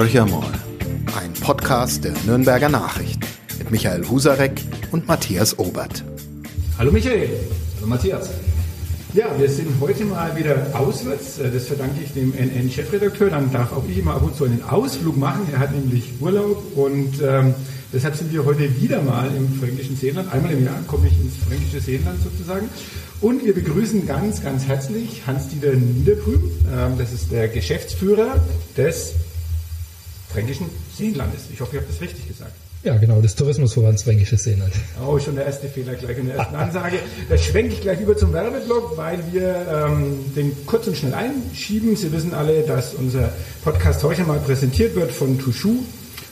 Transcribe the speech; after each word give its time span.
Horcher 0.00 0.24
mal, 0.24 0.50
ein 1.20 1.30
Podcast 1.42 2.04
der 2.04 2.14
Nürnberger 2.24 2.70
Nachrichten 2.70 3.20
mit 3.58 3.70
Michael 3.70 4.08
Husarek 4.08 4.62
und 4.92 5.06
Matthias 5.06 5.58
Obert. 5.58 6.02
Hallo 6.78 6.90
Michael, 6.90 7.28
hallo 7.76 7.86
Matthias. 7.86 8.30
Ja, 9.12 9.26
wir 9.38 9.50
sind 9.50 9.68
heute 9.78 10.06
mal 10.06 10.34
wieder 10.38 10.68
auswärts. 10.72 11.38
Äh, 11.40 11.50
das 11.50 11.66
verdanke 11.66 12.02
ich 12.02 12.14
dem 12.14 12.32
NN-Chefredakteur. 12.32 13.28
Dann 13.28 13.52
darf 13.52 13.74
auch 13.74 13.84
ich 13.90 13.98
immer 13.98 14.14
ab 14.14 14.22
und 14.22 14.34
zu 14.34 14.46
einen 14.46 14.62
Ausflug 14.62 15.18
machen. 15.18 15.46
Er 15.52 15.58
hat 15.58 15.72
nämlich 15.72 16.14
Urlaub 16.18 16.64
und 16.76 17.20
ähm, 17.22 17.52
deshalb 17.92 18.16
sind 18.16 18.32
wir 18.32 18.46
heute 18.46 18.80
wieder 18.80 19.02
mal 19.02 19.28
im 19.36 19.52
fränkischen 19.52 19.98
Seenland. 19.98 20.32
Einmal 20.32 20.52
im 20.52 20.64
Jahr 20.64 20.80
komme 20.86 21.08
ich 21.08 21.20
ins 21.20 21.34
fränkische 21.46 21.82
Seenland 21.82 22.20
sozusagen. 22.24 22.70
Und 23.20 23.44
wir 23.44 23.54
begrüßen 23.54 24.06
ganz, 24.06 24.42
ganz 24.42 24.64
herzlich 24.64 25.24
Hans-Dieter 25.26 25.74
Niederbrüm. 25.74 26.50
Ähm, 26.74 26.96
das 26.96 27.12
ist 27.12 27.30
der 27.30 27.48
Geschäftsführer 27.48 28.42
des 28.78 29.12
fränkischen 30.32 30.66
Seenlandes. 30.96 31.42
Ich 31.52 31.60
hoffe, 31.60 31.76
ich 31.76 31.82
habe 31.82 31.92
das 31.92 32.00
richtig 32.00 32.28
gesagt. 32.28 32.52
Ja, 32.82 32.96
genau, 32.96 33.20
des 33.20 33.34
Tourismusverbands 33.34 34.04
Fränkisches 34.04 34.42
Seenland. 34.42 34.72
Oh, 35.06 35.18
schon 35.18 35.34
der 35.34 35.44
erste 35.44 35.68
Fehler 35.68 35.94
gleich 35.96 36.16
in 36.16 36.28
der 36.28 36.36
ersten 36.36 36.54
Ansage. 36.54 36.96
Da 37.28 37.36
schwenke 37.36 37.74
ich 37.74 37.82
gleich 37.82 38.00
über 38.00 38.16
zum 38.16 38.32
Werbeblock, 38.32 38.96
weil 38.96 39.18
wir 39.30 39.66
ähm, 39.70 40.14
den 40.34 40.52
kurz 40.64 40.86
und 40.86 40.96
schnell 40.96 41.12
einschieben. 41.12 41.94
Sie 41.94 42.10
wissen 42.10 42.32
alle, 42.32 42.62
dass 42.62 42.94
unser 42.94 43.34
Podcast 43.64 44.02
heute 44.02 44.24
mal 44.24 44.38
präsentiert 44.38 44.94
wird 44.94 45.12
von 45.12 45.38
Tushu. 45.38 45.80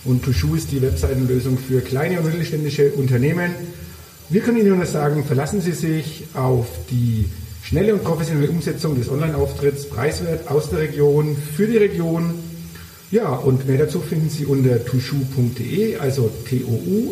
Und 0.06 0.24
Tushu 0.24 0.54
ist 0.54 0.72
die 0.72 0.80
Webseitenlösung 0.80 1.58
für 1.58 1.82
kleine 1.82 2.18
und 2.20 2.24
mittelständische 2.24 2.92
Unternehmen. 2.92 3.50
Wir 4.30 4.40
können 4.40 4.56
Ihnen 4.56 4.74
nur 4.74 4.86
sagen, 4.86 5.24
verlassen 5.24 5.60
Sie 5.60 5.72
sich 5.72 6.24
auf 6.32 6.66
die 6.90 7.26
schnelle 7.62 7.92
und 7.92 8.04
professionelle 8.04 8.48
Umsetzung 8.48 8.98
des 8.98 9.10
Online-Auftritts, 9.10 9.90
preiswert 9.90 10.50
aus 10.50 10.70
der 10.70 10.78
Region, 10.78 11.36
für 11.36 11.66
die 11.66 11.76
Region 11.76 12.32
ja, 13.10 13.30
und 13.30 13.66
mehr 13.66 13.78
dazu 13.78 14.00
finden 14.00 14.28
Sie 14.28 14.44
unter 14.44 14.84
tushu.de, 14.84 15.96
also 15.96 16.30
t-o-u-j-o-u.de 16.46 17.08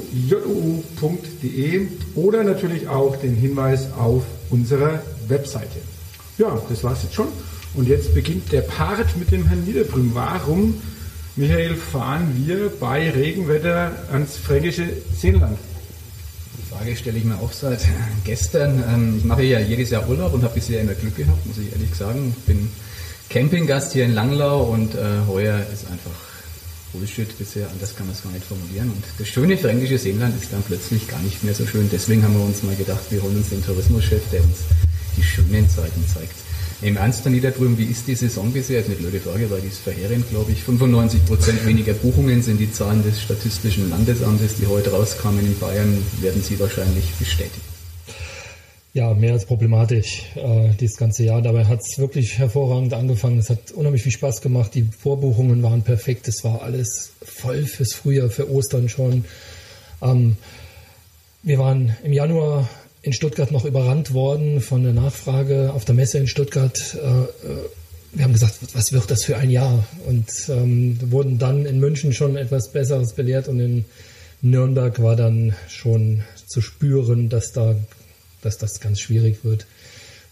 oder 2.15 2.45
natürlich 2.45 2.87
auch 2.89 3.17
den 3.17 3.35
Hinweis 3.35 3.93
auf 3.97 4.25
unserer 4.51 5.03
Webseite. 5.29 5.79
Ja, 6.37 6.61
das 6.69 6.85
war's 6.85 7.03
jetzt 7.03 7.15
schon. 7.15 7.29
Und 7.75 7.89
jetzt 7.89 8.15
beginnt 8.15 8.53
der 8.53 8.61
Part 8.61 9.17
mit 9.17 9.31
dem 9.31 9.47
Herrn 9.47 9.65
Niederbrüm. 9.65 10.11
Warum, 10.15 10.81
Michael, 11.35 11.77
fahren 11.77 12.45
wir 12.45 12.71
bei 12.79 13.11
Regenwetter 13.11 13.93
ans 14.13 14.37
fränkische 14.37 14.89
Seenland? 15.15 15.59
Die 16.59 16.75
Frage 16.75 16.95
stelle 16.95 17.17
ich 17.19 17.25
mir 17.25 17.37
auch 17.37 17.53
seit 17.53 17.81
gestern. 18.25 18.85
Ähm, 18.87 19.15
ich 19.19 19.25
mache 19.25 19.45
ja 19.45 19.61
jedes 19.61 19.89
Jahr 19.91 20.07
Urlaub 20.09 20.35
und 20.35 20.43
habe 20.43 20.55
bisher 20.55 20.83
immer 20.83 20.95
Glück 20.95 21.17
gehabt, 21.17 21.47
muss 21.47 21.57
ich 21.57 21.73
ehrlich 21.73 21.95
sagen. 21.95 22.37
Bin 22.47 22.69
Campinggast 23.29 23.93
hier 23.93 24.05
in 24.05 24.15
Langlau 24.15 24.63
und 24.65 24.95
äh, 24.95 24.99
heuer 25.29 25.59
ist 25.73 25.91
einfach 25.91 26.13
Bullshit 26.93 27.37
bisher, 27.39 27.69
anders 27.71 27.95
kann 27.95 28.07
man 28.07 28.15
es 28.15 28.23
gar 28.23 28.33
nicht 28.33 28.45
formulieren. 28.45 28.91
Und 28.91 29.05
das 29.19 29.29
schöne 29.29 29.57
fränkische 29.57 29.99
Seenland 29.99 30.41
ist 30.41 30.53
dann 30.53 30.63
plötzlich 30.63 31.09
gar 31.09 31.21
nicht 31.21 31.43
mehr 31.45 31.55
so 31.55 31.67
schön. 31.67 31.89
Deswegen 31.93 32.23
haben 32.23 32.35
wir 32.35 32.45
uns 32.45 32.63
mal 32.63 32.77
gedacht, 32.77 33.03
wir 33.11 33.23
holen 33.23 33.37
uns 33.37 33.51
den 33.51 33.65
Tourismuschef, 33.65 34.23
der 34.31 34.43
uns 34.43 34.59
die 35.17 35.23
schönen 35.23 35.69
Seiten 35.69 36.05
zeigt. 36.07 36.35
Im 36.83 36.97
Ernst 36.97 37.25
da 37.25 37.31
drüben, 37.31 37.79
wie 37.79 37.87
ist 37.87 38.07
die 38.07 38.15
Saison 38.15 38.53
bisher? 38.53 38.81
Ist 38.81 38.87
eine 38.87 38.97
blöde 38.97 39.19
Frage, 39.19 39.51
weil 39.51 39.63
die 39.63 39.69
ist 39.69 39.81
verheerend, 39.81 40.29
glaube 40.31 40.53
ich. 40.53 40.63
95 40.63 41.25
Prozent 41.25 41.67
weniger 41.67 41.95
Buchungen 41.95 42.43
sind 42.43 42.59
die 42.59 42.71
Zahlen 42.71 43.03
des 43.03 43.21
Statistischen 43.23 43.89
Landesamtes, 43.89 44.57
die 44.57 44.67
heute 44.67 44.91
rauskamen 44.91 45.45
in 45.45 45.59
Bayern, 45.59 45.99
werden 46.21 46.43
Sie 46.43 46.61
wahrscheinlich 46.61 47.13
bestätigen 47.19 47.76
ja, 48.97 49.13
mehr 49.13 49.35
als 49.35 49.45
problematisch 49.45 50.23
äh, 50.37 50.71
dieses 50.81 50.97
ganze 50.97 51.23
Jahr. 51.23 51.43
Dabei 51.43 51.67
hat 51.67 51.81
es 51.81 51.99
wirklich 51.99 52.39
hervorragend 52.39 52.95
angefangen. 52.95 53.39
Es 53.39 53.51
hat 53.51 53.71
unheimlich 53.73 54.03
viel 54.03 54.13
Spaß 54.13 54.41
gemacht. 54.41 54.75
Die 54.75 54.85
Vorbuchungen 54.85 55.63
waren 55.63 55.83
perfekt. 55.83 56.27
Es 56.29 56.43
war 56.45 56.63
alles 56.63 57.13
voll 57.23 57.65
fürs 57.65 57.93
Frühjahr, 57.93 58.31
für 58.31 58.51
Ostern 58.51 58.89
schon. 58.89 59.27
Ähm, 60.01 60.39
wir 61.43 61.59
waren 61.59 61.95
im 62.05 62.15
Januar 62.15 62.71
in 63.03 63.13
Stuttgart 63.13 63.51
noch 63.51 63.67
überrannt 63.67 64.15
worden 64.15 64.63
von 64.63 64.83
der 64.83 64.95
Nachfrage 64.95 65.75
auf 65.75 65.85
der 65.85 65.95
Messe 65.95 66.17
in 66.17 66.27
Stuttgart. 66.27 66.97
Äh, 66.97 67.07
äh 67.07 67.69
wir 68.15 68.25
haben 68.25 68.33
gesagt, 68.33 68.55
was 68.73 68.95
wird 68.95 69.11
das 69.11 69.25
für 69.25 69.37
ein 69.37 69.51
Jahr? 69.51 69.85
Und 70.07 70.25
ähm, 70.49 70.99
wurden 71.11 71.39
dann 71.39 71.67
in 71.67 71.81
München 71.81 72.15
schon 72.15 72.39
etwas 72.39 72.73
Besseres 72.73 73.13
belehrt 73.13 73.47
und 73.47 73.61
in 73.61 73.85
Nürnberg 74.41 75.03
war 75.03 75.17
dann 75.17 75.55
schon 75.69 76.23
zu 76.47 76.63
spüren, 76.63 77.29
dass 77.29 77.53
da 77.53 77.75
dass 78.43 78.59
das 78.59 78.81
ganz 78.81 79.01
schwierig 79.01 79.45
wird. 79.45 79.67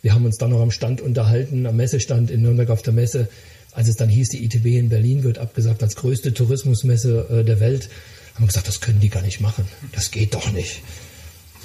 Wir 0.03 0.15
haben 0.15 0.27
uns 0.27 0.37
dann 0.37 0.51
noch 0.51 0.61
am 0.61 0.71
Stand 0.71 1.01
unterhalten, 1.01 1.67
am 1.67 1.77
Messestand 1.77 2.31
in 2.31 2.43
Nürnberg 2.43 2.71
auf 2.71 2.83
der 2.83 2.93
Messe, 2.93 3.29
als 3.73 3.89
es 3.89 3.97
dann 3.97 4.09
hieß, 4.09 4.29
die 4.29 4.45
ITB 4.45 4.67
in 4.67 4.89
Berlin 4.89 5.25
wird 5.25 5.39
abgesagt 5.39 5.83
als 5.83 5.97
größte 5.97 6.33
Tourismusmesse 6.33 7.27
äh, 7.31 7.45
der 7.45 7.59
Welt. 7.61 7.89
Haben 8.35 8.45
wir 8.45 8.49
gesagt, 8.49 8.69
das 8.69 8.81
können 8.81 9.01
die 9.01 9.09
gar 9.09 9.23
nicht 9.23 9.41
machen. 9.41 9.67
Das 9.93 10.11
geht 10.11 10.35
doch 10.35 10.53
nicht. 10.53 10.83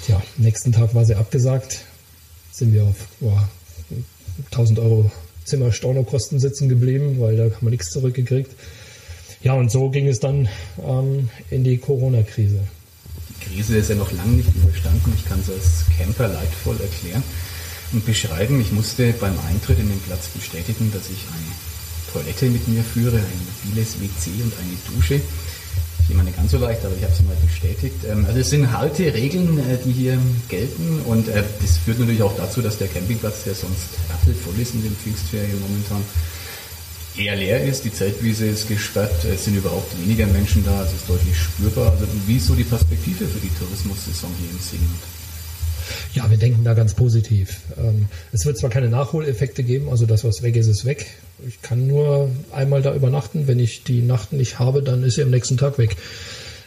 Tja, 0.06 0.22
nächsten 0.38 0.72
Tag 0.72 0.94
war 0.94 1.04
sie 1.04 1.14
abgesagt. 1.14 1.84
Sind 2.52 2.72
wir 2.72 2.84
auf 2.84 3.08
boah, 3.20 3.48
1000 4.46 4.78
Euro 4.78 5.10
Zimmer 5.44 5.72
Stornokosten 5.72 6.38
sitzen 6.40 6.68
geblieben, 6.68 7.20
weil 7.20 7.36
da 7.36 7.44
haben 7.44 7.66
wir 7.66 7.70
nichts 7.70 7.90
zurückgekriegt. 7.90 8.52
Ja, 9.42 9.54
und 9.54 9.70
so 9.70 9.90
ging 9.90 10.06
es 10.06 10.20
dann 10.20 10.48
ähm, 10.82 11.28
in 11.50 11.64
die 11.64 11.78
Corona-Krise. 11.78 12.60
Krise 13.40 13.78
ist 13.78 13.90
ja 13.90 13.96
noch 13.96 14.12
lange 14.12 14.32
nicht 14.32 14.54
überstanden. 14.54 15.12
Ich 15.16 15.28
kann 15.28 15.40
es 15.40 15.50
als 15.50 15.84
Camper 15.96 16.28
leidvoll 16.28 16.76
erklären 16.80 17.22
und 17.92 18.04
beschreiben. 18.04 18.60
Ich 18.60 18.72
musste 18.72 19.12
beim 19.14 19.38
Eintritt 19.48 19.78
in 19.78 19.88
den 19.88 20.00
Platz 20.00 20.28
bestätigen, 20.28 20.90
dass 20.92 21.10
ich 21.10 21.24
eine 21.32 21.52
Toilette 22.12 22.46
mit 22.46 22.66
mir 22.68 22.82
führe, 22.82 23.16
ein 23.16 23.40
mobiles 23.64 24.00
WC 24.00 24.42
und 24.42 24.52
eine 24.58 24.76
Dusche. 24.94 25.20
Immer 26.08 26.24
nicht 26.24 26.36
ganz 26.36 26.50
so 26.50 26.58
leicht, 26.58 26.84
aber 26.84 26.96
ich 26.96 27.04
habe 27.04 27.12
es 27.12 27.22
mal 27.22 27.36
bestätigt. 27.46 28.04
Ähm, 28.10 28.24
also 28.26 28.40
es 28.40 28.50
sind 28.50 28.70
harte 28.72 29.14
Regeln, 29.14 29.58
äh, 29.58 29.78
die 29.84 29.92
hier 29.92 30.18
gelten 30.48 31.00
und 31.06 31.28
äh, 31.28 31.44
das 31.60 31.78
führt 31.78 32.00
natürlich 32.00 32.22
auch 32.22 32.36
dazu, 32.36 32.60
dass 32.60 32.78
der 32.78 32.88
Campingplatz, 32.88 33.44
der 33.44 33.54
sonst 33.54 33.90
voll 34.44 34.60
ist 34.60 34.74
in 34.74 34.82
den 34.82 34.96
Pfingstferien 34.96 35.60
momentan, 35.60 36.02
eher 37.16 37.36
leer 37.36 37.62
ist, 37.62 37.84
die 37.84 37.92
Zeltwiese 37.92 38.46
ist 38.46 38.68
gesperrt, 38.68 39.24
es 39.24 39.44
sind 39.44 39.56
überhaupt 39.56 39.92
weniger 40.00 40.26
Menschen 40.26 40.64
da, 40.64 40.84
es 40.84 40.92
ist 40.92 41.08
deutlich 41.08 41.36
spürbar. 41.36 41.92
Also 41.92 42.06
wie 42.26 42.36
ist 42.36 42.46
so 42.46 42.54
die 42.54 42.64
Perspektive 42.64 43.26
für 43.26 43.40
die 43.40 43.50
Tourismussaison 43.58 44.30
hier 44.40 44.50
im 44.50 44.58
Seenland? 44.58 45.00
Ja, 46.14 46.30
wir 46.30 46.36
denken 46.36 46.64
da 46.64 46.74
ganz 46.74 46.94
positiv. 46.94 47.60
Ähm, 47.78 48.06
es 48.32 48.44
wird 48.46 48.58
zwar 48.58 48.70
keine 48.70 48.88
Nachholeffekte 48.88 49.62
geben, 49.62 49.88
also 49.88 50.06
das, 50.06 50.24
was 50.24 50.42
weg 50.42 50.56
ist, 50.56 50.66
ist 50.66 50.84
weg. 50.84 51.06
Ich 51.46 51.62
kann 51.62 51.86
nur 51.86 52.30
einmal 52.52 52.82
da 52.82 52.94
übernachten. 52.94 53.46
Wenn 53.46 53.58
ich 53.58 53.84
die 53.84 54.02
Nacht 54.02 54.32
nicht 54.32 54.58
habe, 54.58 54.82
dann 54.82 55.02
ist 55.02 55.14
sie 55.14 55.22
am 55.22 55.30
nächsten 55.30 55.56
Tag 55.56 55.78
weg. 55.78 55.96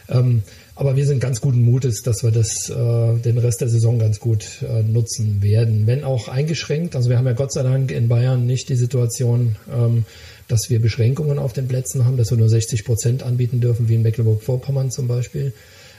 Ähm, 0.08 0.42
aber 0.76 0.96
wir 0.96 1.06
sind 1.06 1.20
ganz 1.20 1.40
guten 1.40 1.62
Mutes, 1.62 2.02
dass 2.02 2.24
wir 2.24 2.30
das, 2.30 2.68
äh, 2.68 3.18
den 3.18 3.38
Rest 3.38 3.60
der 3.60 3.68
Saison 3.68 3.98
ganz 3.98 4.18
gut 4.18 4.62
äh, 4.62 4.82
nutzen 4.82 5.42
werden. 5.42 5.86
Wenn 5.86 6.04
auch 6.04 6.28
eingeschränkt. 6.28 6.96
Also 6.96 7.10
wir 7.10 7.18
haben 7.18 7.26
ja 7.26 7.32
Gott 7.32 7.52
sei 7.52 7.62
Dank 7.62 7.90
in 7.90 8.08
Bayern 8.08 8.44
nicht 8.46 8.68
die 8.68 8.76
Situation, 8.76 9.56
ähm, 9.72 10.04
dass 10.48 10.70
wir 10.70 10.80
Beschränkungen 10.80 11.38
auf 11.38 11.52
den 11.52 11.68
Plätzen 11.68 12.04
haben, 12.04 12.16
dass 12.16 12.30
wir 12.30 12.38
nur 12.38 12.48
60 12.48 12.84
Prozent 12.84 13.22
anbieten 13.22 13.60
dürfen, 13.60 13.88
wie 13.88 13.94
in 13.94 14.02
Mecklenburg-Vorpommern 14.02 14.90
zum 14.90 15.06
Beispiel. 15.06 15.52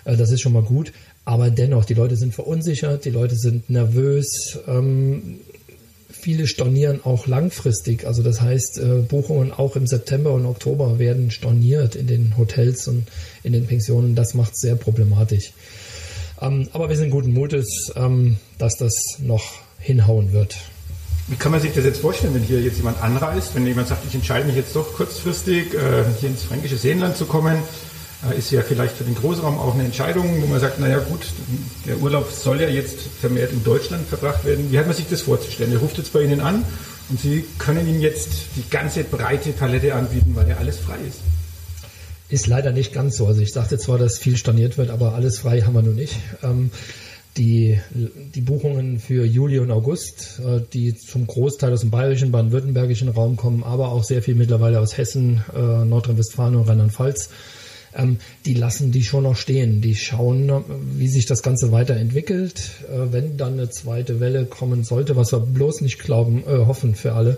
Äh, 0.04 0.18
das 0.18 0.32
ist 0.32 0.42
schon 0.42 0.54
mal 0.54 0.64
gut. 0.64 0.92
Aber 1.24 1.50
dennoch, 1.50 1.86
die 1.86 1.96
Leute 1.96 2.18
sind 2.18 2.36
verunsichert, 2.36 3.06
die 3.06 3.10
Leute 3.10 3.36
sind 3.36 3.70
nervös. 3.70 4.60
Ähm, 4.68 5.40
viele 6.26 6.48
stornieren 6.48 7.02
auch 7.04 7.28
langfristig. 7.28 8.08
Also 8.08 8.24
das 8.24 8.42
heißt, 8.42 8.80
äh, 8.80 9.04
Buchungen 9.08 9.52
auch 9.52 9.76
im 9.76 9.86
September 9.86 10.32
und 10.32 10.48
Oktober 10.48 10.98
werden 10.98 11.30
storniert 11.30 11.96
in 11.96 12.08
den 12.08 12.36
Hotels 12.36 12.88
und 12.88 13.06
in 13.44 13.54
den 13.54 13.68
Pensionen. 13.68 14.16
Das 14.16 14.34
macht 14.34 14.54
es 14.54 14.62
sehr 14.62 14.74
problematisch. 14.74 15.52
Ähm, 16.42 16.68
aber 16.74 16.90
wir 16.90 16.98
sind 16.98 17.12
guten 17.12 17.32
Mutes, 17.32 17.94
ähm, 17.96 18.38
dass 18.58 18.76
das 18.78 19.20
noch 19.20 19.44
hinhauen 19.78 20.34
wird. 20.34 20.58
Wie 21.28 21.36
kann 21.36 21.52
man 21.52 21.62
sich 21.62 21.74
das 21.74 21.86
jetzt 21.86 22.00
vorstellen, 22.00 22.34
wenn 22.34 22.42
hier 22.42 22.60
jetzt 22.60 22.78
jemand 22.78 23.00
anreist, 23.04 23.54
wenn 23.54 23.68
jemand 23.68 23.90
sagt, 23.90 24.04
ich 24.08 24.16
entscheide 24.16 24.48
mich 24.48 24.56
jetzt 24.56 24.76
doch 24.76 24.96
kurzfristig 24.96 25.76
äh, 25.76 26.06
hier 26.20 26.30
ins 26.30 26.42
fränkische 26.42 26.78
Seenland 26.78 27.18
zu 27.18 27.26
kommen, 27.26 27.60
ist 28.38 28.52
ja 28.52 28.62
vielleicht 28.62 28.98
für 28.98 29.04
den 29.04 29.16
Großraum 29.16 29.58
auch 29.58 29.74
eine 29.74 29.84
Entscheidung, 29.84 30.42
wo 30.42 30.48
man 30.48 30.60
sagt, 30.60 30.80
naja 30.80 31.00
gut, 31.00 31.22
der 31.86 31.98
Urlaub 32.00 32.32
soll 32.32 32.62
ja 32.62 32.70
jetzt 32.70 32.98
vermehrt 33.22 33.52
in 33.52 33.64
Deutschland 33.64 34.08
verbracht 34.08 34.46
werden. 34.46 34.72
Wie 34.72 34.80
hat 34.80 34.88
man 34.88 34.96
sich 34.96 35.08
das 35.10 35.22
vorzustellen? 35.22 35.72
Er 35.72 35.80
ruft 35.80 35.98
jetzt 35.98 36.14
bei 36.14 36.24
Ihnen 36.24 36.40
an 36.40 36.64
und 37.10 37.20
Sie 37.20 37.46
können 37.60 37.88
ihm 37.88 38.02
jetzt 38.02 38.30
die 38.56 38.64
ganze 38.70 39.04
breite 39.04 39.52
Palette 39.52 39.94
anbieten, 39.94 40.32
weil 40.34 40.48
ja 40.50 40.58
alles 40.58 40.80
frei 40.80 40.98
ist. 41.08 41.20
Ist 42.30 42.48
leider 42.48 42.72
nicht 42.72 42.94
ganz 42.94 43.18
so. 43.18 43.28
Also 43.28 43.42
ich 43.42 43.54
sagte 43.54 43.78
zwar, 43.78 44.00
dass 44.00 44.18
viel 44.18 44.38
storniert 44.38 44.78
wird, 44.78 44.90
aber 44.90 45.14
alles 45.14 45.38
frei 45.38 45.62
haben 45.62 45.74
wir 45.74 45.84
noch 45.84 45.94
nicht. 45.94 46.16
Ähm, 46.42 46.72
die, 47.38 47.80
die 47.94 48.42
Buchungen 48.42 49.00
für 49.00 49.26
Juli 49.26 49.60
und 49.60 49.70
August, 49.70 50.40
äh, 50.40 50.62
die 50.74 50.96
zum 50.96 51.28
Großteil 51.28 51.74
aus 51.74 51.82
dem 51.82 51.92
bayerischen, 51.92 52.32
baden-württembergischen 52.32 53.10
Raum 53.10 53.36
kommen, 53.36 53.64
aber 53.64 53.90
auch 53.90 54.04
sehr 54.04 54.24
viel 54.24 54.36
mittlerweile 54.36 54.80
aus 54.80 54.98
Hessen, 54.98 55.44
äh, 55.54 55.86
Nordrhein-Westfalen 55.86 56.56
und 56.56 56.68
Rheinland-Pfalz, 56.68 57.30
ähm, 57.96 58.18
die 58.46 58.54
lassen 58.54 58.92
die 58.92 59.04
schon 59.04 59.24
noch 59.24 59.38
stehen. 59.38 59.82
Die 59.82 59.96
schauen, 59.96 60.52
wie 60.98 61.08
sich 61.08 61.26
das 61.26 61.42
Ganze 61.42 61.72
weiterentwickelt. 61.72 62.72
Äh, 62.90 63.12
wenn 63.12 63.38
dann 63.38 63.54
eine 63.54 63.70
zweite 63.70 64.20
Welle 64.20 64.46
kommen 64.46 64.84
sollte, 64.84 65.16
was 65.16 65.32
wir 65.32 65.40
bloß 65.40 65.82
nicht 65.82 66.00
glauben, 66.00 66.44
hoffen 66.46 66.96
für 66.96 67.14
alle, 67.14 67.38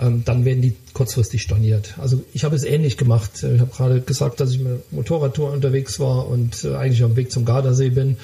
ähm, 0.00 0.22
dann 0.24 0.44
werden 0.44 0.62
die 0.62 0.76
kurzfristig 0.92 1.42
storniert. 1.42 1.94
Also 1.98 2.22
ich 2.32 2.44
habe 2.44 2.54
es 2.54 2.64
ähnlich 2.64 2.96
gemacht. 2.96 3.30
Ich 3.42 3.60
habe 3.60 3.70
gerade 3.74 4.00
gesagt, 4.00 4.40
dass 4.40 4.52
ich 4.52 4.60
mit 4.60 4.92
Motorradtour 4.92 5.52
unterwegs 5.52 5.98
war 5.98 6.28
und 6.28 6.64
äh, 6.64 6.76
eigentlich 6.76 7.02
am 7.02 7.16
Weg 7.16 7.32
zum 7.32 7.44
Gardasee 7.44 7.90
bin. 7.90 8.16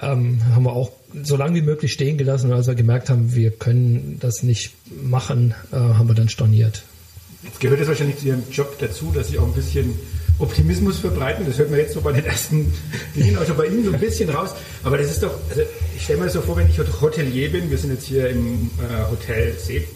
Ähm, 0.00 0.40
haben 0.54 0.64
wir 0.64 0.72
auch 0.72 0.90
so 1.22 1.36
lange 1.36 1.56
wie 1.56 1.62
möglich 1.62 1.92
stehen 1.92 2.16
gelassen. 2.16 2.50
Und 2.50 2.56
als 2.56 2.66
wir 2.66 2.74
gemerkt 2.74 3.10
haben, 3.10 3.34
wir 3.34 3.50
können 3.50 4.16
das 4.20 4.42
nicht 4.42 4.72
machen, 5.02 5.54
äh, 5.70 5.76
haben 5.76 6.08
wir 6.08 6.14
dann 6.14 6.30
storniert. 6.30 6.82
Jetzt 7.42 7.60
gehört 7.60 7.80
es 7.80 7.88
wahrscheinlich 7.88 8.18
zu 8.18 8.26
Ihrem 8.28 8.44
Job 8.50 8.78
dazu, 8.78 9.12
dass 9.14 9.28
Sie 9.28 9.38
auch 9.38 9.46
ein 9.46 9.52
bisschen 9.52 9.92
Optimismus 10.42 10.98
verbreiten. 10.98 11.46
Das 11.46 11.58
hört 11.58 11.70
man 11.70 11.78
jetzt 11.78 11.94
so 11.94 12.00
bei 12.00 12.12
den 12.12 12.24
ersten 12.24 12.72
Dingen, 13.14 13.38
also 13.38 13.54
bei 13.54 13.66
Ihnen 13.66 13.84
so 13.84 13.92
ein 13.92 14.00
bisschen 14.00 14.28
raus. 14.28 14.50
Aber 14.82 14.98
das 14.98 15.10
ist 15.10 15.22
doch, 15.22 15.34
also 15.48 15.62
ich 15.96 16.02
stelle 16.02 16.18
mir 16.18 16.24
das 16.26 16.34
so 16.34 16.40
vor, 16.40 16.56
wenn 16.56 16.68
ich 16.68 16.78
Hotelier 16.78 17.50
bin, 17.50 17.70
wir 17.70 17.78
sind 17.78 17.90
jetzt 17.92 18.06
hier 18.06 18.28
im 18.28 18.70
äh, 18.78 19.10
Hotel 19.10 19.54
See, 19.58 19.86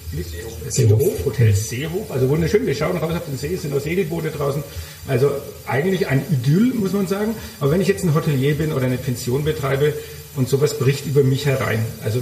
Seehof, 0.68 1.24
Hotel 1.24 1.54
Seehof, 1.54 2.10
also 2.10 2.28
wunderschön, 2.28 2.66
wir 2.66 2.74
schauen 2.74 2.96
raus 2.96 3.12
auf 3.14 3.24
den 3.26 3.36
See, 3.36 3.54
es 3.54 3.62
sind 3.62 3.74
auch 3.74 3.80
Segelboote 3.80 4.30
draußen. 4.30 4.62
Also 5.08 5.30
eigentlich 5.66 6.06
ein 6.08 6.22
Idyll, 6.30 6.74
muss 6.74 6.92
man 6.92 7.06
sagen. 7.06 7.34
Aber 7.60 7.72
wenn 7.72 7.80
ich 7.80 7.88
jetzt 7.88 8.04
ein 8.04 8.14
Hotelier 8.14 8.54
bin 8.54 8.72
oder 8.72 8.86
eine 8.86 8.98
Pension 8.98 9.44
betreibe 9.44 9.92
und 10.36 10.48
sowas 10.48 10.78
bricht 10.78 11.06
über 11.06 11.22
mich 11.22 11.46
herein, 11.46 11.84
also 12.04 12.20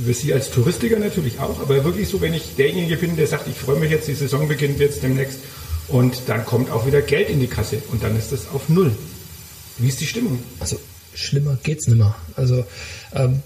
über 0.00 0.14
Sie 0.14 0.32
als 0.32 0.50
Touristiker 0.50 0.98
natürlich 0.98 1.38
auch, 1.38 1.60
aber 1.60 1.84
wirklich 1.84 2.08
so, 2.08 2.20
wenn 2.20 2.34
ich 2.34 2.56
derjenige 2.56 2.96
bin, 2.96 3.16
der 3.16 3.26
sagt, 3.26 3.46
ich 3.48 3.56
freue 3.56 3.78
mich 3.78 3.90
jetzt, 3.90 4.08
die 4.08 4.14
Saison 4.14 4.48
beginnt 4.48 4.80
jetzt 4.80 5.02
demnächst 5.02 5.38
und 5.88 6.22
dann 6.26 6.44
kommt 6.44 6.70
auch 6.70 6.86
wieder 6.86 7.02
Geld 7.02 7.28
in 7.28 7.40
die 7.40 7.46
Kasse 7.46 7.82
und 7.90 8.02
dann 8.02 8.16
ist 8.16 8.32
das 8.32 8.48
auf 8.48 8.68
Null. 8.68 8.92
Wie 9.78 9.88
ist 9.88 10.00
die 10.00 10.06
Stimmung? 10.06 10.38
Also 10.60 10.78
schlimmer 11.14 11.58
geht's 11.62 11.86
nimmer. 11.86 12.16
Also 12.36 12.64
ähm, 13.14 13.42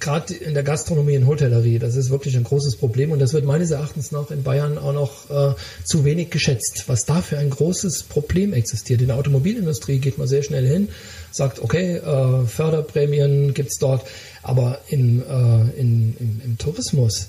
gerade 0.00 0.34
in 0.34 0.54
der 0.54 0.62
Gastronomie 0.62 1.16
und 1.16 1.26
Hotellerie, 1.26 1.78
das 1.78 1.96
ist 1.96 2.10
wirklich 2.10 2.36
ein 2.36 2.44
großes 2.44 2.76
Problem 2.76 3.10
und 3.10 3.20
das 3.20 3.32
wird 3.32 3.44
meines 3.44 3.70
Erachtens 3.70 4.12
nach 4.12 4.30
in 4.30 4.42
Bayern 4.42 4.76
auch 4.78 4.92
noch 4.92 5.30
äh, 5.30 5.54
zu 5.84 6.04
wenig 6.04 6.30
geschätzt. 6.30 6.84
Was 6.88 7.06
da 7.06 7.22
für 7.22 7.38
ein 7.38 7.50
großes 7.50 8.04
Problem 8.04 8.52
existiert. 8.52 9.00
In 9.00 9.08
der 9.08 9.16
Automobilindustrie 9.16 9.98
geht 9.98 10.18
man 10.18 10.28
sehr 10.28 10.42
schnell 10.42 10.66
hin, 10.66 10.88
sagt, 11.30 11.60
okay, 11.60 11.96
äh, 11.96 12.46
Förderprämien 12.46 13.54
gibt's 13.54 13.78
dort, 13.78 14.06
aber 14.42 14.80
in, 14.88 15.22
äh, 15.22 15.80
in, 15.80 16.16
im, 16.18 16.40
im 16.44 16.58
Tourismus, 16.58 17.28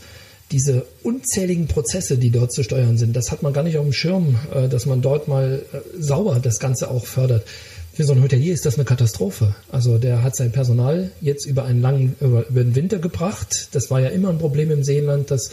diese 0.51 0.85
unzähligen 1.03 1.67
Prozesse, 1.67 2.17
die 2.17 2.29
dort 2.29 2.51
zu 2.51 2.63
steuern 2.63 2.97
sind, 2.97 3.15
das 3.15 3.31
hat 3.31 3.41
man 3.41 3.53
gar 3.53 3.63
nicht 3.63 3.77
auf 3.77 3.83
dem 3.83 3.93
Schirm, 3.93 4.37
äh, 4.53 4.67
dass 4.67 4.85
man 4.85 5.01
dort 5.01 5.27
mal 5.27 5.63
äh, 5.73 5.77
sauber 5.99 6.39
das 6.39 6.59
Ganze 6.59 6.89
auch 6.89 7.05
fördert. 7.05 7.45
Für 7.93 8.03
so 8.03 8.13
ein 8.13 8.21
Hotelier 8.21 8.53
ist 8.53 8.65
das 8.65 8.75
eine 8.75 8.83
Katastrophe. 8.83 9.55
Also 9.71 9.97
der 9.97 10.21
hat 10.21 10.35
sein 10.35 10.51
Personal 10.51 11.11
jetzt 11.21 11.45
über 11.45 11.63
einen 11.63 11.81
langen, 11.81 12.15
über, 12.19 12.45
über 12.47 12.61
den 12.61 12.75
Winter 12.75 12.99
gebracht. 12.99 13.69
Das 13.71 13.89
war 13.89 14.01
ja 14.01 14.09
immer 14.09 14.29
ein 14.29 14.37
Problem 14.37 14.69
im 14.69 14.83
Seenland, 14.83 15.31
dass 15.31 15.51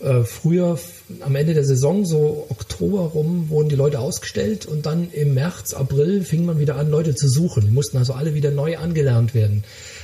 äh, 0.00 0.24
früher 0.24 0.78
am 1.20 1.36
Ende 1.36 1.54
der 1.54 1.64
Saison, 1.64 2.04
so 2.04 2.46
Oktober 2.48 3.00
rum, 3.00 3.50
wurden 3.50 3.68
die 3.68 3.76
Leute 3.76 4.00
ausgestellt 4.00 4.66
und 4.66 4.86
dann 4.86 5.10
im 5.12 5.34
März, 5.34 5.74
April 5.74 6.24
fing 6.24 6.44
man 6.44 6.58
wieder 6.58 6.76
an, 6.76 6.90
Leute 6.90 7.14
zu 7.14 7.28
suchen. 7.28 7.66
Die 7.66 7.72
mussten 7.72 7.98
also 7.98 8.14
alle 8.14 8.34
wieder 8.34 8.50
neu 8.50 8.78
angelernt 8.78 9.34
werden. 9.34 9.62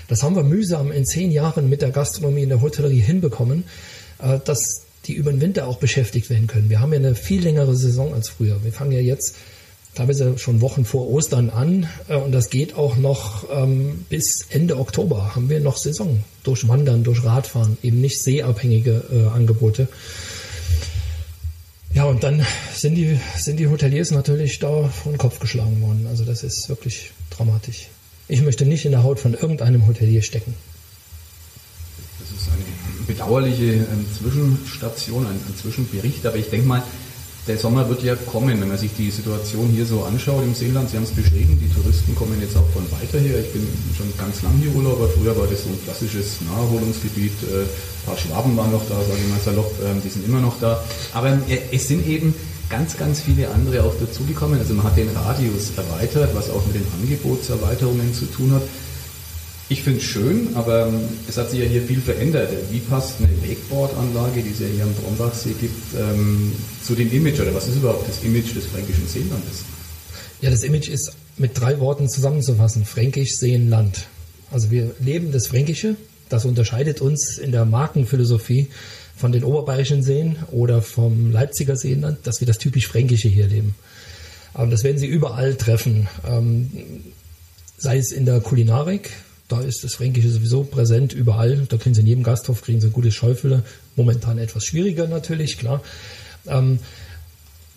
Das 0.08 0.22
haben 0.22 0.36
wir 0.36 0.42
mühsam 0.42 0.92
in 0.92 1.04
zehn 1.04 1.30
Jahren 1.30 1.68
mit 1.68 1.82
der 1.82 1.90
Gastronomie 1.90 2.42
in 2.42 2.48
der 2.48 2.60
Hotellerie 2.60 3.00
hinbekommen. 3.00 3.64
Äh, 4.22 4.38
dass 4.44 4.82
die 5.06 5.14
über 5.14 5.30
den 5.30 5.40
Winter 5.40 5.66
auch 5.66 5.78
beschäftigt 5.78 6.28
werden 6.30 6.46
können. 6.46 6.68
Wir 6.68 6.80
haben 6.80 6.92
ja 6.92 6.98
eine 6.98 7.14
viel 7.14 7.42
längere 7.42 7.74
Saison 7.74 8.12
als 8.12 8.28
früher. 8.28 8.62
Wir 8.62 8.72
fangen 8.72 8.92
ja 8.92 9.00
jetzt 9.00 9.34
teilweise 9.94 10.38
schon 10.38 10.60
Wochen 10.60 10.84
vor 10.84 11.08
Ostern 11.08 11.50
an 11.50 11.88
äh, 12.08 12.16
und 12.16 12.32
das 12.32 12.50
geht 12.50 12.74
auch 12.74 12.96
noch 12.96 13.44
ähm, 13.50 14.04
bis 14.08 14.46
Ende 14.50 14.78
Oktober 14.78 15.34
haben 15.34 15.48
wir 15.48 15.60
noch 15.60 15.76
Saison 15.76 16.22
durch 16.44 16.68
Wandern, 16.68 17.02
durch 17.02 17.24
Radfahren, 17.24 17.78
eben 17.82 18.00
nicht 18.00 18.22
seeabhängige 18.22 19.04
äh, 19.10 19.34
Angebote. 19.34 19.88
Ja, 21.92 22.04
und 22.04 22.22
dann 22.22 22.46
sind 22.72 22.94
die, 22.94 23.18
sind 23.36 23.58
die 23.58 23.66
Hoteliers 23.66 24.12
natürlich 24.12 24.60
da 24.60 24.84
vor 24.84 25.12
den 25.12 25.18
Kopf 25.18 25.40
geschlagen 25.40 25.80
worden. 25.82 26.06
Also 26.08 26.24
das 26.24 26.44
ist 26.44 26.68
wirklich 26.68 27.10
dramatisch. 27.30 27.88
Ich 28.28 28.42
möchte 28.42 28.64
nicht 28.64 28.84
in 28.84 28.92
der 28.92 29.02
Haut 29.02 29.18
von 29.18 29.34
irgendeinem 29.34 29.88
Hotelier 29.88 30.22
stecken. 30.22 30.54
Bedauerliche 33.20 33.84
ähm, 33.84 34.06
Zwischenstation, 34.16 35.26
ein, 35.26 35.36
ein 35.36 35.54
Zwischenbericht, 35.60 36.24
aber 36.24 36.36
ich 36.36 36.48
denke 36.48 36.66
mal, 36.66 36.82
der 37.46 37.58
Sommer 37.58 37.86
wird 37.88 38.02
ja 38.02 38.16
kommen, 38.16 38.60
wenn 38.60 38.68
man 38.68 38.78
sich 38.78 38.92
die 38.96 39.10
Situation 39.10 39.68
hier 39.68 39.84
so 39.84 40.04
anschaut 40.04 40.42
im 40.42 40.54
Seeland. 40.54 40.88
Sie 40.88 40.96
haben 40.96 41.04
es 41.04 41.10
beschrieben, 41.10 41.58
die 41.60 41.68
Touristen 41.68 42.14
kommen 42.14 42.40
jetzt 42.40 42.56
auch 42.56 42.68
von 42.70 42.84
weiter 42.92 43.18
her. 43.18 43.40
Ich 43.40 43.52
bin 43.52 43.66
schon 43.96 44.06
ganz 44.16 44.40
lang 44.42 44.52
hier 44.60 44.74
Urlauber. 44.74 45.08
Früher 45.08 45.36
war 45.36 45.46
das 45.46 45.64
so 45.64 45.68
ein 45.68 45.78
klassisches 45.84 46.40
Naherholungsgebiet. 46.48 47.32
Äh, 47.42 47.62
ein 47.62 48.06
paar 48.06 48.16
Schwaben 48.16 48.56
waren 48.56 48.72
noch 48.72 48.86
da, 48.88 48.96
sage 48.96 49.20
ich 49.22 49.28
mal 49.28 49.40
salopp, 49.44 49.72
äh, 49.80 50.00
die 50.02 50.08
sind 50.08 50.24
immer 50.24 50.40
noch 50.40 50.58
da. 50.60 50.82
Aber 51.12 51.28
äh, 51.28 51.60
es 51.72 51.88
sind 51.88 52.06
eben 52.06 52.34
ganz, 52.70 52.96
ganz 52.96 53.20
viele 53.20 53.50
andere 53.50 53.84
auch 53.84 53.94
dazugekommen. 54.00 54.58
Also 54.58 54.74
man 54.74 54.86
hat 54.86 54.96
den 54.96 55.10
Radius 55.10 55.72
erweitert, 55.76 56.34
was 56.34 56.48
auch 56.48 56.64
mit 56.66 56.76
den 56.76 56.86
Angebotserweiterungen 57.00 58.14
zu 58.14 58.26
tun 58.26 58.52
hat. 58.52 58.62
Ich 59.70 59.82
finde 59.82 60.00
es 60.00 60.04
schön, 60.04 60.48
aber 60.56 60.88
ähm, 60.88 61.00
es 61.28 61.36
hat 61.36 61.50
sich 61.50 61.60
ja 61.60 61.64
hier 61.64 61.82
viel 61.82 62.00
verändert. 62.00 62.50
Wie 62.72 62.80
passt 62.80 63.14
eine 63.20 63.28
Wakeboard-Anlage, 63.40 64.42
die 64.42 64.50
es 64.50 64.58
ja 64.58 64.66
hier 64.66 64.82
am 64.82 64.92
Brombachsee 64.94 65.54
gibt, 65.60 65.94
ähm, 65.96 66.52
zu 66.84 66.96
dem 66.96 67.12
Image 67.12 67.38
oder 67.38 67.54
was 67.54 67.68
ist 67.68 67.76
überhaupt 67.76 68.08
das 68.08 68.24
Image 68.24 68.52
des 68.56 68.66
fränkischen 68.66 69.06
Seenlandes? 69.06 69.62
Ja, 70.40 70.50
das 70.50 70.64
Image 70.64 70.88
ist 70.88 71.12
mit 71.36 71.58
drei 71.58 71.78
Worten 71.78 72.08
zusammenzufassen. 72.08 72.84
Fränkisch, 72.84 73.36
Seen, 73.36 73.70
Land. 73.70 74.08
Also 74.50 74.72
wir 74.72 74.90
leben 74.98 75.30
das 75.30 75.46
Fränkische. 75.46 75.94
Das 76.28 76.44
unterscheidet 76.44 77.00
uns 77.00 77.38
in 77.38 77.52
der 77.52 77.64
Markenphilosophie 77.64 78.70
von 79.16 79.30
den 79.30 79.44
oberbayerischen 79.44 80.02
Seen 80.02 80.34
oder 80.50 80.82
vom 80.82 81.30
Leipziger 81.30 81.76
Seenland, 81.76 82.18
dass 82.24 82.40
wir 82.40 82.46
das 82.48 82.58
typisch 82.58 82.88
Fränkische 82.88 83.28
hier 83.28 83.46
leben. 83.46 83.76
Aber 84.52 84.68
das 84.68 84.82
werden 84.82 84.98
Sie 84.98 85.06
überall 85.06 85.54
treffen. 85.54 86.08
Ähm, 86.26 86.72
sei 87.78 87.98
es 87.98 88.10
in 88.10 88.26
der 88.26 88.40
Kulinarik, 88.40 89.12
da 89.50 89.60
ist 89.60 89.82
das 89.84 89.94
Fränkische 89.94 90.30
sowieso 90.30 90.62
präsent 90.62 91.12
überall. 91.12 91.66
Da 91.68 91.76
kriegen 91.76 91.94
Sie 91.94 92.02
in 92.02 92.06
jedem 92.06 92.22
Gasthof 92.22 92.62
kriegen 92.62 92.80
Sie 92.80 92.86
ein 92.86 92.92
gutes 92.92 93.14
Schäufele. 93.14 93.64
Momentan 93.96 94.38
etwas 94.38 94.64
schwieriger 94.64 95.08
natürlich, 95.08 95.58
klar. 95.58 95.82
Ähm, 96.46 96.78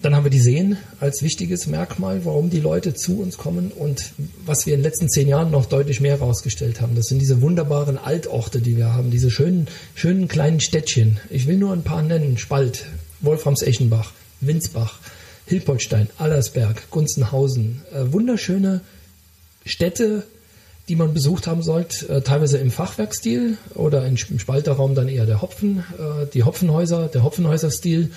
dann 0.03 0.15
haben 0.15 0.25
wir 0.25 0.31
die 0.31 0.39
Seen 0.39 0.77
als 0.99 1.23
wichtiges 1.23 1.65
Merkmal, 1.65 2.25
warum 2.25 2.49
die 2.49 2.59
Leute 2.59 2.93
zu 2.93 3.21
uns 3.21 3.37
kommen 3.37 3.71
und 3.71 4.11
was 4.45 4.65
wir 4.65 4.73
in 4.73 4.81
den 4.81 4.83
letzten 4.83 5.09
zehn 5.09 5.29
Jahren 5.29 5.49
noch 5.49 5.65
deutlich 5.65 6.01
mehr 6.01 6.19
herausgestellt 6.19 6.81
haben. 6.81 6.95
Das 6.95 7.05
sind 7.05 7.19
diese 7.19 7.41
wunderbaren 7.41 7.97
Altorte, 7.97 8.59
die 8.59 8.75
wir 8.75 8.93
haben, 8.93 9.11
diese 9.11 9.31
schönen, 9.31 9.67
schönen 9.95 10.27
kleinen 10.27 10.59
Städtchen. 10.59 11.21
Ich 11.29 11.47
will 11.47 11.57
nur 11.57 11.71
ein 11.71 11.83
paar 11.83 12.03
nennen. 12.03 12.37
Spalt, 12.37 12.85
Wolframs-Echenbach, 13.21 14.11
Winsbach, 14.41 14.99
Hilpoltstein, 15.45 16.09
Allersberg, 16.17 16.89
Gunzenhausen. 16.91 17.81
Äh, 17.93 18.11
wunderschöne 18.11 18.81
Städte, 19.65 20.23
die 20.89 20.95
man 20.95 21.13
besucht 21.13 21.47
haben 21.47 21.63
sollte, 21.63 22.09
äh, 22.09 22.21
teilweise 22.21 22.57
im 22.57 22.71
Fachwerkstil 22.71 23.57
oder 23.73 24.05
im 24.05 24.17
Spalterraum 24.17 24.95
dann 24.95 25.07
eher 25.07 25.25
der 25.25 25.41
Hopfen, 25.41 25.79
äh, 25.97 26.25
die 26.33 26.43
Hopfenhäuser, 26.43 27.07
der 27.07 27.23
Hopfenhäuserstil 27.23 28.11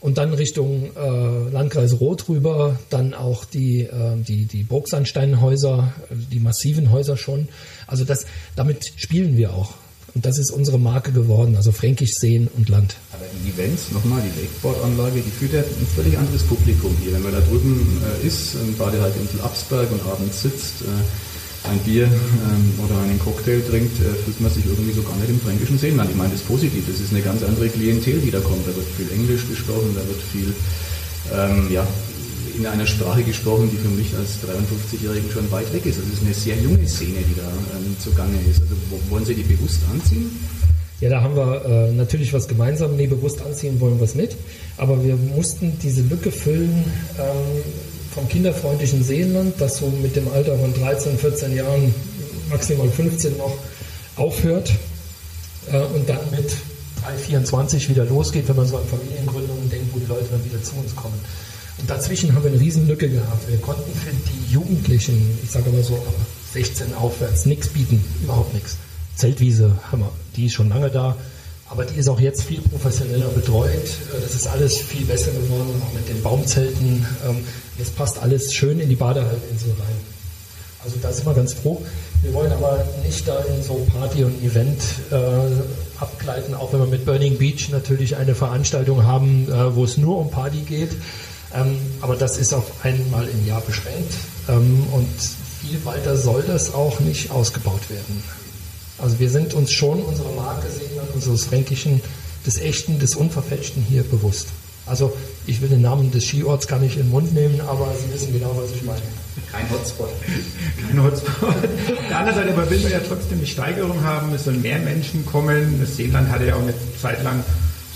und 0.00 0.18
dann 0.18 0.32
Richtung 0.32 0.90
äh, 0.96 1.50
Landkreis 1.50 1.98
Roth 1.98 2.28
rüber, 2.28 2.78
dann 2.90 3.14
auch 3.14 3.44
die, 3.44 3.88
die, 4.28 4.44
die 4.44 4.62
Burgsandsteinhäuser, 4.62 5.94
die 6.10 6.40
massiven 6.40 6.90
Häuser 6.90 7.16
schon. 7.16 7.48
Also 7.86 8.04
das, 8.04 8.26
damit 8.54 8.92
spielen 8.96 9.38
wir 9.38 9.54
auch. 9.54 9.74
Und 10.14 10.26
das 10.26 10.38
ist 10.38 10.52
unsere 10.52 10.78
Marke 10.78 11.10
geworden, 11.10 11.56
also 11.56 11.72
Fränkisch 11.72 12.14
Seen 12.14 12.48
und 12.56 12.68
Land. 12.68 12.94
Aber 13.12 13.24
die 13.44 13.50
Events, 13.50 13.90
nochmal, 13.90 14.22
die 14.22 14.42
Wakeboard-Anlage, 14.42 15.20
die 15.20 15.30
führt 15.30 15.54
ja 15.54 15.60
ein 15.60 15.86
völlig 15.96 16.16
anderes 16.16 16.44
Publikum 16.44 16.94
hier. 17.02 17.14
Wenn 17.14 17.22
man 17.22 17.32
da 17.32 17.40
drüben 17.40 18.00
äh, 18.22 18.26
ist, 18.26 18.54
im 18.54 18.76
Badehalinsel 18.76 19.40
Absberg 19.40 19.90
und 19.90 20.02
abends 20.06 20.42
sitzt, 20.42 20.82
äh, 20.82 21.33
ein 21.70 21.78
Bier 21.80 22.04
ähm, 22.04 22.84
oder 22.84 23.00
einen 23.02 23.18
Cocktail 23.18 23.60
trinkt, 23.68 23.98
äh, 24.00 24.14
fühlt 24.24 24.40
man 24.40 24.50
sich 24.50 24.66
irgendwie 24.66 24.92
so 24.92 25.02
gar 25.02 25.16
nicht 25.16 25.30
im 25.30 25.40
fränkischen 25.40 25.78
Seenland. 25.78 26.10
Ich 26.10 26.16
meine 26.16 26.30
das 26.30 26.40
ist 26.40 26.48
positiv, 26.48 26.84
das 26.86 27.00
ist 27.00 27.12
eine 27.12 27.22
ganz 27.22 27.42
andere 27.42 27.68
Klientel, 27.68 28.20
die 28.20 28.30
da 28.30 28.40
kommt. 28.40 28.66
Da 28.66 28.76
wird 28.76 28.86
viel 28.96 29.10
Englisch 29.12 29.48
gesprochen, 29.48 29.94
da 29.94 30.06
wird 30.06 30.20
viel 30.20 30.52
ähm, 31.32 31.72
ja, 31.72 31.86
in 32.58 32.66
einer 32.66 32.86
Sprache 32.86 33.22
gesprochen, 33.22 33.70
die 33.72 33.78
für 33.78 33.88
mich 33.88 34.14
als 34.16 34.38
53-Jährigen 34.44 35.30
schon 35.30 35.50
weit 35.50 35.72
weg 35.72 35.86
ist. 35.86 35.98
Das 35.98 36.06
ist 36.06 36.22
eine 36.22 36.34
sehr 36.34 36.56
junge 36.56 36.86
Szene, 36.86 37.24
die 37.28 37.34
da 37.36 37.48
ähm, 37.76 37.96
zugange 37.98 38.36
ist. 38.48 38.60
Also 38.60 38.76
wollen 39.08 39.24
Sie 39.24 39.34
die 39.34 39.42
bewusst 39.42 39.80
anziehen? 39.90 40.30
Ja, 41.00 41.10
da 41.10 41.22
haben 41.22 41.34
wir 41.36 41.64
äh, 41.64 41.92
natürlich 41.92 42.32
was 42.32 42.46
gemeinsam. 42.46 42.96
Nee, 42.96 43.06
bewusst 43.06 43.42
anziehen 43.42 43.80
wollen 43.80 43.98
wir 43.98 44.04
es 44.04 44.14
nicht. 44.14 44.36
Aber 44.76 45.02
wir 45.02 45.16
mussten 45.16 45.78
diese 45.82 46.02
Lücke 46.02 46.30
füllen 46.30 46.84
ähm, 47.18 47.62
vom 48.14 48.28
kinderfreundlichen 48.28 49.02
Seenland, 49.02 49.54
das 49.58 49.78
so 49.78 49.88
mit 49.88 50.14
dem 50.14 50.28
Alter 50.28 50.56
von 50.56 50.72
13, 50.72 51.18
14 51.18 51.56
Jahren, 51.56 51.94
maximal 52.48 52.88
15 52.88 53.36
noch 53.36 53.56
aufhört 54.16 54.72
äh, 55.72 55.78
und 55.78 56.08
dann 56.08 56.30
mit 56.30 56.50
3, 57.02 57.16
24 57.16 57.90
wieder 57.90 58.04
losgeht, 58.04 58.48
wenn 58.48 58.56
man 58.56 58.66
so 58.66 58.76
an 58.76 58.84
Familiengründungen 58.86 59.68
denkt, 59.68 59.92
wo 59.92 59.98
die 59.98 60.06
Leute 60.06 60.26
dann 60.30 60.44
wieder 60.44 60.62
zu 60.62 60.76
uns 60.76 60.94
kommen. 60.94 61.18
Und 61.78 61.90
dazwischen 61.90 62.34
haben 62.34 62.44
wir 62.44 62.52
eine 62.52 62.60
riesen 62.60 62.86
Lücke 62.86 63.08
gehabt. 63.08 63.48
Wir 63.48 63.58
konnten 63.58 63.92
für 63.98 64.10
die 64.10 64.52
Jugendlichen, 64.52 65.38
ich 65.42 65.50
sage 65.50 65.70
mal 65.70 65.82
so 65.82 65.94
ab 65.94 66.14
16 66.52 66.94
aufwärts, 66.94 67.46
nichts 67.46 67.68
bieten, 67.68 68.04
überhaupt 68.22 68.54
nichts. 68.54 68.76
Zeltwiese 69.16 69.76
wir, 69.90 70.12
die 70.36 70.46
ist 70.46 70.52
schon 70.52 70.68
lange 70.68 70.90
da, 70.90 71.16
Aber 71.74 71.84
die 71.84 71.98
ist 71.98 72.08
auch 72.08 72.20
jetzt 72.20 72.44
viel 72.44 72.60
professioneller 72.60 73.26
betreut. 73.30 73.72
Äh, 73.74 74.20
das 74.22 74.36
ist 74.36 74.46
alles 74.46 74.78
viel 74.78 75.04
besser 75.04 75.32
geworden, 75.32 75.82
auch 75.84 75.92
mit 75.92 76.08
den 76.08 76.22
Baumzelten. 76.22 77.04
Ähm, 77.28 77.44
das 77.78 77.90
passt 77.90 78.22
alles 78.22 78.54
schön 78.54 78.78
in 78.78 78.88
die 78.88 78.94
Badehalbinsel 78.94 79.70
rein. 79.72 79.96
Also 80.84 80.96
da 81.02 81.12
sind 81.12 81.26
wir 81.26 81.34
ganz 81.34 81.52
froh. 81.52 81.84
Wir 82.22 82.32
wollen 82.32 82.52
aber 82.52 82.84
nicht 83.04 83.26
da 83.26 83.40
in 83.40 83.60
so 83.60 83.84
Party 83.92 84.22
und 84.22 84.40
Event 84.44 84.80
äh, 85.10 86.00
abgleiten, 86.00 86.54
auch 86.54 86.72
wenn 86.72 86.78
wir 86.78 86.86
mit 86.86 87.04
Burning 87.06 87.38
Beach 87.38 87.70
natürlich 87.70 88.16
eine 88.16 88.36
Veranstaltung 88.36 89.04
haben, 89.04 89.50
äh, 89.50 89.74
wo 89.74 89.82
es 89.82 89.96
nur 89.96 90.18
um 90.18 90.30
Party 90.30 90.58
geht. 90.58 90.92
Ähm, 91.52 91.76
aber 92.02 92.14
das 92.14 92.38
ist 92.38 92.52
auf 92.52 92.84
einmal 92.84 93.26
im 93.26 93.46
Jahr 93.46 93.62
beschränkt 93.62 94.14
ähm, 94.48 94.86
und 94.92 95.08
viel 95.60 95.84
weiter 95.84 96.16
soll 96.16 96.44
das 96.46 96.72
auch 96.72 97.00
nicht 97.00 97.32
ausgebaut 97.32 97.90
werden. 97.90 98.22
Also 98.98 99.18
wir 99.18 99.30
sind 99.30 99.54
uns 99.54 99.72
schon 99.72 100.02
unserer 100.02 100.32
Marke 100.32 100.66
unseres 101.14 101.44
Fränkischen, 101.44 102.00
des 102.46 102.58
Echten, 102.58 102.98
des 102.98 103.16
Unverfälschten 103.16 103.82
hier 103.82 104.02
bewusst. 104.02 104.48
Also 104.86 105.16
ich 105.46 105.62
will 105.62 105.68
den 105.68 105.80
Namen 105.80 106.10
des 106.10 106.26
Skiorts 106.26 106.66
gar 106.66 106.78
nicht 106.78 106.96
in 106.96 107.04
den 107.04 107.10
Mund 107.10 107.32
nehmen, 107.32 107.60
aber 107.62 107.90
Sie 107.98 108.12
wissen 108.12 108.32
genau, 108.34 108.54
was 108.56 108.70
ich 108.70 108.82
meine. 108.82 109.00
Kein 109.50 109.68
Hotspot. 109.70 110.10
Kein 110.86 111.02
Hotspot. 111.02 111.48
Auf 111.48 112.08
der 112.08 112.18
anderen 112.18 112.38
Seite 112.38 112.52
aber 112.52 112.68
will 112.68 112.80
man 112.80 112.92
ja 112.92 113.00
trotzdem 113.00 113.38
eine 113.38 113.46
Steigerung 113.46 114.02
haben, 114.02 114.32
es 114.34 114.44
sollen 114.44 114.60
mehr 114.60 114.78
Menschen 114.78 115.24
kommen. 115.24 115.80
Das 115.80 115.96
Seeland 115.96 116.28
hatte 116.28 116.46
ja 116.46 116.56
auch 116.56 116.62
eine 116.62 116.74
Zeit 117.00 117.22
lang 117.24 117.42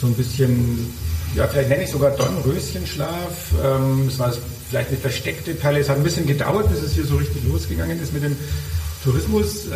so 0.01 0.07
ein 0.07 0.15
bisschen, 0.15 0.95
ja 1.35 1.47
vielleicht 1.47 1.69
nenne 1.69 1.85
ich 1.85 1.91
sogar 1.91 2.13
Dornröschenschlaf. 2.13 3.53
Ähm, 3.63 4.09
es 4.09 4.19
war 4.19 4.33
vielleicht 4.71 4.89
eine 4.89 4.99
versteckte 4.99 5.55
Perle. 5.55 5.81
Es 5.81 5.91
hat 5.91 5.99
ein 5.99 6.05
bisschen 6.05 6.27
gedauert, 6.27 6.71
bis 6.71 6.83
es 6.83 6.95
hier 6.95 7.05
so 7.05 7.17
richtig 7.17 7.45
losgegangen 7.45 8.01
ist 8.01 8.15
mit 8.15 8.23
dem 8.23 8.37
Tourismus. 9.05 9.67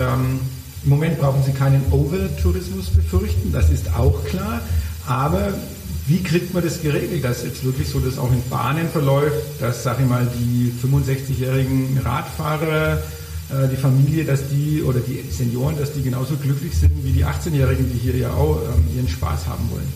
Im 0.85 0.91
Moment 0.91 1.19
brauchen 1.19 1.43
Sie 1.45 1.53
keinen 1.53 1.85
Over-Tourismus 1.91 2.91
befürchten, 2.91 3.53
das 3.53 3.71
ist 3.71 3.95
auch 3.95 4.25
klar. 4.25 4.61
Aber 5.07 5.53
wie 6.07 6.23
kriegt 6.23 6.53
man 6.53 6.65
das 6.65 6.83
geregelt, 6.83 7.25
dass 7.25 7.45
jetzt 7.45 7.65
wirklich 7.65 7.89
so 7.89 8.01
das 8.01 8.19
auch 8.19 8.33
in 8.33 8.43
Bahnen 8.51 8.89
verläuft, 8.89 9.61
dass, 9.61 9.85
sag 9.85 10.01
ich 10.01 10.07
mal, 10.07 10.27
die 10.37 10.73
65-jährigen 10.83 12.01
Radfahrer, 12.05 12.95
äh, 13.51 13.69
die 13.69 13.77
Familie, 13.77 14.25
dass 14.25 14.49
die 14.49 14.83
oder 14.83 14.99
die 14.99 15.23
Senioren, 15.31 15.79
dass 15.79 15.93
die 15.93 16.03
genauso 16.03 16.35
glücklich 16.37 16.77
sind 16.77 16.91
wie 17.05 17.13
die 17.13 17.25
18-Jährigen, 17.25 17.89
die 17.93 17.99
hier 17.99 18.17
ja 18.17 18.33
auch 18.33 18.59
ähm, 18.63 18.97
ihren 18.97 19.09
Spaß 19.09 19.47
haben 19.47 19.71
wollen? 19.71 19.93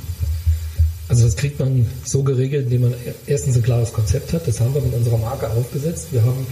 Also 1.09 1.25
das 1.25 1.37
kriegt 1.37 1.59
man 1.59 1.87
so 2.05 2.23
geregelt, 2.23 2.65
indem 2.65 2.83
man 2.83 2.95
erstens 3.27 3.57
ein 3.57 3.63
klares 3.63 3.93
Konzept 3.93 4.33
hat. 4.33 4.47
Das 4.47 4.61
haben 4.61 4.75
wir 4.75 4.83
mit 4.83 4.95
unserer 4.95 5.19
Marke 5.19 5.49
aufgesetzt. 5.51 6.09
Wir 6.11 6.23
haben, 6.23 6.47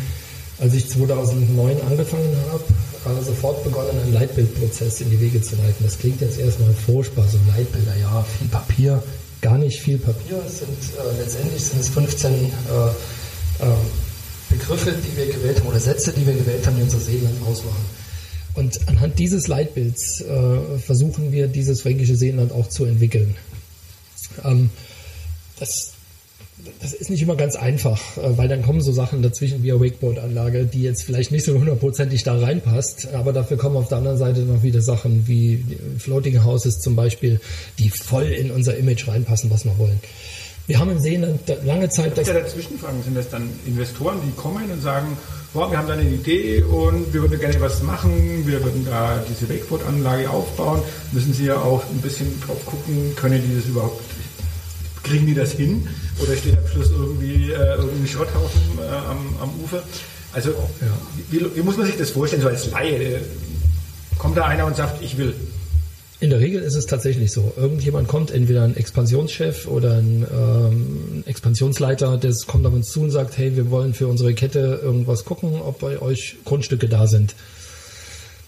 als 0.60 0.74
ich 0.74 0.88
2009 0.88 1.76
angefangen 1.88 2.36
habe, 2.50 2.64
äh, 3.04 3.24
sofort 3.24 3.62
begonnen, 3.64 3.98
einen 3.98 4.12
Leitbildprozess 4.12 5.00
in 5.00 5.10
die 5.10 5.20
Wege 5.20 5.40
zu 5.40 5.56
leiten. 5.56 5.84
Das 5.84 5.98
klingt 5.98 6.20
jetzt 6.20 6.38
erstmal 6.38 6.72
furchtbar, 6.72 7.26
so 7.28 7.38
Leitbilder, 7.48 7.96
ja, 8.00 8.24
viel 8.38 8.48
Papier, 8.48 9.02
gar 9.40 9.58
nicht 9.58 9.80
viel 9.80 9.98
Papier. 9.98 10.42
Es 10.46 10.58
sind 10.58 10.68
äh, 10.68 11.20
letztendlich 11.20 11.62
sind 11.62 11.80
es 11.80 11.88
15 11.88 12.32
äh, 12.32 12.36
äh, 12.36 12.50
Begriffe, 14.50 14.92
die 14.92 15.16
wir 15.16 15.26
gewählt 15.26 15.60
haben, 15.60 15.68
oder 15.68 15.80
Sätze, 15.80 16.12
die 16.12 16.26
wir 16.26 16.34
gewählt 16.34 16.66
haben, 16.66 16.76
die 16.76 16.82
unser 16.82 17.00
Seeland 17.00 17.36
ausmachen. 17.46 17.84
Und 18.54 18.88
anhand 18.88 19.18
dieses 19.18 19.48
Leitbilds 19.48 20.20
äh, 20.20 20.78
versuchen 20.78 21.32
wir, 21.32 21.48
dieses 21.48 21.82
fränkische 21.82 22.16
Seenland 22.16 22.52
auch 22.52 22.68
zu 22.68 22.84
entwickeln. 22.84 23.36
Ähm, 24.44 24.70
das 25.58 25.92
das 26.80 26.92
ist 26.92 27.10
nicht 27.10 27.22
immer 27.22 27.36
ganz 27.36 27.56
einfach, 27.56 28.16
äh, 28.16 28.36
weil 28.36 28.48
dann 28.48 28.62
kommen 28.62 28.80
so 28.80 28.92
Sachen 28.92 29.22
dazwischen 29.22 29.62
wie 29.62 29.72
eine 29.72 29.80
Wakeboard-Anlage, 29.80 30.66
die 30.66 30.82
jetzt 30.82 31.02
vielleicht 31.02 31.32
nicht 31.32 31.44
so 31.44 31.54
hundertprozentig 31.54 32.22
da 32.22 32.38
reinpasst, 32.38 33.08
aber 33.14 33.32
dafür 33.32 33.56
kommen 33.56 33.76
auf 33.76 33.88
der 33.88 33.98
anderen 33.98 34.18
Seite 34.18 34.40
noch 34.40 34.62
wieder 34.62 34.80
Sachen 34.80 35.26
wie 35.26 35.64
Floating 35.98 36.44
Houses 36.44 36.80
zum 36.80 36.96
Beispiel, 36.96 37.40
die 37.78 37.90
voll 37.90 38.24
in 38.24 38.50
unser 38.50 38.76
Image 38.76 39.06
reinpassen, 39.08 39.50
was 39.50 39.64
wir 39.64 39.76
wollen. 39.78 40.00
Wir 40.66 40.78
haben 40.78 40.90
im 40.90 40.98
Seen 40.98 41.26
lange 41.64 41.90
Zeit... 41.90 42.16
Das 42.16 42.26
ja 42.26 42.34
dazwischen 42.34 42.78
fragen, 42.78 43.02
sind 43.02 43.16
das 43.16 43.28
dann 43.28 43.50
Investoren, 43.66 44.18
die 44.26 44.32
kommen 44.32 44.70
und 44.70 44.80
sagen, 44.80 45.08
boah, 45.52 45.70
wir 45.70 45.76
haben 45.76 45.88
da 45.88 45.92
eine 45.92 46.08
Idee 46.08 46.62
und 46.62 47.12
wir 47.12 47.20
würden 47.20 47.38
gerne 47.38 47.60
was 47.60 47.82
machen, 47.82 48.44
wir 48.46 48.64
würden 48.64 48.86
da 48.86 49.22
diese 49.28 49.46
Wakeboard-Anlage 49.52 50.30
aufbauen, 50.30 50.80
müssen 51.12 51.34
Sie 51.34 51.44
ja 51.44 51.56
auch 51.56 51.82
ein 51.90 52.00
bisschen 52.00 52.40
drauf 52.40 52.64
gucken, 52.64 53.14
können 53.14 53.42
die 53.46 53.56
das 53.56 53.66
überhaupt 53.66 54.00
kriegen 55.04 55.26
die 55.26 55.34
das 55.34 55.52
hin? 55.52 55.86
Oder 56.20 56.36
steht 56.36 56.58
am 56.58 56.66
Schluss 56.66 56.90
irgendwie 56.90 57.52
äh, 57.52 57.76
irgendwie 57.76 58.08
Schrotthaufen 58.08 58.60
äh, 58.78 59.10
am, 59.10 59.18
am 59.40 59.50
Ufer? 59.62 59.82
Also 60.32 60.50
ja. 60.50 60.86
wie, 61.30 61.40
wie, 61.54 61.60
muss 61.60 61.76
man 61.76 61.86
sich 61.86 61.96
das 61.96 62.10
vorstellen, 62.10 62.42
so 62.42 62.48
als 62.48 62.70
Laie? 62.70 63.20
Kommt 64.18 64.36
da 64.36 64.46
einer 64.46 64.66
und 64.66 64.76
sagt, 64.76 65.02
ich 65.02 65.16
will? 65.16 65.34
In 66.20 66.30
der 66.30 66.40
Regel 66.40 66.62
ist 66.62 66.74
es 66.74 66.86
tatsächlich 66.86 67.32
so. 67.32 67.52
Irgendjemand 67.56 68.08
kommt, 68.08 68.30
entweder 68.30 68.62
ein 68.62 68.76
Expansionschef 68.76 69.66
oder 69.66 69.98
ein 69.98 70.26
ähm, 70.32 71.22
Expansionsleiter, 71.26 72.16
der 72.16 72.34
kommt 72.46 72.64
auf 72.66 72.72
uns 72.72 72.90
zu 72.90 73.02
und 73.02 73.10
sagt, 73.10 73.36
hey, 73.36 73.56
wir 73.56 73.70
wollen 73.70 73.94
für 73.94 74.08
unsere 74.08 74.32
Kette 74.34 74.80
irgendwas 74.82 75.24
gucken, 75.24 75.60
ob 75.60 75.80
bei 75.80 76.00
euch 76.00 76.36
Grundstücke 76.44 76.88
da 76.88 77.06
sind. 77.06 77.34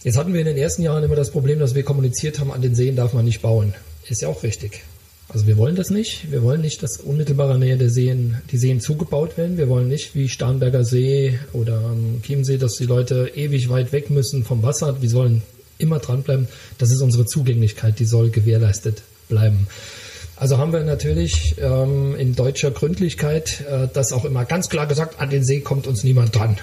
Jetzt 0.03 0.17
hatten 0.17 0.33
wir 0.33 0.41
in 0.41 0.47
den 0.47 0.57
ersten 0.57 0.83
Jahren 0.83 1.03
immer 1.03 1.17
das 1.17 1.31
Problem, 1.31 1.59
dass 1.59 1.75
wir 1.75 1.83
kommuniziert 1.83 2.39
haben, 2.39 2.53
an 2.53 2.63
den 2.63 2.75
Seen 2.75 2.97
darf 2.97 3.13
man 3.13 3.25
nicht 3.25 3.43
bauen. 3.43 3.75
Ist 4.09 4.23
ja 4.23 4.29
auch 4.29 4.45
richtig. 4.45 4.83
Also 5.37 5.47
wir 5.47 5.59
wollen 5.59 5.77
das 5.77 5.91
nicht. 5.91 6.33
Wir 6.33 6.43
wollen 6.43 6.63
nicht, 6.63 6.83
dass 6.83 6.97
unmittelbarer 6.97 7.59
Nähe 7.59 7.77
der 7.77 7.91
Seen, 7.91 8.39
die 8.51 8.57
Seen 8.57 8.81
zugebaut 8.81 9.37
werden. 9.37 9.59
Wir 9.59 9.69
wollen 9.69 9.87
nicht 9.87 10.15
wie 10.15 10.31
Starnberger 10.31 10.83
See 10.83 11.39
oder 11.53 11.77
am 11.77 12.23
Chiemsee, 12.23 12.57
dass 12.57 12.77
die 12.77 12.87
Leute 12.87 13.33
ewig 13.35 13.69
weit 13.69 13.93
weg 13.93 14.09
müssen 14.09 14.45
vom 14.45 14.63
Wasser. 14.63 15.03
Wir 15.03 15.11
sollen 15.11 15.43
immer 15.77 15.99
dranbleiben. 15.99 16.49
Das 16.79 16.91
ist 16.91 17.03
unsere 17.03 17.27
Zugänglichkeit, 17.27 17.99
die 17.99 18.07
soll 18.07 18.31
gewährleistet 18.31 19.03
bleiben. 19.29 19.67
Also 20.37 20.57
haben 20.57 20.73
wir 20.73 20.85
natürlich 20.85 21.57
ähm, 21.61 22.17
in 22.17 22.35
deutscher 22.35 22.71
Gründlichkeit 22.71 23.61
äh, 23.71 23.89
das 23.93 24.15
auch 24.15 24.25
immer 24.25 24.47
ganz 24.47 24.71
klar 24.71 24.87
gesagt, 24.87 25.21
an 25.21 25.29
den 25.29 25.45
See 25.45 25.61
kommt 25.61 25.87
uns 25.87 26.03
niemand 26.03 26.35
dran. 26.35 26.57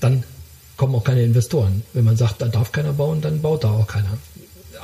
Dann 0.00 0.24
kommen 0.76 0.96
auch 0.96 1.04
keine 1.04 1.22
Investoren. 1.22 1.84
Wenn 1.92 2.04
man 2.04 2.16
sagt, 2.16 2.42
da 2.42 2.48
darf 2.48 2.72
keiner 2.72 2.94
bauen, 2.94 3.20
dann 3.20 3.42
baut 3.42 3.62
da 3.62 3.70
auch 3.70 3.86
keiner. 3.86 4.18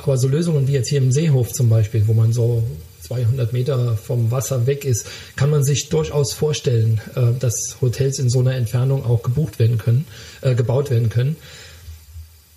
Aber 0.07 0.17
so 0.17 0.27
Lösungen 0.27 0.67
wie 0.67 0.73
jetzt 0.73 0.89
hier 0.89 0.99
im 0.99 1.11
Seehof 1.11 1.51
zum 1.51 1.69
Beispiel, 1.69 2.07
wo 2.07 2.13
man 2.13 2.31
so 2.31 2.63
200 3.05 3.53
Meter 3.53 3.97
vom 3.97 4.31
Wasser 4.31 4.65
weg 4.67 4.85
ist, 4.85 5.07
kann 5.35 5.49
man 5.49 5.63
sich 5.63 5.89
durchaus 5.89 6.33
vorstellen, 6.33 7.01
äh, 7.15 7.37
dass 7.39 7.77
Hotels 7.81 8.19
in 8.19 8.29
so 8.29 8.39
einer 8.39 8.55
Entfernung 8.55 9.05
auch 9.05 9.23
gebucht 9.23 9.59
werden 9.59 9.77
können, 9.77 10.05
äh, 10.41 10.55
gebaut 10.55 10.89
werden 10.89 11.09
können. 11.09 11.35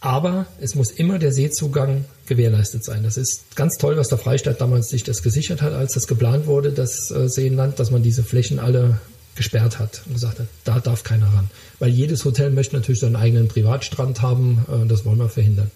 Aber 0.01 0.47
es 0.61 0.75
muss 0.75 0.91
immer 0.91 1.19
der 1.19 1.33
Seezugang 1.33 2.05
gewährleistet 2.27 2.85
sein. 2.85 3.03
Das 3.03 3.17
ist 3.17 3.57
ganz 3.57 3.79
toll, 3.79 3.97
was 3.97 4.09
der 4.09 4.19
Freistaat 4.19 4.61
damals 4.61 4.91
sich 4.91 5.03
das 5.03 5.23
gesichert 5.23 5.61
hat, 5.61 5.73
als 5.73 5.95
das 5.95 6.07
geplant 6.07 6.47
wurde, 6.47 6.71
das 6.71 7.11
äh, 7.11 7.29
Seenland, 7.29 7.81
dass 7.81 7.91
man 7.91 8.03
diese 8.03 8.23
Flächen 8.23 8.59
alle 8.59 9.01
gesperrt 9.35 9.79
hat 9.79 10.03
und 10.07 10.15
gesagt 10.15 10.39
hat, 10.39 10.47
da 10.65 10.81
darf 10.81 11.03
keiner 11.03 11.27
ran. 11.27 11.51
Weil 11.79 11.91
jedes 11.91 12.25
Hotel 12.25 12.51
möchte 12.51 12.77
natürlich 12.77 13.01
seinen 13.01 13.17
eigenen 13.17 13.49
Privatstrand 13.49 14.21
haben, 14.21 14.67
das 14.89 15.05
wollen 15.05 15.19
wir 15.19 15.29
verhindern. 15.29 15.71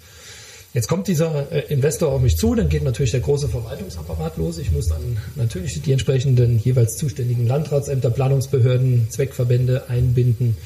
Jetzt 0.74 0.88
kommt 0.88 1.06
dieser 1.06 1.52
äh, 1.52 1.72
Investor 1.72 2.10
auf 2.10 2.22
mich 2.22 2.36
zu, 2.38 2.54
dann 2.54 2.68
geht 2.70 2.82
natürlich 2.82 3.10
der 3.10 3.20
große 3.20 3.48
Verwaltungsapparat 3.48 4.38
los. 4.38 4.56
Ich 4.56 4.72
muss 4.72 4.88
dann 4.88 5.18
natürlich 5.36 5.82
die 5.82 5.92
entsprechenden 5.92 6.58
jeweils 6.58 6.96
zuständigen 6.96 7.46
Landratsämter, 7.46 8.10
Planungsbehörden, 8.10 9.08
Zweckverbände 9.10 9.90
einbinden. 9.90 10.56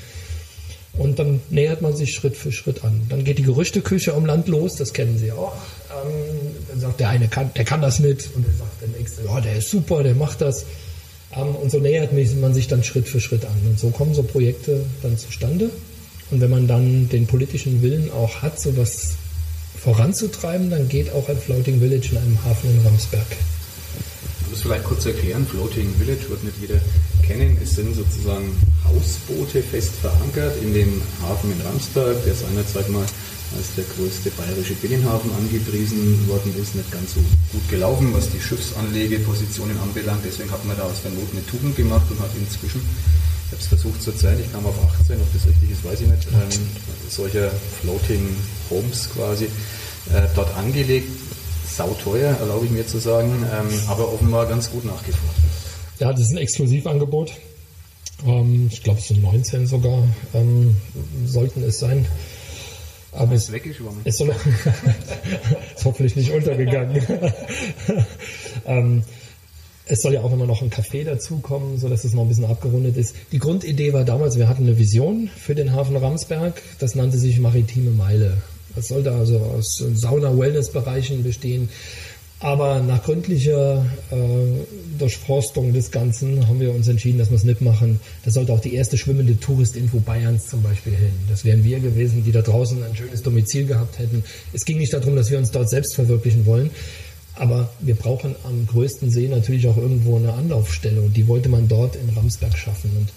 Und 0.97 1.19
dann 1.19 1.41
nähert 1.51 1.83
man 1.83 1.95
sich 1.95 2.15
Schritt 2.15 2.37
für 2.37 2.53
Schritt 2.53 2.85
an. 2.85 3.03
Dann 3.09 3.25
geht 3.25 3.39
die 3.39 3.43
Gerüchteküche 3.43 4.15
um 4.15 4.25
Land 4.25 4.47
los, 4.49 4.77
das 4.77 4.93
kennen 4.93 5.19
Sie 5.19 5.33
auch. 5.33 5.55
Ähm, 5.91 6.13
dann 6.69 6.81
sagt 6.81 7.01
der 7.01 7.09
eine, 7.11 7.27
kann, 7.29 7.51
der 7.55 7.65
kann 7.65 7.83
das 7.83 7.99
nicht. 7.99 8.31
Und 8.35 8.47
dann 8.47 8.57
sagt 8.57 8.81
der 8.81 8.89
nächste, 8.97 9.25
ja, 9.25 9.41
der 9.41 9.57
ist 9.57 9.71
super, 9.71 10.05
der 10.05 10.15
macht 10.15 10.41
das. 10.41 10.67
Ähm, 11.35 11.55
und 11.57 11.71
so 11.71 11.81
nähert 11.81 12.13
man 12.13 12.55
sich 12.55 12.69
dann 12.69 12.85
Schritt 12.85 13.09
für 13.09 13.21
Schritt 13.21 13.45
an. 13.45 13.57
Und 13.69 13.79
so 13.79 13.91
kommen 13.91 14.15
so 14.15 14.23
Projekte 14.23 14.85
dann 15.03 15.19
zustande. 15.19 15.71
Und 16.31 16.41
wenn 16.41 16.51
man 16.51 16.69
dann 16.69 17.09
den 17.09 17.27
politischen 17.27 17.83
Willen 17.83 18.11
auch 18.13 18.43
hat, 18.43 18.61
sowas 18.61 19.17
voranzutreiben, 19.79 20.71
dann 20.71 20.89
geht 20.89 21.13
auch 21.13 21.29
ein 21.29 21.39
Floating 21.39 21.81
Village 21.81 22.09
in 22.13 22.19
einem 22.19 22.45
Hafen 22.45 22.71
in 22.71 22.85
Ramsberg. 22.85 23.27
Ich 24.43 24.51
muss 24.51 24.63
vielleicht 24.63 24.85
kurz 24.85 25.07
erklären, 25.07 25.47
Floating 25.47 25.95
Village 25.99 26.29
wird 26.29 26.45
nicht 26.45 26.57
jeder 26.61 26.81
kennen. 27.27 27.59
Es 27.63 27.75
sind 27.75 27.95
sozusagen 27.95 28.57
Hausboote 28.85 29.63
fest 29.63 29.93
verankert 30.01 30.55
in 30.63 30.73
dem 30.73 31.03
Hafen 31.23 31.53
in 31.53 31.61
Ramsberg, 31.61 32.25
der 32.25 32.35
seinerzeit 32.35 32.89
mal 32.89 33.05
als 33.57 33.75
der 33.77 33.85
größte 33.97 34.31
bayerische 34.31 34.75
Binnenhafen 34.75 35.31
angepriesen 35.33 36.27
worden 36.27 36.53
ist, 36.61 36.75
nicht 36.75 36.91
ganz 36.91 37.15
so 37.15 37.21
gut 37.53 37.69
gelaufen, 37.69 38.13
was 38.13 38.31
die 38.31 38.41
Schiffsanlegepositionen 38.41 39.79
anbelangt. 39.79 40.23
Deswegen 40.25 40.51
hat 40.51 40.65
man 40.65 40.77
da 40.77 40.85
aus 40.85 41.03
der 41.03 41.13
Not 41.13 41.31
eine 41.33 41.47
Tugend 41.47 41.77
gemacht 41.77 42.07
und 42.11 42.19
hat 42.21 42.31
inzwischen, 42.39 42.81
ich 43.47 43.53
habe 43.53 43.63
es 43.63 43.69
versucht 43.69 44.03
zur 44.03 44.17
Zeit, 44.17 44.39
ich 44.41 44.53
kam 44.53 44.67
auf 44.67 44.75
18, 45.01 45.21
ob 45.21 45.33
das 45.33 45.47
richtig 45.47 45.71
ist, 45.71 45.85
weiß 45.85 46.01
ich 46.01 46.09
nicht, 46.09 46.27
ähm, 46.33 46.67
solcher 47.09 47.51
Floating 47.81 48.29
Homes 48.71 49.09
quasi 49.15 49.45
äh, 49.45 50.23
dort 50.35 50.55
angelegt. 50.57 51.09
Sauteuer, 51.65 52.37
erlaube 52.41 52.67
ich 52.67 52.73
mir 52.73 52.87
zu 52.87 52.99
sagen, 52.99 53.31
ähm, 53.53 53.69
aber 53.89 54.13
offenbar 54.13 54.47
ganz 54.47 54.71
gut 54.71 54.85
nachgefragt. 54.85 55.37
Ja, 55.99 56.11
das 56.13 56.23
ist 56.23 56.31
ein 56.33 56.39
Exklusivangebot. 56.39 57.33
Ähm, 58.27 58.69
ich 58.73 58.83
glaube, 58.83 58.99
es 58.99 59.09
sind 59.09 59.23
19 59.23 59.67
sogar, 59.67 60.03
ähm, 60.35 60.77
sollten 61.27 61.63
es 61.63 61.79
sein. 61.79 62.07
Aber 63.13 63.35
es, 63.35 63.53
weggeschwommen. 63.53 64.01
Es 64.05 64.19
soll, 64.19 64.31
ist 65.77 65.85
hoffentlich 65.85 66.17
nicht 66.17 66.33
untergegangen. 66.33 67.01
es 69.89 70.03
soll 70.03 70.15
ja 70.15 70.23
auch 70.23 70.33
immer 70.33 70.47
noch 70.47 70.63
ein 70.63 70.71
Café 70.71 71.05
dazukommen, 71.05 71.79
so 71.79 71.89
dass 71.89 72.05
es 72.05 72.13
noch 72.13 72.23
ein 72.23 72.29
bisschen 72.29 72.45
abgerundet 72.45 72.97
ist. 72.97 73.15
Die 73.31 73.39
Grundidee 73.39 73.93
war 73.93 74.05
damals, 74.05 74.37
wir 74.37 74.49
hatten 74.49 74.65
eine 74.65 74.79
Vision 74.79 75.31
für 75.37 75.55
den 75.55 75.73
Hafen 75.73 75.97
Ramsberg. 75.97 76.61
Das 76.81 76.97
nannte 76.97 77.19
sich 77.19 77.39
Maritime 77.39 77.91
Meile. 77.91 78.37
Das 78.75 78.89
sollte 78.89 79.13
also 79.13 79.39
aus 79.39 79.77
Sauna-Wellness-Bereichen 79.77 81.23
bestehen. 81.23 81.69
Aber 82.39 82.81
nach 82.81 83.03
gründlicher 83.03 83.87
äh, 84.11 84.17
Durchforstung 84.99 85.73
des 85.73 85.91
Ganzen 85.91 86.47
haben 86.47 86.61
wir 86.61 86.75
uns 86.75 86.87
entschieden, 86.87 87.19
dass 87.19 87.31
wir 87.31 87.37
es 87.37 87.45
nicht 87.45 87.63
machen. 87.63 87.99
Das 88.27 88.35
sollte 88.35 88.53
auch 88.53 88.61
die 88.61 88.75
erste 88.75 88.99
schwimmende 88.99 89.41
Touristinfo 89.41 90.01
Bayerns 90.01 90.49
zum 90.49 90.63
Beispiel 90.63 90.95
hin. 90.95 91.13
Das 91.31 91.47
wären 91.47 91.65
wir 91.65 91.81
gewesen, 91.81 92.25
die 92.25 92.33
da 92.33 92.43
draußen 92.43 92.83
ein 92.83 92.95
schönes 92.95 93.23
Domizil 93.23 93.67
gehabt 93.67 93.99
hätten. 93.99 94.23
Es 94.53 94.67
ging 94.67 94.77
nicht 94.77 94.93
darum, 94.93 95.17
dass 95.17 95.31
wir 95.31 95.39
uns 95.39 95.51
dort 95.51 95.71
selbst 95.71 95.95
verwirklichen 95.95 96.45
wollen. 96.45 96.71
Aber 97.39 97.71
wir 97.81 97.95
brauchen 97.95 98.35
am 98.45 98.67
größten 98.67 99.11
See 99.11 99.29
natürlich 99.29 99.69
auch 99.69 99.77
irgendwo 99.77 100.17
eine 100.17 100.33
Anlaufstelle 100.33 101.01
und 101.01 101.17
die 101.17 101.29
wollte 101.29 101.49
man 101.49 101.69
dort 101.69 101.97
in 101.97 102.09
Ramsberg 102.17 102.57
schaffen. 102.57 102.91
Und 102.97 103.09